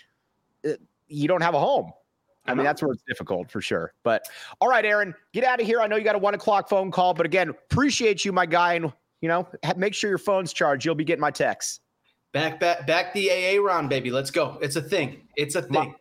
uh, 0.65 0.71
you 1.09 1.27
don't 1.27 1.43
have 1.43 1.53
a 1.53 1.59
home. 1.59 1.91
I 2.47 2.55
mean, 2.55 2.63
that's 2.63 2.81
where 2.81 2.91
it's 2.91 3.03
difficult 3.07 3.51
for 3.51 3.61
sure. 3.61 3.93
But 4.01 4.23
all 4.59 4.67
right, 4.67 4.83
Aaron, 4.83 5.13
get 5.31 5.43
out 5.43 5.61
of 5.61 5.67
here. 5.67 5.79
I 5.79 5.85
know 5.87 5.95
you 5.95 6.03
got 6.03 6.15
a 6.15 6.19
one 6.19 6.33
o'clock 6.33 6.69
phone 6.69 6.89
call, 6.89 7.13
but 7.13 7.25
again, 7.25 7.49
appreciate 7.49 8.25
you, 8.25 8.31
my 8.31 8.47
guy, 8.47 8.75
and 8.75 8.91
you 9.19 9.27
know, 9.27 9.47
make 9.75 9.93
sure 9.93 10.09
your 10.09 10.17
phone's 10.17 10.53
charged. 10.53 10.85
You'll 10.85 10.95
be 10.95 11.03
getting 11.03 11.21
my 11.21 11.29
texts. 11.31 11.81
Back, 12.31 12.61
back, 12.61 12.87
back 12.87 13.13
the 13.13 13.29
AA 13.29 13.61
round, 13.61 13.89
baby. 13.89 14.09
Let's 14.09 14.31
go. 14.31 14.57
It's 14.61 14.77
a 14.77 14.81
thing. 14.81 15.27
It's 15.35 15.55
a 15.55 15.61
thing. 15.61 15.93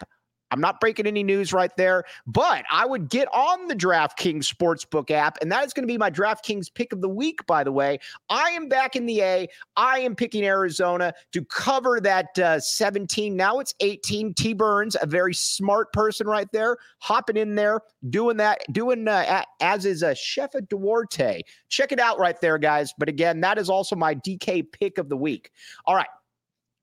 I'm 0.50 0.60
not 0.60 0.80
breaking 0.80 1.06
any 1.06 1.22
news 1.22 1.52
right 1.52 1.74
there, 1.76 2.04
but 2.26 2.64
I 2.70 2.86
would 2.86 3.08
get 3.08 3.28
on 3.32 3.66
the 3.66 3.74
DraftKings 3.74 4.44
Sportsbook 4.44 5.10
app, 5.10 5.38
and 5.40 5.50
that 5.50 5.64
is 5.64 5.72
going 5.72 5.82
to 5.82 5.92
be 5.92 5.98
my 5.98 6.10
DraftKings 6.10 6.72
pick 6.72 6.92
of 6.92 7.00
the 7.00 7.08
week, 7.08 7.44
by 7.46 7.64
the 7.64 7.72
way. 7.72 7.98
I 8.28 8.50
am 8.50 8.68
back 8.68 8.96
in 8.96 9.06
the 9.06 9.22
A. 9.22 9.48
I 9.76 10.00
am 10.00 10.14
picking 10.14 10.44
Arizona 10.44 11.12
to 11.32 11.44
cover 11.44 12.00
that 12.00 12.38
uh, 12.38 12.60
17. 12.60 13.36
Now 13.36 13.58
it's 13.58 13.74
18. 13.80 14.34
T 14.34 14.52
Burns, 14.52 14.96
a 15.00 15.06
very 15.06 15.34
smart 15.34 15.92
person 15.92 16.26
right 16.26 16.50
there, 16.52 16.76
hopping 16.98 17.36
in 17.36 17.54
there, 17.54 17.80
doing 18.10 18.36
that, 18.36 18.60
doing 18.72 19.08
uh, 19.08 19.42
as 19.60 19.84
is 19.84 20.02
a 20.02 20.10
uh, 20.10 20.14
Chef 20.14 20.50
Duarte. 20.68 21.42
Check 21.68 21.92
it 21.92 22.00
out 22.00 22.18
right 22.18 22.40
there, 22.40 22.58
guys. 22.58 22.92
But 22.98 23.08
again, 23.08 23.40
that 23.40 23.58
is 23.58 23.68
also 23.68 23.96
my 23.96 24.14
DK 24.14 24.70
pick 24.72 24.98
of 24.98 25.08
the 25.08 25.16
week. 25.16 25.50
All 25.84 25.94
right. 25.94 26.06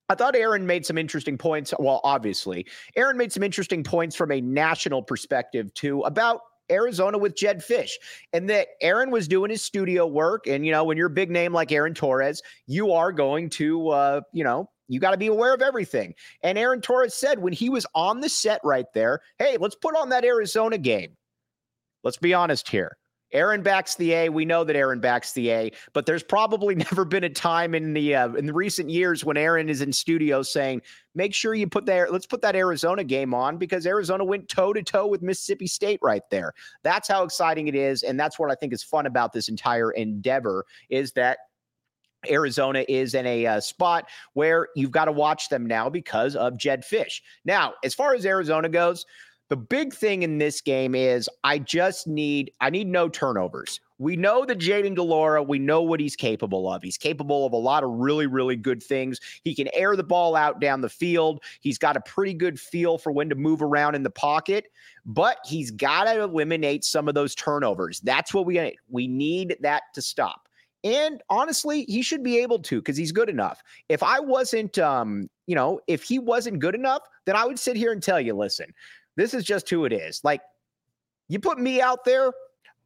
I 0.09 0.15
thought 0.15 0.35
Aaron 0.35 0.67
made 0.67 0.85
some 0.85 0.97
interesting 0.97 1.37
points. 1.37 1.73
Well, 1.79 2.01
obviously, 2.03 2.65
Aaron 2.95 3.17
made 3.17 3.31
some 3.31 3.43
interesting 3.43 3.83
points 3.83 4.15
from 4.15 4.31
a 4.31 4.41
national 4.41 5.01
perspective, 5.01 5.73
too, 5.73 6.01
about 6.01 6.41
Arizona 6.71 7.17
with 7.17 7.35
Jedd 7.35 7.59
Fisch 7.59 7.91
And 8.31 8.49
that 8.49 8.69
Aaron 8.81 9.11
was 9.11 9.27
doing 9.27 9.51
his 9.51 9.61
studio 9.61 10.07
work. 10.07 10.47
And, 10.47 10.65
you 10.65 10.71
know, 10.71 10.83
when 10.83 10.97
you're 10.97 11.07
a 11.07 11.11
big 11.11 11.29
name 11.29 11.53
like 11.53 11.71
Aaron 11.71 11.93
Torres, 11.93 12.41
you 12.67 12.91
are 12.91 13.11
going 13.11 13.49
to, 13.51 13.89
uh, 13.89 14.21
you 14.31 14.43
know, 14.43 14.69
you 14.87 14.99
got 14.99 15.11
to 15.11 15.17
be 15.17 15.27
aware 15.27 15.53
of 15.53 15.61
everything. 15.61 16.13
And 16.41 16.57
Aaron 16.57 16.81
Torres 16.81 17.13
said 17.13 17.39
when 17.39 17.53
he 17.53 17.69
was 17.69 17.85
on 17.95 18.21
the 18.21 18.29
set 18.29 18.61
right 18.63 18.85
there, 18.93 19.21
hey, 19.39 19.57
let's 19.59 19.75
put 19.75 19.95
on 19.95 20.09
that 20.09 20.25
Arizona 20.25 20.77
game. 20.77 21.15
Let's 22.03 22.17
be 22.17 22.33
honest 22.33 22.69
here. 22.69 22.97
Aaron 23.33 23.61
backs 23.61 23.95
the 23.95 24.13
A. 24.13 24.29
We 24.29 24.45
know 24.45 24.63
that 24.63 24.75
Aaron 24.75 24.99
backs 24.99 25.33
the 25.33 25.49
A, 25.51 25.71
but 25.91 26.05
there's 26.05 26.23
probably 26.23 26.75
never 26.91 27.03
been 27.03 27.23
a 27.23 27.29
time 27.29 27.75
in 27.75 27.93
the 27.93 28.15
uh, 28.15 28.33
in 28.33 28.45
the 28.45 28.53
recent 28.53 28.89
years 28.89 29.25
when 29.25 29.37
Aaron 29.37 29.69
is 29.69 29.81
in 29.81 29.91
studio 29.91 30.41
saying, 30.41 30.81
"Make 31.15 31.33
sure 31.33 31.53
you 31.53 31.67
put 31.67 31.85
that. 31.87 32.13
Let's 32.13 32.25
put 32.25 32.41
that 32.41 32.55
Arizona 32.55 33.03
game 33.03 33.33
on 33.33 33.57
because 33.57 33.85
Arizona 33.85 34.23
went 34.23 34.47
toe 34.47 34.73
to 34.73 34.83
toe 34.83 35.07
with 35.07 35.21
Mississippi 35.21 35.67
State 35.67 35.99
right 36.01 36.23
there. 36.29 36.53
That's 36.83 37.07
how 37.07 37.23
exciting 37.23 37.67
it 37.67 37.75
is, 37.75 38.03
and 38.03 38.19
that's 38.19 38.39
what 38.39 38.51
I 38.51 38.55
think 38.55 38.71
is 38.73 38.83
fun 38.83 39.05
about 39.05 39.33
this 39.33 39.49
entire 39.49 39.91
endeavor 39.91 40.65
is 40.89 41.11
that." 41.13 41.39
Arizona 42.29 42.85
is 42.87 43.15
in 43.15 43.25
a 43.25 43.45
uh, 43.45 43.59
spot 43.59 44.07
where 44.31 44.69
you've 44.77 44.91
got 44.91 45.05
to 45.05 45.11
watch 45.11 45.49
them 45.49 45.65
now 45.65 45.89
because 45.89 46.37
of 46.37 46.57
Jedd 46.57 46.83
Fisch. 46.83 47.21
Now, 47.43 47.73
as 47.83 47.93
far 47.93 48.15
as 48.15 48.25
Arizona 48.25 48.69
goes, 48.69 49.05
the 49.49 49.58
big 49.58 49.93
thing 49.93 50.23
in 50.23 50.38
this 50.38 50.62
game 50.62 50.95
is 50.95 51.29
I 51.43 51.60
just 51.60 52.08
need 52.08 52.51
I 52.62 52.69
need 52.69 52.88
no 52.88 53.10
turnovers. 53.10 53.79
we 53.99 54.15
know 54.15 54.45
that 54.45 54.60
Jayden 54.60 54.95
de 54.95 55.03
Laura, 55.03 55.41
we 55.41 55.60
know 55.60 55.82
what 55.82 55.99
he's 55.99 56.15
capable 56.15 56.69
of. 56.71 56.84
He's 56.84 56.97
capable 56.97 57.45
of 57.45 57.53
a 57.53 57.58
lot 57.58 57.84
of 57.84 57.89
really, 57.91 58.27
really 58.27 58.56
good 58.56 58.84
things. 58.84 59.19
He 59.43 59.56
can 59.56 59.69
air 59.73 59.95
the 59.95 60.03
ball 60.03 60.36
out 60.36 60.60
down 60.60 60.82
the 60.82 60.89
field. 60.89 61.41
He's 61.62 61.77
got 61.77 61.95
a 61.95 62.01
pretty 62.01 62.34
good 62.34 62.60
feel 62.60 62.97
for 62.97 63.12
when 63.12 63.29
to 63.29 63.36
move 63.36 63.62
around 63.62 63.95
in 63.95 64.03
the 64.03 64.10
pocket, 64.10 64.65
but 65.06 65.38
he's 65.45 65.71
got 65.71 66.06
to 66.06 66.21
eliminate 66.21 66.84
some 66.84 67.08
of 67.08 67.13
those 67.13 67.34
turnovers. 67.36 68.01
That's 68.01 68.34
what 68.34 68.45
we 68.45 68.76
we 68.89 69.07
need 69.07 69.55
that 69.61 69.84
to 69.93 70.01
stop. 70.01 70.49
And 70.84 71.24
honestly, 71.30 71.86
he 71.88 72.01
should 72.01 72.24
be 72.24 72.39
able 72.39 72.59
to 72.59 72.82
because 72.82 72.97
he's 72.97 73.13
good 73.13 73.30
enough. 73.30 73.63
If 73.88 74.03
I 74.03 74.20
wasn't, 74.20 74.78
um, 74.80 75.30
you 75.47 75.55
know, 75.55 75.80
if 75.88 76.03
he 76.03 76.20
wasn't 76.20 76.59
good 76.59 76.76
enough, 76.76 77.03
then 77.26 77.38
I 77.38 77.45
would 77.45 77.57
sit 77.57 77.78
here 77.78 77.93
and 77.93 78.03
tell 78.03 78.20
you, 78.20 78.34
listen, 78.34 78.74
this 79.16 79.34
is 79.34 79.43
just 79.43 79.70
who 79.70 79.86
it 79.86 79.93
is. 79.93 80.22
Like, 80.24 80.41
you 81.30 81.39
put 81.39 81.59
me 81.59 81.82
out 81.82 82.05
there, 82.05 82.32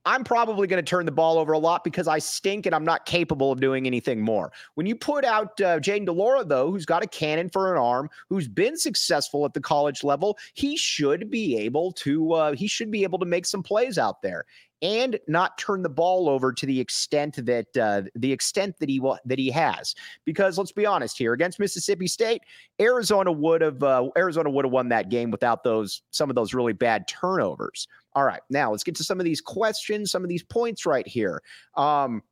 I'm 0.07 0.23
probably 0.23 0.67
going 0.67 0.83
to 0.83 0.89
turn 0.89 1.05
the 1.05 1.11
ball 1.11 1.37
over 1.37 1.51
a 1.51 1.57
lot 1.57 1.83
because 1.83 2.07
I 2.07 2.19
stink 2.19 2.65
and 2.65 2.73
I'm 2.73 2.85
not 2.85 3.05
capable 3.05 3.51
of 3.51 3.59
doing 3.59 3.85
anything 3.85 4.21
more. 4.21 4.53
When 4.75 4.87
you 4.87 4.95
put 4.95 5.25
out 5.25 5.59
uh, 5.59 5.79
Jayden 5.79 6.05
de 6.05 6.13
Laura, 6.13 6.45
though, 6.45 6.71
who's 6.71 6.85
got 6.85 7.03
a 7.03 7.07
cannon 7.07 7.49
for 7.49 7.75
an 7.75 7.81
arm, 7.81 8.09
who's 8.29 8.47
been 8.47 8.77
successful 8.77 9.43
at 9.43 9.53
the 9.53 9.59
college 9.59 10.05
level, 10.05 10.37
he 10.53 10.77
should 10.77 11.29
be 11.29 11.57
able 11.57 11.91
to 11.91 12.31
uh, 12.31 12.53
he 12.53 12.67
should 12.67 12.89
be 12.89 13.03
able 13.03 13.19
to 13.19 13.25
make 13.25 13.45
some 13.45 13.61
plays 13.61 13.97
out 13.97 14.21
there 14.21 14.45
and 14.81 15.19
not 15.27 15.57
turn 15.57 15.81
the 15.81 15.89
ball 15.89 16.29
over 16.29 16.53
to 16.53 16.65
the 16.65 16.79
extent 16.79 17.45
that 17.45 17.77
uh, 17.77 18.03
the 18.15 18.31
extent 18.31 18.77
that 18.79 18.89
he 18.89 19.01
that 19.25 19.39
he 19.39 19.49
has. 19.49 19.95
Because 20.25 20.57
let's 20.57 20.71
be 20.71 20.85
honest 20.85 21.17
here, 21.17 21.33
against 21.33 21.59
Mississippi 21.59 22.07
State, 22.07 22.41
Arizona 22.79 23.31
would 23.31 23.61
have 23.61 23.81
uh, 23.81 24.09
Arizona 24.17 24.49
would 24.49 24.65
have 24.65 24.71
won 24.71 24.89
that 24.89 25.09
game 25.09 25.31
without 25.31 25.63
those 25.63 26.01
some 26.11 26.29
of 26.29 26.35
those 26.35 26.53
really 26.53 26.73
bad 26.73 27.07
turnovers. 27.07 27.87
All 28.13 28.23
right, 28.23 28.41
now 28.49 28.71
let's 28.71 28.83
get 28.83 28.95
to 28.95 29.03
some 29.03 29.19
of 29.19 29.25
these 29.25 29.41
questions, 29.41 30.11
some 30.11 30.23
of 30.23 30.29
these 30.29 30.43
points 30.43 30.85
right 30.85 31.07
here. 31.07 31.41
Um, 31.75 32.23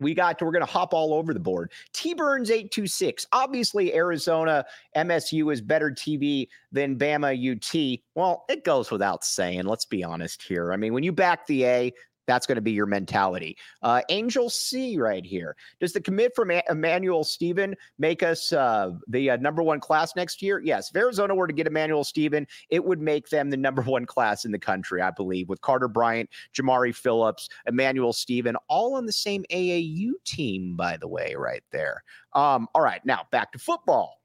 we 0.00 0.14
got 0.14 0.38
to, 0.38 0.44
we're 0.44 0.52
going 0.52 0.64
to 0.64 0.70
hop 0.70 0.92
all 0.92 1.14
over 1.14 1.32
the 1.32 1.40
board. 1.40 1.72
T 1.92 2.14
Burns 2.14 2.50
826. 2.50 3.26
Obviously, 3.32 3.94
Arizona 3.94 4.64
MSU 4.96 5.52
is 5.52 5.60
better 5.60 5.90
TV 5.90 6.48
than 6.72 6.96
Bama 6.96 7.34
UT. 7.34 8.00
Well, 8.14 8.44
it 8.48 8.64
goes 8.64 8.90
without 8.90 9.24
saying. 9.24 9.64
Let's 9.64 9.84
be 9.84 10.02
honest 10.04 10.42
here. 10.42 10.72
I 10.72 10.76
mean, 10.76 10.92
when 10.94 11.04
you 11.04 11.12
back 11.12 11.46
the 11.46 11.64
A, 11.64 11.92
that's 12.26 12.46
going 12.46 12.56
to 12.56 12.62
be 12.62 12.72
your 12.72 12.86
mentality. 12.86 13.56
Uh, 13.82 14.02
Angel 14.08 14.50
C 14.50 14.98
right 14.98 15.24
here. 15.24 15.56
Does 15.80 15.92
the 15.92 16.00
commit 16.00 16.34
from 16.34 16.50
Emmanuel 16.50 17.24
Stephen 17.24 17.74
make 17.98 18.22
us 18.22 18.52
uh, 18.52 18.92
the 19.08 19.30
uh, 19.30 19.36
number 19.36 19.62
one 19.62 19.80
class 19.80 20.14
next 20.16 20.42
year? 20.42 20.60
Yes. 20.60 20.90
If 20.90 20.96
Arizona 20.96 21.34
were 21.34 21.46
to 21.46 21.52
get 21.52 21.66
Emmanuel 21.66 22.04
Stephen, 22.04 22.46
it 22.70 22.84
would 22.84 23.00
make 23.00 23.28
them 23.28 23.50
the 23.50 23.56
number 23.56 23.82
one 23.82 24.06
class 24.06 24.44
in 24.44 24.52
the 24.52 24.58
country, 24.58 25.02
I 25.02 25.10
believe, 25.10 25.48
with 25.48 25.60
Carter 25.60 25.88
Bryant, 25.88 26.30
Jamari 26.54 26.94
Phillips, 26.94 27.48
Emmanuel 27.66 28.12
Stephen, 28.12 28.56
all 28.68 28.94
on 28.94 29.06
the 29.06 29.12
same 29.12 29.44
AAU 29.50 30.12
team, 30.24 30.76
by 30.76 30.96
the 30.96 31.08
way, 31.08 31.34
right 31.36 31.62
there. 31.70 32.02
Um, 32.32 32.68
all 32.74 32.82
right. 32.82 33.04
Now 33.04 33.22
back 33.30 33.52
to 33.52 33.58
football. 33.58 34.20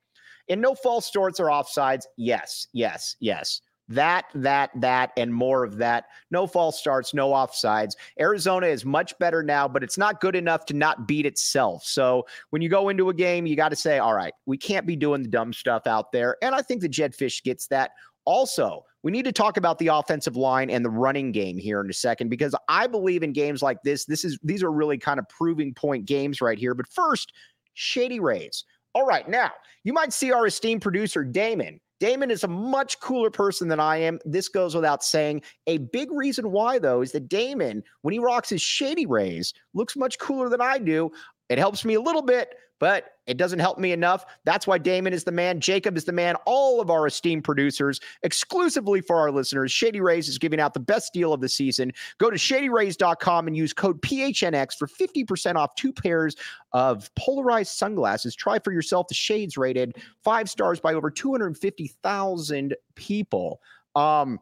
And 0.49 0.61
no 0.61 0.73
false 0.73 1.05
starts 1.05 1.39
or 1.39 1.45
offsides, 1.45 2.05
yes, 2.17 2.67
yes, 2.73 3.15
yes. 3.19 3.61
That, 3.89 4.25
that, 4.35 4.69
that, 4.75 5.11
and 5.17 5.33
more 5.33 5.63
of 5.63 5.77
that. 5.77 6.05
No 6.29 6.45
false 6.45 6.79
starts, 6.79 7.13
no 7.13 7.31
offsides. 7.31 7.93
Arizona 8.19 8.67
is 8.67 8.85
much 8.85 9.17
better 9.17 9.41
now, 9.41 9.67
but 9.67 9.83
it's 9.83 9.97
not 9.97 10.21
good 10.21 10.35
enough 10.35 10.65
to 10.67 10.75
not 10.75 11.07
beat 11.07 11.25
itself. 11.25 11.83
So 11.83 12.25
when 12.51 12.61
you 12.61 12.69
go 12.69 12.89
into 12.89 13.09
a 13.09 13.13
game, 13.13 13.47
you 13.47 13.55
got 13.55 13.69
to 13.69 13.75
say, 13.75 13.97
all 13.97 14.13
right, 14.13 14.33
we 14.45 14.57
can't 14.57 14.85
be 14.85 14.95
doing 14.95 15.23
the 15.23 15.29
dumb 15.29 15.53
stuff 15.53 15.87
out 15.87 16.11
there. 16.11 16.37
And 16.43 16.53
I 16.53 16.61
think 16.61 16.81
the 16.81 16.89
Jedd 16.89 17.13
Fisch 17.13 17.43
gets 17.43 17.65
that. 17.67 17.91
Also, 18.25 18.85
we 19.01 19.11
need 19.11 19.25
to 19.25 19.31
talk 19.31 19.57
about 19.57 19.79
the 19.79 19.87
offensive 19.87 20.35
line 20.35 20.69
and 20.69 20.85
the 20.85 20.89
running 20.89 21.31
game 21.31 21.57
here 21.57 21.81
in 21.81 21.89
a 21.89 21.93
second 21.93 22.29
because 22.29 22.53
I 22.67 22.85
believe 22.85 23.23
in 23.23 23.33
games 23.33 23.63
like 23.63 23.81
this. 23.83 24.05
This 24.05 24.23
is 24.23 24.37
these 24.43 24.61
are 24.61 24.71
really 24.71 24.99
kind 24.99 25.19
of 25.19 25.27
proving 25.29 25.73
point 25.73 26.05
games 26.05 26.41
right 26.41 26.59
here. 26.59 26.75
But 26.75 26.87
first, 26.87 27.33
Shady 27.73 28.19
Rays. 28.19 28.65
All 28.93 29.05
right, 29.05 29.27
now 29.27 29.51
you 29.83 29.93
might 29.93 30.13
see 30.13 30.31
our 30.31 30.45
esteemed 30.45 30.81
producer 30.81 31.23
Damon 31.23 31.79
Damon 31.99 32.31
is 32.31 32.43
a 32.43 32.47
much 32.47 32.99
cooler 32.99 33.29
person 33.29 33.67
than 33.67 33.79
I 33.79 33.97
am. 33.97 34.19
This 34.25 34.47
goes 34.47 34.73
without 34.75 35.03
saying. 35.03 35.41
A 35.67 35.77
big 35.77 36.09
reason 36.11 36.51
why, 36.51 36.79
though, 36.79 37.01
is 37.01 37.11
that 37.11 37.29
Damon, 37.29 37.83
when 38.01 38.13
he 38.13 38.19
rocks 38.19 38.49
his 38.49 38.61
shady 38.61 39.05
rays, 39.05 39.53
looks 39.73 39.95
much 39.95 40.17
cooler 40.19 40.49
than 40.49 40.61
I 40.61 40.77
do. 40.77 41.11
It 41.49 41.57
helps 41.57 41.83
me 41.83 41.95
a 41.95 42.01
little 42.01 42.21
bit, 42.21 42.55
but 42.79 43.05
it 43.29 43.37
doesn't 43.37 43.59
help 43.59 43.77
me 43.77 43.91
enough. 43.91 44.25
That's 44.43 44.65
why 44.65 44.79
Damon 44.79 45.13
is 45.13 45.23
the 45.23 45.31
man. 45.31 45.59
Jacob 45.59 45.95
is 45.95 46.05
the 46.05 46.11
man. 46.11 46.35
All 46.47 46.81
of 46.81 46.89
our 46.89 47.05
esteemed 47.05 47.43
producers, 47.43 47.99
exclusively 48.23 49.01
for 49.01 49.17
our 49.17 49.31
listeners, 49.31 49.71
Shady 49.71 50.01
Rays 50.01 50.27
is 50.27 50.39
giving 50.39 50.59
out 50.59 50.73
the 50.73 50.79
best 50.79 51.13
deal 51.13 51.31
of 51.31 51.39
the 51.39 51.47
season. 51.47 51.93
Go 52.17 52.31
to 52.31 52.37
shadyrays.com 52.37 53.45
and 53.45 53.55
use 53.55 53.71
code 53.71 54.01
PHNX 54.01 54.75
for 54.77 54.87
50% 54.87 55.55
off 55.55 55.75
two 55.75 55.93
pairs 55.93 56.35
of 56.73 57.13
polarized 57.13 57.71
sunglasses. 57.71 58.35
Try 58.35 58.57
for 58.57 58.73
yourself 58.73 59.07
the 59.07 59.13
shades 59.13 59.57
rated 59.57 59.97
five 60.23 60.49
stars 60.49 60.79
by 60.79 60.95
over 60.95 61.11
250,000 61.11 62.75
people. 62.95 63.61
Um, 63.95 64.39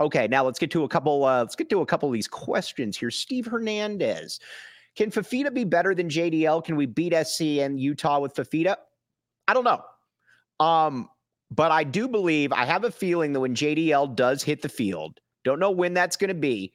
okay, 0.00 0.26
now 0.26 0.44
let's 0.44 0.58
get 0.58 0.72
to 0.72 0.82
a 0.82 0.88
couple. 0.88 1.24
Uh, 1.24 1.42
let's 1.42 1.54
get 1.54 1.70
to 1.70 1.80
a 1.80 1.86
couple 1.86 2.08
of 2.08 2.12
these 2.12 2.28
questions 2.28 2.96
here. 2.96 3.12
Steve 3.12 3.46
Hernandez. 3.46 4.40
Can 5.00 5.10
Fifita 5.10 5.54
be 5.54 5.64
better 5.64 5.94
than 5.94 6.10
JDL? 6.10 6.62
Can 6.62 6.76
we 6.76 6.84
beat 6.84 7.14
SC 7.26 7.40
and 7.62 7.80
Utah 7.80 8.20
with 8.20 8.34
Fifita? 8.34 8.76
I 9.48 9.54
don't 9.54 9.64
know. 9.64 9.82
Um, 10.62 11.08
but 11.50 11.72
I 11.72 11.84
do 11.84 12.06
believe, 12.06 12.52
I 12.52 12.66
have 12.66 12.84
a 12.84 12.90
feeling 12.90 13.32
that 13.32 13.40
when 13.40 13.54
JDL 13.54 14.14
does 14.14 14.42
hit 14.42 14.60
the 14.60 14.68
field, 14.68 15.18
don't 15.42 15.58
know 15.58 15.70
when 15.70 15.94
that's 15.94 16.18
going 16.18 16.28
to 16.28 16.34
be, 16.34 16.74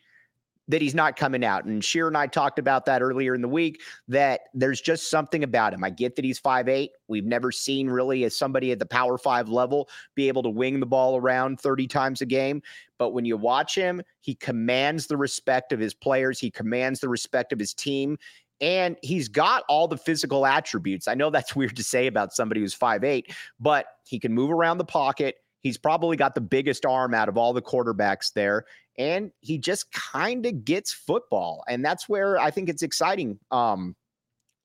that 0.67 0.81
he's 0.81 0.95
not 0.95 1.15
coming 1.15 1.43
out. 1.43 1.65
And 1.65 1.83
Sheer 1.83 2.07
and 2.07 2.17
I 2.17 2.27
talked 2.27 2.59
about 2.59 2.85
that 2.85 3.01
earlier 3.01 3.35
in 3.35 3.41
the 3.41 3.47
week 3.47 3.81
that 4.07 4.41
there's 4.53 4.81
just 4.81 5.09
something 5.09 5.43
about 5.43 5.73
him. 5.73 5.83
I 5.83 5.89
get 5.89 6.15
that 6.15 6.25
he's 6.25 6.39
five 6.39 6.67
eight. 6.67 6.91
We've 7.07 7.25
never 7.25 7.51
seen 7.51 7.87
really 7.87 8.23
as 8.23 8.35
somebody 8.35 8.71
at 8.71 8.79
the 8.79 8.85
power 8.85 9.17
five 9.17 9.49
level 9.49 9.89
be 10.15 10.27
able 10.27 10.43
to 10.43 10.49
wing 10.49 10.79
the 10.79 10.85
ball 10.85 11.17
around 11.17 11.59
30 11.59 11.87
times 11.87 12.21
a 12.21 12.25
game. 12.25 12.61
But 12.97 13.11
when 13.11 13.25
you 13.25 13.37
watch 13.37 13.75
him, 13.75 14.01
he 14.21 14.35
commands 14.35 15.07
the 15.07 15.17
respect 15.17 15.71
of 15.71 15.79
his 15.79 15.93
players, 15.93 16.39
he 16.39 16.49
commands 16.49 16.99
the 16.99 17.09
respect 17.09 17.53
of 17.53 17.59
his 17.59 17.73
team. 17.73 18.17
And 18.61 18.95
he's 19.03 19.27
got 19.27 19.63
all 19.67 19.87
the 19.87 19.97
physical 19.97 20.45
attributes. 20.45 21.09
I 21.09 21.13
know 21.13 21.29
that's 21.29 21.55
weird 21.55 21.75
to 21.75 21.83
say 21.83 22.07
about 22.07 22.33
somebody 22.33 22.61
who's 22.61 22.73
five 22.73 23.03
eight, 23.03 23.33
but 23.59 23.85
he 24.05 24.19
can 24.19 24.33
move 24.33 24.49
around 24.49 24.77
the 24.79 24.85
pocket. 24.85 25.35
He's 25.59 25.77
probably 25.79 26.15
got 26.15 26.35
the 26.35 26.41
biggest 26.41 26.85
arm 26.85 27.15
out 27.15 27.27
of 27.27 27.37
all 27.37 27.51
the 27.51 27.61
quarterbacks 27.61 28.31
there 28.33 28.65
and 28.97 29.31
he 29.41 29.57
just 29.57 29.91
kind 29.91 30.45
of 30.45 30.65
gets 30.65 30.93
football. 30.93 31.63
And 31.67 31.83
that's 31.83 32.07
where 32.07 32.37
I 32.37 32.51
think 32.51 32.69
it's 32.69 32.83
exciting 32.83 33.39
um, 33.51 33.95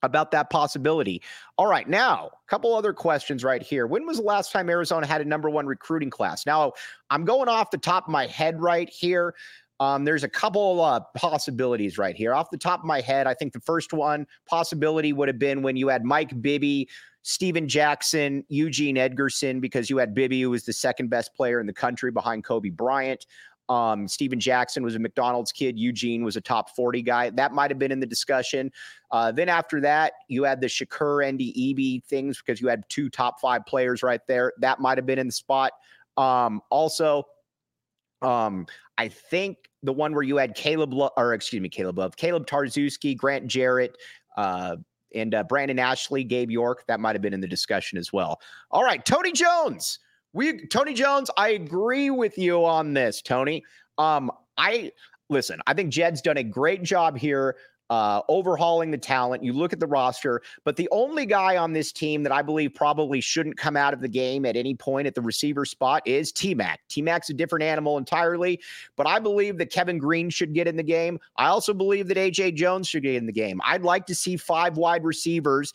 about 0.03 0.31
that 0.31 0.49
possibility. 0.49 1.21
All 1.57 1.67
right, 1.67 1.87
now, 1.87 2.27
a 2.27 2.49
couple 2.49 2.73
other 2.73 2.93
questions 2.93 3.43
right 3.43 3.61
here. 3.61 3.87
When 3.87 4.05
was 4.05 4.17
the 4.17 4.23
last 4.23 4.51
time 4.51 4.69
Arizona 4.69 5.05
had 5.05 5.21
a 5.21 5.25
number 5.25 5.49
one 5.49 5.65
recruiting 5.65 6.09
class? 6.09 6.45
Now, 6.45 6.73
I'm 7.09 7.25
going 7.25 7.49
off 7.49 7.71
the 7.71 7.77
top 7.77 8.07
of 8.07 8.11
my 8.11 8.27
head 8.27 8.61
right 8.61 8.89
here. 8.89 9.35
Um, 9.79 10.05
there's 10.05 10.23
a 10.23 10.29
couple 10.29 10.79
uh, 10.81 10.99
possibilities 11.15 11.97
right 11.97 12.15
here. 12.15 12.35
Off 12.35 12.51
the 12.51 12.57
top 12.57 12.81
of 12.81 12.85
my 12.85 13.01
head, 13.01 13.25
I 13.25 13.33
think 13.33 13.51
the 13.51 13.59
first 13.59 13.93
one 13.93 14.27
possibility 14.45 15.11
would 15.11 15.27
have 15.27 15.39
been 15.39 15.63
when 15.63 15.75
you 15.75 15.87
had 15.87 16.05
Mike 16.05 16.39
Bibby, 16.39 16.87
Stephen 17.23 17.67
Jackson, 17.67 18.43
Eugene 18.47 18.95
Edgerson, 18.95 19.59
because 19.59 19.89
you 19.89 19.97
had 19.97 20.13
Bibby, 20.13 20.41
who 20.41 20.51
was 20.51 20.65
the 20.65 20.73
second 20.73 21.09
best 21.09 21.33
player 21.33 21.59
in 21.59 21.65
the 21.65 21.73
country 21.73 22.11
behind 22.11 22.43
Kobe 22.43 22.69
Bryant. 22.69 23.25
Um, 23.71 24.05
Stephen 24.05 24.37
Jackson 24.37 24.83
was 24.83 24.95
a 24.95 24.99
McDonald's 24.99 25.53
kid. 25.53 25.79
Eugene 25.79 26.25
was 26.25 26.35
a 26.35 26.41
top 26.41 26.75
40 26.75 27.01
guy. 27.03 27.29
That 27.29 27.53
might 27.53 27.71
have 27.71 27.79
been 27.79 27.93
in 27.93 28.01
the 28.01 28.05
discussion. 28.05 28.69
Uh, 29.11 29.31
then 29.31 29.47
after 29.47 29.79
that, 29.79 30.11
you 30.27 30.43
had 30.43 30.59
the 30.59 30.67
Shakur 30.67 31.23
Eby 31.23 32.03
things 32.03 32.41
because 32.45 32.59
you 32.59 32.67
had 32.67 32.83
two 32.89 33.09
top 33.09 33.39
five 33.39 33.65
players 33.65 34.03
right 34.03 34.19
there. 34.27 34.51
That 34.59 34.81
might 34.81 34.97
have 34.97 35.05
been 35.05 35.19
in 35.19 35.27
the 35.27 35.31
spot. 35.31 35.71
Um, 36.17 36.61
also, 36.69 37.23
um, 38.21 38.67
I 38.97 39.07
think 39.07 39.69
the 39.83 39.93
one 39.93 40.13
where 40.13 40.23
you 40.23 40.35
had 40.35 40.53
Caleb, 40.53 40.93
Lo- 40.93 41.11
or 41.15 41.33
excuse 41.33 41.61
me, 41.61 41.69
Caleb 41.69 41.97
Love, 41.97 42.17
Kaleb 42.17 42.45
Tarczewski, 42.47 43.15
Grant 43.15 43.47
Jerrett, 43.47 43.95
uh, 44.35 44.75
and 45.15 45.33
uh, 45.33 45.43
Brandon 45.45 45.79
Ashley, 45.79 46.25
Gabe 46.25 46.51
York. 46.51 46.83
That 46.87 46.99
might 46.99 47.15
have 47.15 47.21
been 47.21 47.33
in 47.33 47.39
the 47.39 47.47
discussion 47.47 47.97
as 47.97 48.11
well. 48.11 48.41
All 48.69 48.83
right, 48.83 49.03
Tony 49.05 49.31
Jones. 49.31 49.99
We 50.33 50.65
Tony 50.67 50.93
Jones, 50.93 51.29
I 51.37 51.49
agree 51.49 52.09
with 52.09 52.37
you 52.37 52.65
on 52.65 52.93
this, 52.93 53.21
Tony. 53.21 53.63
Um, 53.97 54.31
I 54.57 54.91
listen, 55.29 55.59
I 55.67 55.73
think 55.73 55.91
Jedd's 55.91 56.21
done 56.21 56.37
a 56.37 56.43
great 56.43 56.83
job 56.83 57.17
here 57.17 57.55
uh, 57.91 58.21
overhauling 58.29 58.89
the 58.89 58.97
talent. 58.97 59.43
You 59.43 59.51
look 59.51 59.73
at 59.73 59.81
the 59.81 59.85
roster, 59.85 60.41
but 60.63 60.77
the 60.77 60.87
only 60.93 61.25
guy 61.25 61.57
on 61.57 61.73
this 61.73 61.91
team 61.91 62.23
that 62.23 62.31
I 62.31 62.41
believe 62.41 62.73
probably 62.73 63.19
shouldn't 63.19 63.57
come 63.57 63.75
out 63.75 63.93
of 63.93 63.99
the 63.99 64.07
game 64.07 64.45
at 64.45 64.55
any 64.55 64.73
point 64.73 65.07
at 65.07 65.13
the 65.13 65.21
receiver 65.21 65.65
spot 65.65 66.01
is 66.07 66.31
T 66.31 66.55
Mac. 66.55 66.79
T 66.87 67.01
Mac's 67.01 67.29
a 67.29 67.33
different 67.33 67.63
animal 67.63 67.97
entirely, 67.97 68.61
but 68.95 69.07
I 69.07 69.19
believe 69.19 69.57
that 69.57 69.71
Kevin 69.71 69.97
Green 69.97 70.29
should 70.29 70.53
get 70.53 70.69
in 70.69 70.77
the 70.77 70.83
game. 70.83 71.19
I 71.35 71.47
also 71.47 71.73
believe 71.73 72.07
that 72.07 72.15
AJ 72.15 72.55
Jones 72.55 72.87
should 72.87 73.03
get 73.03 73.15
in 73.15 73.25
the 73.25 73.33
game. 73.33 73.59
I'd 73.65 73.83
like 73.83 74.05
to 74.05 74.15
see 74.15 74.37
five 74.37 74.77
wide 74.77 75.03
receivers 75.03 75.73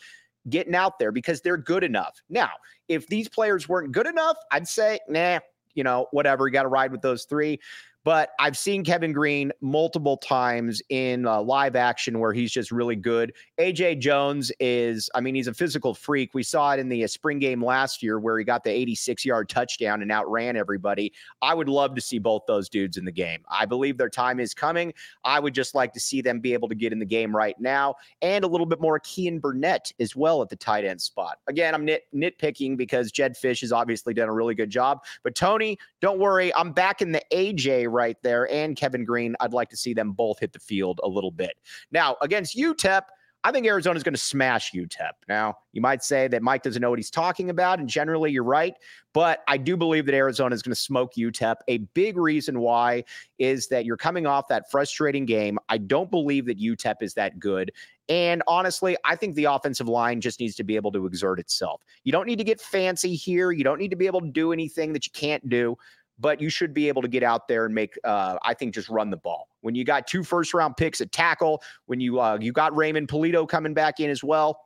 getting 0.49 0.75
out 0.75 0.99
there 0.99 1.11
because 1.11 1.41
they're 1.41 1.57
good 1.57 1.83
enough. 1.83 2.21
Now, 2.29 2.51
if 2.87 3.07
these 3.07 3.27
players 3.27 3.67
weren't 3.67 3.91
good 3.91 4.07
enough, 4.07 4.37
I'd 4.51 4.67
say, 4.67 4.99
nah, 5.07 5.39
you 5.73 5.83
know, 5.83 6.07
whatever. 6.11 6.47
You 6.47 6.53
got 6.53 6.63
to 6.63 6.69
ride 6.69 6.91
with 6.91 7.01
those 7.01 7.25
three. 7.25 7.59
But 8.07 8.29
I've 8.39 8.57
seen 8.57 8.85
Kevin 8.85 9.11
Green 9.11 9.51
multiple 9.59 10.15
times 10.15 10.81
in 10.87 11.27
uh, 11.27 11.41
live 11.41 11.75
action 11.75 12.19
where 12.19 12.31
he's 12.31 12.53
just 12.53 12.71
really 12.71 12.95
good. 12.95 13.33
AJ 13.59 13.99
Jones 13.99 14.49
is, 14.61 15.09
I 15.13 15.19
mean, 15.19 15.35
he's 15.35 15.49
a 15.49 15.53
physical 15.53 15.93
freak. 15.93 16.33
We 16.33 16.41
saw 16.41 16.71
it 16.71 16.79
in 16.79 16.87
the 16.87 17.03
uh, 17.03 17.07
spring 17.07 17.37
game 17.37 17.61
last 17.61 18.01
year 18.01 18.17
where 18.17 18.39
he 18.39 18.45
got 18.45 18.63
the 18.63 18.69
86 18.69 19.25
yard 19.25 19.49
touchdown 19.49 20.01
and 20.01 20.09
outran 20.09 20.55
everybody. 20.55 21.11
I 21.41 21.53
would 21.53 21.67
love 21.67 21.95
to 21.95 22.01
see 22.01 22.17
both 22.17 22.43
those 22.47 22.69
dudes 22.69 22.95
in 22.95 23.03
the 23.03 23.11
game. 23.11 23.43
I 23.51 23.65
believe 23.65 23.97
their 23.97 24.07
time 24.07 24.39
is 24.39 24.53
coming. 24.53 24.93
I 25.25 25.41
would 25.41 25.53
just 25.53 25.75
like 25.75 25.91
to 25.91 25.99
see 25.99 26.21
them 26.21 26.39
be 26.39 26.53
able 26.53 26.69
to 26.69 26.75
get 26.75 26.93
in 26.93 26.99
the 26.99 27.05
game 27.05 27.35
right 27.35 27.59
now 27.59 27.95
and 28.21 28.45
a 28.45 28.47
little 28.47 28.65
bit 28.65 28.79
more 28.79 29.01
Keyan 29.01 29.41
Burnett 29.41 29.91
as 29.99 30.15
well 30.15 30.41
at 30.41 30.47
the 30.47 30.55
tight 30.55 30.85
end 30.85 31.01
spot. 31.01 31.39
Again, 31.47 31.75
I'm 31.75 31.83
nit- 31.83 32.07
nitpicking 32.15 32.77
because 32.77 33.11
Jedd 33.11 33.33
Fisch 33.33 33.59
has 33.59 33.73
obviously 33.73 34.13
done 34.13 34.29
a 34.29 34.33
really 34.33 34.55
good 34.55 34.69
job. 34.69 35.03
But 35.23 35.35
Tony, 35.35 35.77
don't 35.99 36.19
worry. 36.19 36.55
I'm 36.55 36.71
back 36.71 37.01
in 37.01 37.11
the 37.11 37.21
AJ 37.33 37.96
right 37.97 38.17
there 38.21 38.49
and 38.51 38.75
Kevin 38.75 39.03
Green. 39.03 39.35
I'd 39.39 39.53
like 39.53 39.69
to 39.69 39.77
see 39.77 39.93
them 39.93 40.11
both 40.11 40.39
hit 40.39 40.53
the 40.53 40.59
field 40.59 40.99
a 41.03 41.07
little 41.07 41.31
bit. 41.31 41.57
Now, 41.91 42.15
against 42.21 42.55
UTEP, 42.55 43.01
I 43.43 43.51
think 43.51 43.65
Arizona 43.65 43.95
is 43.95 44.03
going 44.03 44.15
to 44.15 44.19
smash 44.19 44.71
UTEP. 44.73 45.11
Now, 45.29 45.57
you 45.71 45.79
might 45.79 46.03
say 46.03 46.27
that 46.27 46.41
Mike 46.41 46.63
doesn't 46.63 46.81
know 46.81 46.89
what 46.89 46.99
he's 46.99 47.11
talking 47.11 47.49
about, 47.49 47.79
and 47.79 47.87
generally 47.87 48.31
you're 48.31 48.43
right, 48.43 48.73
but 49.13 49.43
I 49.47 49.57
do 49.57 49.77
believe 49.77 50.05
that 50.07 50.15
Arizona 50.15 50.53
is 50.53 50.61
going 50.61 50.73
to 50.73 50.79
smoke 50.79 51.13
UTEP. 51.15 51.55
A 51.67 51.77
big 51.77 52.17
reason 52.17 52.59
why 52.59 53.03
is 53.37 53.67
that 53.67 53.85
you're 53.85 53.95
coming 53.95 54.25
off 54.25 54.47
that 54.49 54.69
frustrating 54.69 55.25
game. 55.25 55.59
I 55.69 55.77
don't 55.77 56.11
believe 56.11 56.45
that 56.47 56.59
UTEP 56.59 56.95
is 57.01 57.13
that 57.13 57.39
good. 57.39 57.71
And 58.09 58.41
honestly, 58.47 58.97
I 59.05 59.15
think 59.15 59.35
the 59.35 59.45
offensive 59.45 59.87
line 59.87 60.19
just 60.19 60.39
needs 60.39 60.55
to 60.55 60.63
be 60.63 60.75
able 60.75 60.91
to 60.93 61.05
exert 61.05 61.39
itself. 61.39 61.83
You 62.03 62.11
don't 62.11 62.25
need 62.25 62.37
to 62.37 62.43
get 62.43 62.59
fancy 62.59 63.15
here. 63.15 63.51
You 63.51 63.63
don't 63.63 63.79
need 63.79 63.91
to 63.91 63.97
be 63.97 64.07
able 64.07 64.21
to 64.21 64.27
do 64.27 64.51
anything 64.51 64.93
that 64.93 65.05
you 65.05 65.11
can't 65.13 65.47
do 65.47 65.77
but 66.19 66.41
you 66.41 66.49
should 66.49 66.73
be 66.73 66.87
able 66.87 67.01
to 67.01 67.07
get 67.07 67.23
out 67.23 67.47
there 67.47 67.65
and 67.65 67.75
make 67.75 67.97
uh, 68.03 68.37
I 68.43 68.53
think 68.53 68.73
just 68.73 68.89
run 68.89 69.09
the 69.09 69.17
ball. 69.17 69.47
When 69.61 69.75
you 69.75 69.83
got 69.83 70.07
two 70.07 70.23
first 70.23 70.53
round 70.53 70.77
picks 70.77 71.01
at 71.01 71.11
tackle, 71.11 71.61
when 71.85 71.99
you 71.99 72.19
uh, 72.19 72.37
you 72.39 72.51
got 72.51 72.75
Raymond 72.75 73.07
Pulido 73.07 73.47
coming 73.47 73.73
back 73.73 73.99
in 73.99 74.09
as 74.09 74.23
well, 74.23 74.59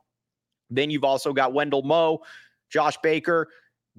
then 0.70 0.90
you've 0.90 1.04
also 1.04 1.32
got 1.32 1.52
Wendell 1.52 1.82
Moe, 1.82 2.22
Josh 2.70 2.96
Baker. 3.02 3.48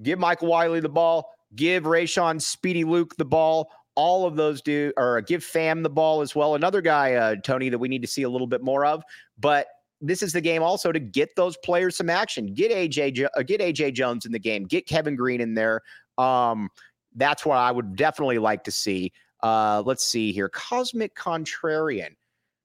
Give 0.02 0.18
Michael 0.18 0.48
Wiley 0.48 0.80
the 0.80 0.88
ball. 0.88 1.30
Give 1.54 1.84
Rayshon 1.84 2.40
Speedy 2.40 2.84
Luke 2.84 3.14
the 3.16 3.24
ball. 3.24 3.70
All 3.96 4.26
of 4.26 4.34
those 4.34 4.60
do, 4.60 4.92
or 4.96 5.20
give 5.20 5.44
Fam 5.44 5.84
the 5.84 5.90
ball 5.90 6.20
as 6.20 6.34
well. 6.34 6.56
Another 6.56 6.80
guy, 6.80 7.14
uh, 7.14 7.36
Tony, 7.44 7.68
that 7.68 7.78
we 7.78 7.86
need 7.86 8.02
to 8.02 8.08
see 8.08 8.22
a 8.22 8.28
little 8.28 8.48
bit 8.48 8.60
more 8.60 8.84
of. 8.84 9.04
But 9.38 9.68
this 10.00 10.20
is 10.20 10.32
the 10.32 10.40
game 10.40 10.64
also 10.64 10.90
to 10.90 10.98
get 10.98 11.36
those 11.36 11.56
players 11.58 11.96
some 11.96 12.10
action. 12.10 12.52
Get 12.52 12.72
AJ, 12.72 13.28
uh, 13.36 13.42
get 13.44 13.60
AJ 13.60 13.94
Jones 13.94 14.26
in 14.26 14.32
the 14.32 14.38
game. 14.40 14.64
Get 14.64 14.86
Kevin 14.86 15.14
Green 15.14 15.40
in 15.40 15.54
there. 15.54 15.80
Um, 16.18 16.70
that's 17.14 17.44
what 17.46 17.58
I 17.58 17.70
would 17.70 17.96
definitely 17.96 18.38
like 18.38 18.64
to 18.64 18.70
see. 18.70 19.12
Uh, 19.42 19.82
let's 19.84 20.04
see 20.04 20.32
here. 20.32 20.48
Cosmic 20.48 21.14
Contrarian. 21.14 22.14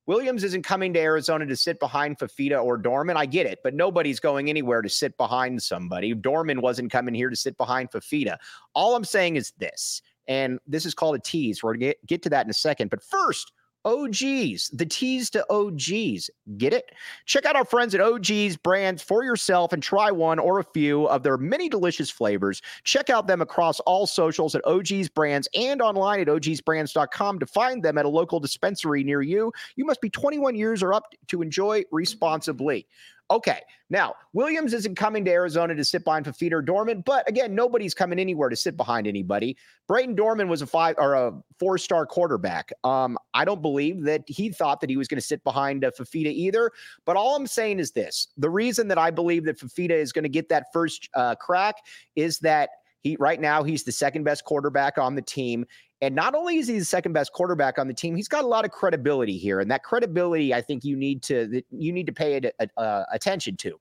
Williams 0.07 0.43
isn't 0.43 0.63
coming 0.63 0.91
to 0.93 0.99
Arizona 0.99 1.45
to 1.45 1.55
sit 1.55 1.79
behind 1.79 2.17
Fifita 2.17 2.63
or 2.63 2.77
Dorman. 2.77 3.15
I 3.15 3.27
get 3.27 3.45
it, 3.45 3.59
but 3.63 3.75
nobody's 3.75 4.19
going 4.19 4.49
anywhere 4.49 4.81
to 4.81 4.89
sit 4.89 5.15
behind 5.17 5.61
somebody. 5.61 6.15
Dorman 6.15 6.61
wasn't 6.61 6.91
coming 6.91 7.13
here 7.13 7.29
to 7.29 7.35
sit 7.35 7.55
behind 7.57 7.91
Fifita. 7.91 8.37
All 8.73 8.95
I'm 8.95 9.03
saying 9.03 9.35
is 9.35 9.51
this, 9.59 10.01
and 10.27 10.57
this 10.65 10.87
is 10.87 10.95
called 10.95 11.15
a 11.15 11.19
tease. 11.19 11.61
We're 11.61 11.73
going 11.73 11.79
to 11.81 11.85
get, 11.85 12.05
get 12.07 12.23
to 12.23 12.29
that 12.31 12.45
in 12.45 12.49
a 12.49 12.55
second. 12.55 12.89
But 12.89 13.03
first, 13.03 13.51
OGeez, 13.85 14.69
the 14.73 14.85
teas 14.85 15.29
to 15.31 15.45
OGeez. 15.49 16.29
Get 16.57 16.73
it? 16.73 16.91
Check 17.25 17.45
out 17.45 17.55
our 17.55 17.65
friends 17.65 17.95
at 17.95 18.01
OGeez 18.01 18.61
brands 18.61 19.01
for 19.01 19.23
yourself 19.23 19.73
and 19.73 19.81
try 19.81 20.11
one 20.11 20.39
or 20.39 20.59
a 20.59 20.63
few 20.63 21.07
of 21.07 21.23
their 21.23 21.37
many 21.37 21.69
delicious 21.69 22.09
flavors. 22.09 22.61
Check 22.83 23.09
out 23.09 23.27
them 23.27 23.41
across 23.41 23.79
all 23.81 24.05
socials 24.05 24.55
at 24.55 24.63
OGeez 24.63 25.13
brands 25.13 25.47
and 25.55 25.81
online 25.81 26.19
at 26.19 26.27
ogsbrands.com 26.27 27.39
to 27.39 27.45
find 27.45 27.83
them 27.83 27.97
at 27.97 28.05
a 28.05 28.09
local 28.09 28.39
dispensary 28.39 29.03
near 29.03 29.21
you. 29.21 29.51
You 29.75 29.85
must 29.85 30.01
be 30.01 30.09
21 30.09 30.55
years 30.55 30.83
or 30.83 30.93
up 30.93 31.13
to 31.27 31.41
enjoy 31.41 31.83
responsibly. 31.91 32.87
Okay, 33.31 33.61
now 33.91 34.15
Williams 34.33 34.73
isn't 34.73 34.95
coming 34.95 35.23
to 35.25 35.31
Arizona 35.31 35.75
to 35.75 35.83
sit 35.85 36.03
behind 36.03 36.25
Fifita 36.25 36.53
or 36.53 36.61
Dorman, 36.63 37.01
but 37.01 37.29
again, 37.29 37.53
nobody's 37.53 37.93
coming 37.93 38.17
anywhere 38.17 38.49
to 38.49 38.55
sit 38.55 38.75
behind 38.75 39.05
anybody. 39.05 39.55
Brayden 39.87 40.15
Dorman 40.15 40.47
was 40.47 40.63
a 40.63 40.67
five 40.67 40.95
or 40.97 41.13
a 41.13 41.33
four-star 41.59 42.07
quarterback. 42.07 42.71
Um, 42.83 43.19
I 43.35 43.45
don't 43.45 43.61
believe 43.61 44.03
that 44.03 44.23
he 44.25 44.49
thought 44.49 44.81
that 44.81 44.89
he 44.89 44.97
was 44.97 45.07
going 45.07 45.19
to 45.19 45.25
sit 45.25 45.43
behind 45.43 45.85
uh, 45.85 45.91
Fifita 45.91 46.31
either. 46.31 46.71
But 47.05 47.17
all 47.17 47.35
I'm 47.35 47.45
saying 47.45 47.77
is 47.77 47.91
this: 47.91 48.29
the 48.37 48.49
reason 48.49 48.87
that 48.87 48.97
I 48.97 49.11
believe 49.11 49.45
that 49.45 49.59
Fifita 49.59 49.91
is 49.91 50.11
going 50.11 50.23
to 50.23 50.29
get 50.29 50.49
that 50.49 50.67
first 50.73 51.07
uh, 51.13 51.35
crack 51.35 51.75
is 52.15 52.39
that 52.39 52.69
he 53.01 53.15
right 53.19 53.39
now 53.39 53.63
he's 53.63 53.83
the 53.83 53.91
second 53.91 54.23
best 54.23 54.43
quarterback 54.43 54.97
on 54.97 55.15
the 55.15 55.21
team. 55.21 55.65
And 56.01 56.15
not 56.15 56.33
only 56.33 56.57
is 56.57 56.67
he 56.67 56.79
the 56.79 56.85
second 56.85 57.13
best 57.13 57.33
quarterback 57.33 57.77
on 57.77 57.87
the 57.87 57.93
team, 57.93 58.15
he's 58.15 58.29
got 58.29 58.43
a 58.43 58.47
lot 58.47 58.63
of 58.63 58.71
credibility 58.71 59.37
here, 59.37 59.59
and 59.59 59.69
that 59.69 59.83
credibility, 59.83 60.53
I 60.53 60.61
think 60.61 60.83
you 60.85 60.95
need 60.95 61.21
to 61.23 61.61
you 61.71 61.91
need 61.91 62.05
to 62.05 62.13
pay 62.13 62.35
it, 62.35 62.55
uh, 62.77 63.03
attention 63.11 63.57
to, 63.57 63.79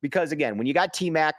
because 0.00 0.30
again, 0.30 0.56
when 0.56 0.66
you 0.66 0.74
got 0.74 0.92
T 0.92 1.10
Mac, 1.10 1.34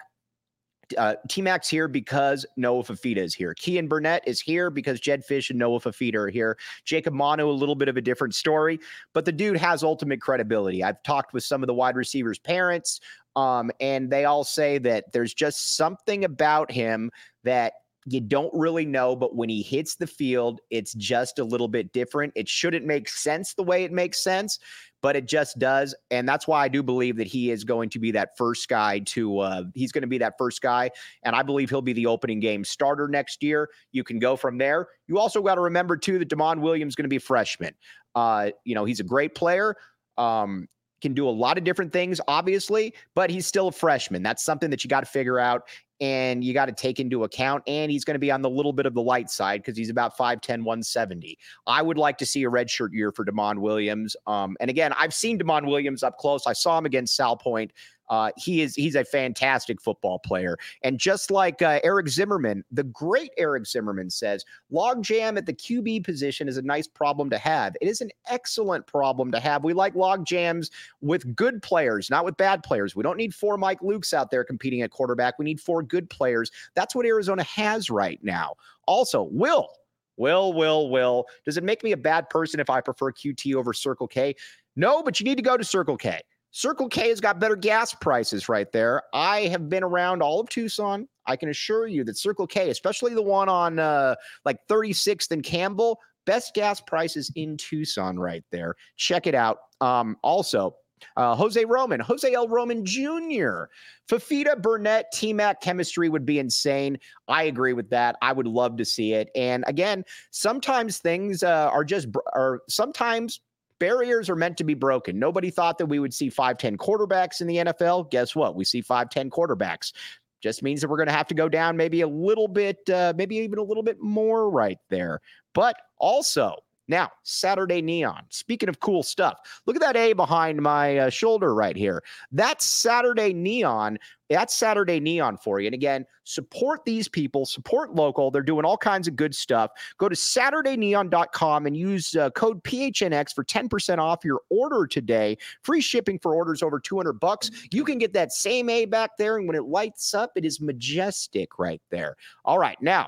uh, 0.98 1.16
T 1.30 1.42
Mac's 1.42 1.70
here 1.70 1.88
because 1.88 2.46
Noah 2.58 2.84
Fifita 2.84 3.20
is 3.20 3.34
here. 3.34 3.56
Keyan 3.56 3.88
Burnett 3.88 4.22
is 4.28 4.42
here 4.42 4.70
because 4.70 5.00
Jedd 5.00 5.24
Fisch 5.26 5.50
and 5.50 5.58
Noah 5.58 5.80
Fifita 5.80 6.16
are 6.16 6.30
here. 6.30 6.58
Jacob 6.84 7.14
Manu, 7.14 7.48
a 7.48 7.52
little 7.52 7.76
bit 7.76 7.88
of 7.88 7.96
a 7.96 8.02
different 8.02 8.36
story, 8.36 8.80
but 9.14 9.24
the 9.24 9.32
dude 9.32 9.56
has 9.56 9.82
ultimate 9.82 10.20
credibility. 10.20 10.84
I've 10.84 11.02
talked 11.04 11.34
with 11.34 11.46
some 11.46 11.64
of 11.64 11.68
the 11.68 11.74
wide 11.74 11.96
receivers' 11.96 12.40
parents, 12.40 13.00
um, 13.38 13.72
and 13.80 14.10
they 14.10 14.26
all 14.26 14.44
say 14.44 14.78
that 14.80 15.14
there's 15.14 15.34
just 15.34 15.78
something 15.78 16.26
about 16.26 16.70
him 16.70 17.12
that 17.46 17.74
you 18.06 18.20
don't 18.20 18.52
really 18.54 18.86
know, 18.86 19.16
but 19.16 19.36
when 19.36 19.50
he 19.50 19.62
hits 19.62 19.96
the 19.96 20.08
field, 20.08 20.60
it's 20.70 20.94
just 20.94 21.38
a 21.40 21.44
little 21.44 21.68
bit 21.68 21.94
different. 21.94 22.34
It 22.36 22.50
shouldn't 22.50 22.86
make 22.86 23.08
sense 23.08 23.54
the 23.54 23.64
way 23.64 23.84
it 23.84 23.92
makes 23.92 24.24
sense, 24.24 24.58
but 25.02 25.16
it 25.16 25.28
just 25.28 25.60
does. 25.60 25.94
And 26.10 26.28
that's 26.28 26.48
why 26.48 26.64
I 26.64 26.68
do 26.68 26.82
believe 26.82 27.18
that 27.18 27.28
he 27.28 27.52
is 27.52 27.64
going 27.64 27.90
to 27.92 28.00
be 28.00 28.12
that 28.12 28.38
first 28.38 28.68
guy 28.70 29.00
to, 29.00 29.40
uh, 29.40 29.64
he's 29.76 29.92
going 29.92 30.02
to 30.02 30.08
be 30.08 30.18
that 30.18 30.34
first 30.38 30.62
guy. 30.62 30.90
And 31.24 31.36
I 31.36 31.44
believe 31.44 31.70
he'll 31.70 31.82
be 31.82 31.94
the 31.94 32.08
opening 32.08 32.40
game 32.40 32.64
starter 32.64 33.08
next 33.08 33.44
year. 33.44 33.70
You 33.92 34.04
can 34.04 34.18
go 34.18 34.36
from 34.36 34.58
there. 34.58 34.88
You 35.08 35.20
also 35.20 35.42
got 35.42 35.56
to 35.56 35.62
remember, 35.62 35.96
too, 35.96 36.18
that 36.18 36.30
Demond 36.30 36.62
Williams 36.62 36.92
is 36.92 36.96
going 36.96 37.06
to 37.06 37.10
be 37.10 37.20
freshman. 37.20 37.76
Uh, 38.16 38.50
you 38.64 38.74
know, 38.74 38.86
he's 38.86 39.00
a 39.00 39.04
great 39.04 39.36
player. 39.36 39.76
Um, 40.18 40.68
can 41.02 41.14
do 41.14 41.28
a 41.28 41.32
lot 41.32 41.58
of 41.58 41.64
different 41.64 41.92
things, 41.92 42.22
obviously, 42.28 42.94
but 43.16 43.30
he's 43.32 43.48
still 43.48 43.70
a 43.70 43.72
freshman. 43.72 44.22
That's 44.22 44.44
something 44.44 44.70
that 44.70 44.84
you 44.84 44.88
got 44.88 45.00
to 45.00 45.08
figure 45.08 45.40
out 45.40 45.64
and 46.02 46.44
you 46.44 46.54
got 46.54 46.66
to 46.66 46.74
take 46.74 47.00
into 47.00 47.24
account. 47.24 47.64
And 47.68 47.92
he's 47.92 48.04
going 48.04 48.16
to 48.16 48.20
be 48.20 48.32
on 48.32 48.42
the 48.42 48.50
little 48.50 48.74
bit 48.74 48.88
of 48.88 48.96
the 48.96 49.02
light 49.02 49.30
side 49.30 49.62
because 49.62 49.78
he's 49.78 49.92
about 49.92 50.18
5'10, 50.18 50.64
170. 50.64 51.38
I 51.68 51.82
would 51.82 51.98
like 51.98 52.18
to 52.18 52.26
see 52.26 52.44
a 52.44 52.50
redshirt 52.50 52.90
year 52.92 53.12
for 53.12 53.24
Demond 53.24 53.60
Williams. 53.60 54.16
Um, 54.26 54.58
and 54.60 54.70
again, 54.70 54.94
I've 54.98 55.14
seen 55.14 55.40
Demond 55.40 55.68
Williams 55.68 56.04
up 56.04 56.18
close. 56.18 56.48
I 56.48 56.54
saw 56.54 56.78
him 56.78 56.86
against 56.86 57.18
Salpointe 57.18 57.70
uh, 58.12 58.30
he 58.38 58.62
is 58.62 58.76
he's 58.76 58.96
a 58.96 59.06
fantastic 59.06 59.82
football 59.82 60.20
player. 60.20 60.58
And 60.84 61.00
just 61.00 61.32
like 61.32 61.62
uh, 61.62 61.80
Eric 61.84 62.10
Zimmerman, 62.10 62.64
the 62.70 62.84
great 62.84 63.32
Eric 63.38 63.66
Zimmerman 63.66 64.10
says, 64.10 64.44
logjam 64.72 65.38
at 65.38 65.46
the 65.46 65.54
QB 65.54 66.04
position 66.04 66.50
is 66.50 66.58
a 66.58 66.62
nice 66.62 66.88
problem 66.88 67.30
to 67.30 67.38
have. 67.38 67.76
It 67.80 67.88
is 67.88 68.02
an 68.02 68.12
excellent 68.30 68.86
problem 68.86 69.32
to 69.32 69.40
have. 69.40 69.64
We 69.64 69.74
like 69.74 69.96
log 69.96 70.26
jams 70.26 70.72
with 71.00 71.36
good 71.36 71.64
players, 71.64 72.10
not 72.10 72.26
with 72.26 72.36
bad 72.36 72.64
players. 72.64 72.98
We 72.98 73.04
don't 73.04 73.18
need 73.18 73.34
four 73.34 73.58
Mike 73.58 73.80
Lukes 73.80 74.14
out 74.14 74.30
there 74.30 74.44
competing 74.44 74.82
at 74.82 74.92
quarterback. 74.92 75.40
We 75.40 75.46
need 75.46 75.62
four 75.62 75.82
good 75.92 76.10
players. 76.10 76.50
That's 76.74 76.96
what 76.96 77.06
Arizona 77.06 77.44
has 77.44 77.92
right 77.92 78.20
now. 78.24 78.56
Also, 78.88 79.24
Will. 79.32 79.70
Will, 80.18 80.54
will, 80.54 80.90
will. 80.90 81.26
Does 81.46 81.58
it 81.58 81.64
make 81.64 81.84
me 81.84 81.94
a 81.94 81.98
bad 81.98 82.30
person 82.30 82.60
if 82.60 82.70
I 82.70 82.80
prefer 82.80 83.12
QT 83.12 83.56
over 83.56 83.74
Circle 83.74 84.08
K? 84.08 84.36
No, 84.76 85.02
but 85.02 85.20
you 85.20 85.24
need 85.24 85.38
to 85.38 85.42
go 85.42 85.58
to 85.58 85.64
Circle 85.64 85.98
K. 85.98 86.22
Circle 86.52 86.90
K 86.90 87.10
has 87.10 87.22
got 87.22 87.40
better 87.40 87.56
gas 87.56 87.94
prices 87.94 88.50
right 88.50 88.72
there. 88.72 89.02
I 89.14 89.48
have 89.48 89.70
been 89.70 89.84
around 89.84 90.22
all 90.22 90.42
of 90.42 90.50
Tucson. 90.50 91.08
I 91.26 91.38
can 91.38 91.50
assure 91.50 91.88
you 91.88 92.04
that 92.04 92.18
Circle 92.18 92.46
K, 92.48 92.70
especially 92.70 93.14
the 93.14 93.22
one 93.22 93.50
on 93.50 93.80
uh, 93.80 94.16
like 94.44 94.58
36th 94.70 95.32
and 95.32 95.44
Campbell, 95.44 95.98
best 96.26 96.54
gas 96.54 96.82
prices 96.82 97.32
in 97.36 97.58
Tucson 97.58 98.20
right 98.20 98.44
there. 98.52 98.76
Check 98.98 99.28
it 99.28 99.36
out. 99.36 99.60
Um, 99.80 100.18
also, 100.22 100.76
uh, 101.18 101.36
Jose 101.36 101.64
Roman, 101.66 102.00
Jose 102.00 102.32
L. 102.34 102.48
Roman 102.48 102.86
Jr., 102.86 103.66
Fifita 104.10 104.62
Burnett, 104.62 105.12
T 105.14 105.34
Mac 105.34 105.62
chemistry 105.62 106.10
would 106.10 106.26
be 106.26 106.40
insane. 106.40 106.98
I 107.28 107.44
agree 107.44 107.74
with 107.74 107.90
that. 107.90 108.18
I 108.22 108.34
would 108.34 108.48
love 108.48 108.78
to 108.78 108.86
see 108.86 109.14
it. 109.14 109.30
And 109.36 109.64
again, 109.68 110.04
sometimes 110.32 110.98
things 110.98 111.44
uh, 111.44 111.70
are 111.72 111.84
just, 111.84 112.08
are 112.34 112.62
sometimes 112.68 113.42
barriers 113.82 114.30
are 114.30 114.36
meant 114.36 114.58
to 114.58 114.64
be 114.64 114.76
broken. 114.76 115.18
Nobody 115.18 115.50
thought 115.50 115.80
that 115.80 115.88
we 115.88 115.98
would 115.98 116.14
see 116.14 116.30
5'10 116.30 116.78
quarterbacks 116.78 117.42
in 117.42 117.48
the 117.48 117.58
NFL. 117.58 118.12
Guess 118.12 118.36
what? 118.36 118.56
We 118.56 118.64
see 118.64 118.84
5'10 118.84 119.30
quarterbacks. 119.30 119.92
Just 120.40 120.62
means 120.62 120.82
that 120.82 120.88
we're 120.90 120.98
going 120.98 121.08
to 121.08 121.14
have 121.14 121.28
to 121.28 121.34
go 121.34 121.50
down 121.50 121.78
maybe 121.78 122.02
a 122.02 122.08
little 122.08 122.48
bit, 122.48 122.88
uh, 122.90 123.14
maybe 123.16 123.38
even 123.38 123.58
a 123.58 123.64
little 123.64 123.84
bit 123.84 124.00
more 124.00 124.52
right 124.52 124.78
there. 124.90 125.20
But 125.54 125.78
also, 125.98 126.58
Now, 126.88 127.10
Saturday 127.24 127.82
Neon. 127.82 128.24
Speaking 128.30 128.70
of 128.70 128.80
cool 128.80 129.04
stuff, 129.04 129.40
look 129.66 129.76
at 129.76 129.82
that 129.82 129.96
A 129.96 130.14
behind 130.14 130.62
my 130.62 130.98
uh, 130.98 131.10
shoulder 131.10 131.54
right 131.54 131.76
here. 131.76 132.04
That's 132.32 132.66
Saturday 132.66 133.34
Neon. 133.34 133.98
That's 134.30 134.56
Saturday 134.56 135.00
Neon 135.00 135.38
for 135.38 135.60
you. 135.60 135.68
And 135.68 135.74
again, 135.74 136.06
support 136.24 136.86
these 136.86 137.08
people, 137.10 137.46
support 137.46 137.94
local. 137.96 138.32
They're 138.32 138.42
doing 138.42 138.64
all 138.64 138.78
kinds 138.78 139.08
of 139.08 139.16
good 139.16 139.36
stuff. 139.36 139.72
Go 139.98 140.08
to 140.08 140.16
SaturdayNeon.com 140.16 141.66
and 141.66 141.76
use 141.76 142.16
uh, 142.16 142.30
code 142.32 142.64
PHNX 142.64 143.34
for 143.34 143.44
10% 143.44 143.98
off 143.98 144.24
your 144.24 144.42
order 144.50 144.88
today. 144.88 145.38
Free 145.64 145.82
shipping 145.82 146.18
for 146.18 146.34
orders 146.34 146.64
over 146.64 146.80
200 146.80 147.14
bucks. 147.14 147.52
You 147.72 147.84
can 147.84 147.98
get 147.98 148.14
that 148.14 148.32
same 148.32 148.70
A 148.70 148.86
back 148.86 149.12
there. 149.18 149.38
And 149.38 149.48
when 149.48 149.58
it 149.58 149.66
lights 149.66 150.14
up, 150.14 150.32
it 150.36 150.46
is 150.46 150.62
majestic 150.62 151.60
right 151.60 151.82
there. 151.90 152.16
All 152.46 152.58
right. 152.58 152.78
Now, 152.82 153.08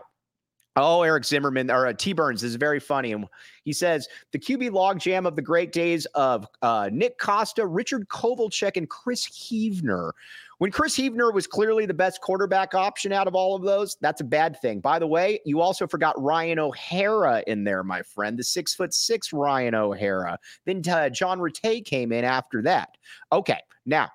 Oh, 0.76 1.04
Eric 1.04 1.26
Zimmerman 1.26 1.70
or 1.70 1.86
uh, 1.86 1.94
T 1.94 2.14
Burns 2.14 2.44
is 2.44 2.56
very 2.56 2.80
funny. 2.80 3.12
And 3.12 3.28
he 3.64 3.74
says 3.74 4.08
the 4.32 4.40
QB 4.40 4.72
logjam 4.72 5.28
of 5.28 5.36
the 5.36 5.42
great 5.42 5.72
days 5.72 6.06
of 6.16 6.48
uh, 6.64 6.90
Nick 6.92 7.20
Costa, 7.20 7.66
Richard 7.68 8.08
Kovalcheck, 8.10 8.76
and 8.76 8.90
Kris 8.90 9.28
Heavner. 9.28 10.14
When 10.58 10.72
Kris 10.72 10.96
Heavner 10.96 11.32
was 11.32 11.46
clearly 11.46 11.86
the 11.86 11.94
best 11.94 12.22
quarterback 12.22 12.74
option 12.74 13.12
out 13.12 13.28
of 13.28 13.36
all 13.36 13.56
of 13.56 13.64
those, 13.64 13.98
that's 14.02 14.22
a 14.22 14.24
bad 14.24 14.60
thing. 14.62 14.80
By 14.80 14.98
the 14.98 15.06
way, 15.08 15.40
you 15.46 15.62
also 15.62 15.86
forgot 15.86 16.20
Ryan 16.22 16.58
O'Hara 16.58 17.44
in 17.46 17.64
there, 17.64 17.84
my 17.84 18.02
friend, 18.02 18.38
the 18.38 18.44
six 18.44 18.74
foot 18.74 18.94
six 18.94 19.32
Ryan 19.32 19.76
O'Hara. 19.76 20.40
Then 20.66 20.82
uh, 20.90 21.10
John 21.10 21.40
Rattay 21.40 21.86
came 21.86 22.12
in 22.12 22.24
after 22.24 22.64
that. 22.64 22.98
Okay, 23.32 23.60
now 23.86 24.10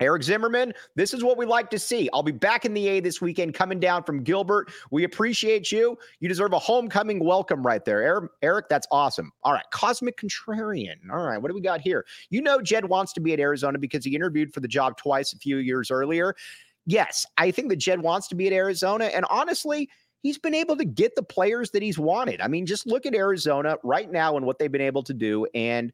Eric 0.00 0.22
Zimmerman, 0.22 0.72
this 0.94 1.12
is 1.12 1.24
what 1.24 1.36
we 1.36 1.44
like 1.44 1.70
to 1.70 1.78
see. 1.78 2.08
I'll 2.12 2.22
be 2.22 2.32
back 2.32 2.64
in 2.64 2.72
the 2.72 2.86
A 2.88 3.00
this 3.00 3.20
weekend 3.20 3.54
coming 3.54 3.80
down 3.80 4.04
from 4.04 4.22
Gilbert. 4.22 4.70
We 4.90 5.04
appreciate 5.04 5.72
you. 5.72 5.98
You 6.20 6.28
deserve 6.28 6.52
a 6.52 6.58
homecoming 6.58 7.24
welcome 7.24 7.66
right 7.66 7.84
there. 7.84 8.16
Er, 8.16 8.30
Eric, 8.42 8.68
that's 8.68 8.86
awesome. 8.92 9.32
All 9.42 9.52
right, 9.52 9.64
Cosmic 9.72 10.16
Contrarian. 10.16 10.96
All 11.10 11.22
right, 11.22 11.38
what 11.38 11.48
do 11.48 11.54
we 11.54 11.60
got 11.60 11.80
here? 11.80 12.04
You 12.30 12.42
know, 12.42 12.60
Jedd 12.60 12.84
wants 12.84 13.12
to 13.14 13.20
be 13.20 13.32
at 13.32 13.40
Arizona 13.40 13.78
because 13.78 14.04
he 14.04 14.14
interviewed 14.14 14.54
for 14.54 14.60
the 14.60 14.68
job 14.68 14.96
twice 14.96 15.32
a 15.32 15.38
few 15.38 15.56
years 15.56 15.90
earlier. 15.90 16.34
Yes, 16.86 17.26
I 17.36 17.50
think 17.50 17.68
that 17.68 17.76
Jedd 17.76 18.00
wants 18.00 18.28
to 18.28 18.34
be 18.34 18.46
at 18.46 18.52
Arizona. 18.52 19.06
And 19.06 19.26
honestly, 19.28 19.90
he's 20.22 20.38
been 20.38 20.54
able 20.54 20.76
to 20.76 20.84
get 20.84 21.14
the 21.16 21.22
players 21.22 21.70
that 21.72 21.82
he's 21.82 21.98
wanted. 21.98 22.40
I 22.40 22.48
mean, 22.48 22.66
just 22.66 22.86
look 22.86 23.04
at 23.04 23.14
Arizona 23.14 23.76
right 23.82 24.10
now 24.10 24.36
and 24.36 24.46
what 24.46 24.58
they've 24.58 24.72
been 24.72 24.80
able 24.80 25.02
to 25.02 25.14
do. 25.14 25.46
And 25.54 25.92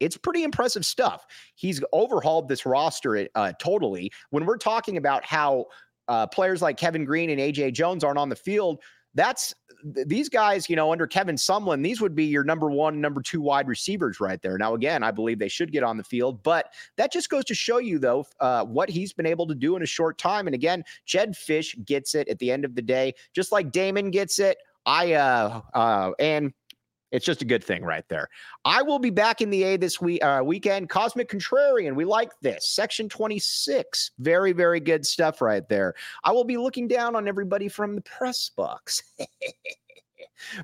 it's 0.00 0.16
pretty 0.16 0.42
impressive 0.42 0.84
stuff. 0.84 1.24
He's 1.54 1.82
overhauled 1.92 2.48
this 2.48 2.66
roster 2.66 3.28
uh, 3.34 3.52
totally. 3.60 4.10
When 4.30 4.46
we're 4.46 4.58
talking 4.58 4.96
about 4.96 5.24
how 5.24 5.66
uh, 6.08 6.26
players 6.26 6.62
like 6.62 6.76
Kevin 6.76 7.04
Green 7.04 7.30
and 7.30 7.40
AJ 7.40 7.74
Jones 7.74 8.04
aren't 8.04 8.18
on 8.18 8.28
the 8.28 8.36
field, 8.36 8.80
that's 9.14 9.54
these 9.84 10.28
guys, 10.28 10.68
you 10.68 10.76
know, 10.76 10.90
under 10.90 11.06
Kevin 11.06 11.36
Sumlin, 11.36 11.82
these 11.82 12.00
would 12.00 12.14
be 12.14 12.24
your 12.24 12.42
number 12.42 12.70
one, 12.70 13.00
number 13.00 13.22
two 13.22 13.40
wide 13.40 13.68
receivers 13.68 14.18
right 14.18 14.40
there. 14.42 14.58
Now, 14.58 14.74
again, 14.74 15.02
I 15.02 15.10
believe 15.10 15.38
they 15.38 15.48
should 15.48 15.72
get 15.72 15.82
on 15.82 15.96
the 15.96 16.04
field, 16.04 16.42
but 16.42 16.72
that 16.96 17.12
just 17.12 17.28
goes 17.28 17.44
to 17.46 17.54
show 17.54 17.78
you, 17.78 17.98
though, 17.98 18.26
uh, 18.40 18.64
what 18.64 18.88
he's 18.88 19.12
been 19.12 19.26
able 19.26 19.46
to 19.46 19.54
do 19.54 19.76
in 19.76 19.82
a 19.82 19.86
short 19.86 20.18
time. 20.18 20.46
And 20.46 20.54
again, 20.54 20.84
Jedd 21.06 21.34
Fisch 21.34 21.82
gets 21.84 22.14
it 22.14 22.28
at 22.28 22.38
the 22.38 22.50
end 22.50 22.64
of 22.64 22.74
the 22.74 22.82
day, 22.82 23.14
just 23.34 23.52
like 23.52 23.72
Damon 23.72 24.10
gets 24.10 24.38
it. 24.38 24.58
I 24.86 25.14
uh 25.14 25.62
uh 25.72 26.10
and 26.18 26.52
it's 27.14 27.24
just 27.24 27.42
a 27.42 27.44
good 27.44 27.62
thing 27.62 27.84
right 27.84 28.04
there. 28.08 28.28
I 28.64 28.82
will 28.82 28.98
be 28.98 29.10
back 29.10 29.40
in 29.40 29.48
the 29.50 29.62
A 29.62 29.76
this 29.76 30.00
week 30.00 30.22
uh, 30.24 30.42
weekend. 30.44 30.88
Cosmic 30.88 31.30
Contrarian, 31.30 31.94
we 31.94 32.04
like 32.04 32.30
this. 32.42 32.68
Section 32.68 33.08
26, 33.08 34.10
very 34.18 34.52
very 34.52 34.80
good 34.80 35.06
stuff 35.06 35.40
right 35.40 35.66
there. 35.68 35.94
I 36.24 36.32
will 36.32 36.44
be 36.44 36.56
looking 36.56 36.88
down 36.88 37.14
on 37.14 37.28
everybody 37.28 37.68
from 37.68 37.94
the 37.94 38.00
press 38.00 38.50
box. 38.56 39.04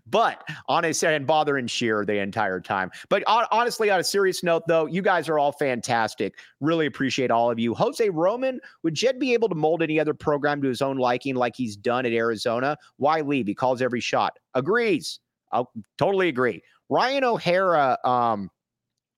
but 0.07 0.43
on 0.69 0.85
a 0.85 0.93
and 1.07 1.27
bother 1.27 1.57
and 1.57 1.71
sheer 1.71 2.05
the 2.05 2.19
entire 2.19 2.61
time. 2.61 2.91
But 3.09 3.23
honestly, 3.27 3.89
on 3.89 4.01
a 4.01 4.05
serious 4.05 4.43
note, 4.43 4.65
though, 4.67 4.87
you 4.87 5.03
guys 5.03 5.29
are 5.29 5.39
all 5.39 5.53
fantastic. 5.53 6.39
Really 6.61 6.87
appreciate 6.87 7.31
all 7.31 7.51
of 7.51 7.61
you. 7.61 7.75
Jose 7.75 8.09
Roman, 8.11 8.61
would 8.83 8.95
Jedd 8.95 9.21
be 9.21 9.33
able 9.35 9.49
to 9.49 9.55
mold 9.55 9.83
any 9.83 10.01
other 10.01 10.15
program 10.15 10.61
to 10.63 10.69
his 10.69 10.83
own 10.83 10.99
liking 10.99 11.37
like 11.37 11.55
he's 11.55 11.77
done 11.77 12.07
at 12.07 12.13
Arizona? 12.13 12.77
Why 12.97 13.21
leave? 13.21 13.47
He 13.47 13.55
calls 13.55 13.81
every 13.81 14.01
shot. 14.01 14.37
Agrees. 14.55 15.21
I 15.53 15.65
totally 15.99 16.29
agree. 16.29 16.63
Ryan 16.89 17.25
O'Hara, 17.25 17.99
um, 18.05 18.51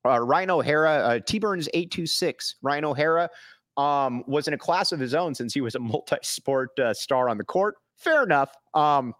uh, 0.05 0.21
Ryan 0.21 0.51
O'Hara, 0.51 0.91
uh, 0.91 1.19
T 1.21 1.39
Burns 1.39 1.69
826. 1.75 2.57
Ryan 2.63 2.85
O'Hara 2.85 3.31
um, 3.77 4.25
was 4.27 4.49
in 4.49 4.55
a 4.55 4.59
class 4.59 4.93
of 4.93 5.01
his 5.01 5.15
own 5.15 5.35
since 5.35 5.55
he 5.55 5.61
was 5.61 5.75
a 5.75 5.79
multi 5.81 6.17
sport 6.23 6.79
uh, 6.79 6.95
star 6.95 7.29
on 7.29 7.39
the 7.39 7.45
court. 7.45 7.77
Fair 7.97 8.23
enough. 8.23 8.53
Um, 8.75 9.15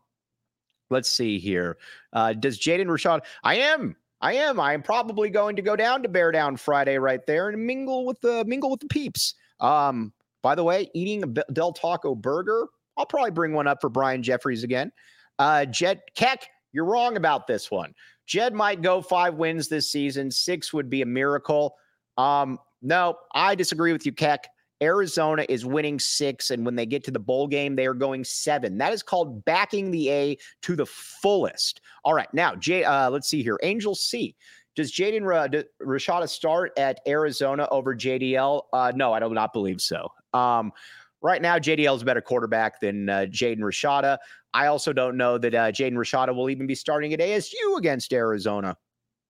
let's 0.91 1.09
see 1.09 1.39
here. 1.39 1.79
Uh, 2.13 2.33
does 2.33 2.59
Jaden 2.59 2.87
Rashad? 2.87 3.21
I 3.45 3.57
am. 3.57 3.97
I 4.21 4.35
am. 4.35 4.61
I 4.61 4.73
am 4.73 4.83
probably 4.83 5.31
going 5.31 5.57
to 5.57 5.63
go 5.63 5.75
down 5.75 6.03
to 6.03 6.09
Bear 6.09 6.31
Down 6.31 6.57
Friday 6.57 6.97
right 6.99 7.25
there 7.27 7.49
and 7.49 7.67
mingle 7.67 8.07
with 8.07 8.21
the 8.21 8.45
mingle 8.45 8.71
with 8.71 8.81
the 8.81 8.87
peeps. 8.87 9.35
Um, 9.61 10.13
by 10.43 10.55
the 10.55 10.65
way, 10.65 10.89
eating 10.95 11.23
a 11.25 11.53
Del 11.53 11.73
Taco 11.73 12.15
burger. 12.15 12.69
I'll 12.97 13.07
probably 13.07 13.31
bring 13.31 13.53
one 13.53 13.67
up 13.67 13.81
for 13.81 13.89
Brian 13.89 14.23
Jeffries 14.23 14.65
again. 14.65 14.93
Uh, 15.39 15.65
Jet 15.65 16.03
Keck 16.15 16.49
you're 16.73 16.85
wrong 16.85 17.17
about 17.17 17.47
this 17.47 17.71
one. 17.71 17.95
Jedd 18.27 18.55
might 18.55 18.83
go 18.83 19.03
five 19.03 19.35
wins 19.35 19.69
this 19.69 19.91
season. 19.91 20.31
Six 20.31 20.73
would 20.73 20.89
be 20.89 21.03
a 21.03 21.07
miracle. 21.07 21.77
Um, 22.17 22.59
no, 22.81 23.17
I 23.35 23.55
disagree 23.55 23.93
with 23.93 24.07
you, 24.07 24.13
Keck. 24.13 24.49
Arizona 24.83 25.47
is 25.49 25.65
winning 25.65 26.01
six, 26.01 26.51
and 26.51 26.67
when 26.67 26.75
they 26.75 26.87
get 26.87 27.05
to 27.05 27.13
the 27.13 27.21
bowl 27.21 27.47
game, 27.47 27.77
they 27.77 27.87
are 27.87 27.95
going 27.95 28.25
seven. 28.25 28.79
That 28.79 28.93
is 28.93 29.03
called 29.03 29.45
backing 29.45 29.93
the 29.93 30.11
A 30.11 30.39
to 30.63 30.75
the 30.75 30.87
fullest. 30.87 31.81
All 32.05 32.15
right, 32.15 32.33
now, 32.35 32.57
Jay, 32.57 32.83
uh, 32.83 33.09
let's 33.09 33.29
see 33.29 33.43
here. 33.45 33.59
Angel 33.63 33.95
C. 33.95 34.35
Does 34.75 34.91
Jaden 34.91 35.25
Ra- 35.25 35.47
Rashada 35.87 36.29
start 36.29 36.73
at 36.77 37.01
Arizona 37.07 37.69
over 37.71 37.95
JDL? 37.95 38.63
Uh, 38.73 38.93
no, 38.95 39.13
I 39.13 39.21
do 39.21 39.29
not 39.29 39.53
believe 39.53 39.81
so. 39.81 40.09
Um, 40.33 40.73
right 41.21 41.43
now, 41.43 41.59
JDL 41.59 41.95
is 41.95 42.03
a 42.03 42.05
better 42.05 42.23
quarterback 42.23 42.81
than 42.81 43.09
uh, 43.09 43.27
Jaden 43.29 43.61
Rashada. 43.61 44.19
I 44.55 44.67
also 44.67 44.93
don't 44.93 45.17
know 45.17 45.39
that 45.39 45.55
uh, 45.55 45.73
Jaden 45.73 45.95
Rashada 45.95 46.35
will 46.35 46.51
even 46.51 46.67
be 46.67 46.75
starting 46.75 47.13
at 47.13 47.21
ASU 47.21 47.79
against 47.79 48.13
Arizona. 48.13 48.77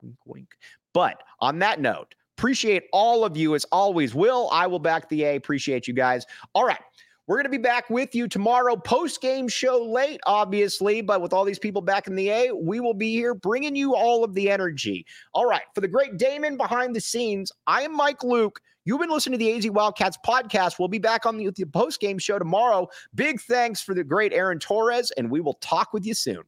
Wink, 0.02 0.16
wink. 0.26 0.48
But 0.94 1.22
on 1.40 1.58
that 1.60 1.80
note, 1.80 2.14
appreciate 2.36 2.84
all 2.92 3.24
of 3.24 3.36
you 3.36 3.54
as 3.54 3.64
always. 3.72 4.14
Will, 4.14 4.48
I 4.52 4.66
will 4.66 4.78
back 4.78 5.08
the 5.08 5.24
A. 5.24 5.36
Appreciate 5.36 5.86
you 5.86 5.94
guys. 5.94 6.26
All 6.54 6.64
right. 6.64 6.80
We're 7.28 7.36
going 7.36 7.44
to 7.44 7.50
be 7.50 7.58
back 7.58 7.88
with 7.88 8.16
you 8.16 8.26
tomorrow, 8.26 8.74
post 8.74 9.20
game 9.20 9.46
show 9.46 9.80
late, 9.80 10.20
obviously, 10.26 11.02
but 11.02 11.22
with 11.22 11.32
all 11.32 11.44
these 11.44 11.58
people 11.58 11.80
back 11.80 12.08
in 12.08 12.16
the 12.16 12.28
A, 12.30 12.52
we 12.52 12.80
will 12.80 12.94
be 12.94 13.12
here 13.12 13.32
bringing 13.32 13.76
you 13.76 13.94
all 13.94 14.24
of 14.24 14.34
the 14.34 14.50
energy. 14.50 15.06
All 15.32 15.46
right. 15.46 15.62
For 15.72 15.80
the 15.80 15.88
great 15.88 16.16
Damon 16.16 16.56
behind 16.56 16.96
the 16.96 17.00
scenes, 17.00 17.52
I 17.68 17.82
am 17.82 17.96
Mike 17.96 18.24
Luke. 18.24 18.60
You've 18.84 19.00
been 19.00 19.10
listening 19.10 19.38
to 19.38 19.44
the 19.44 19.52
AZ 19.54 19.70
Wildcats 19.70 20.18
podcast. 20.26 20.78
We'll 20.78 20.88
be 20.88 20.98
back 20.98 21.24
on 21.24 21.36
the, 21.36 21.50
the 21.50 21.64
post 21.66 22.00
game 22.00 22.18
show 22.18 22.38
tomorrow. 22.38 22.88
Big 23.14 23.40
thanks 23.40 23.80
for 23.80 23.94
the 23.94 24.02
great 24.02 24.32
Aaron 24.32 24.58
Torres, 24.58 25.12
and 25.12 25.30
we 25.30 25.40
will 25.40 25.54
talk 25.54 25.92
with 25.92 26.04
you 26.04 26.14
soon. 26.14 26.42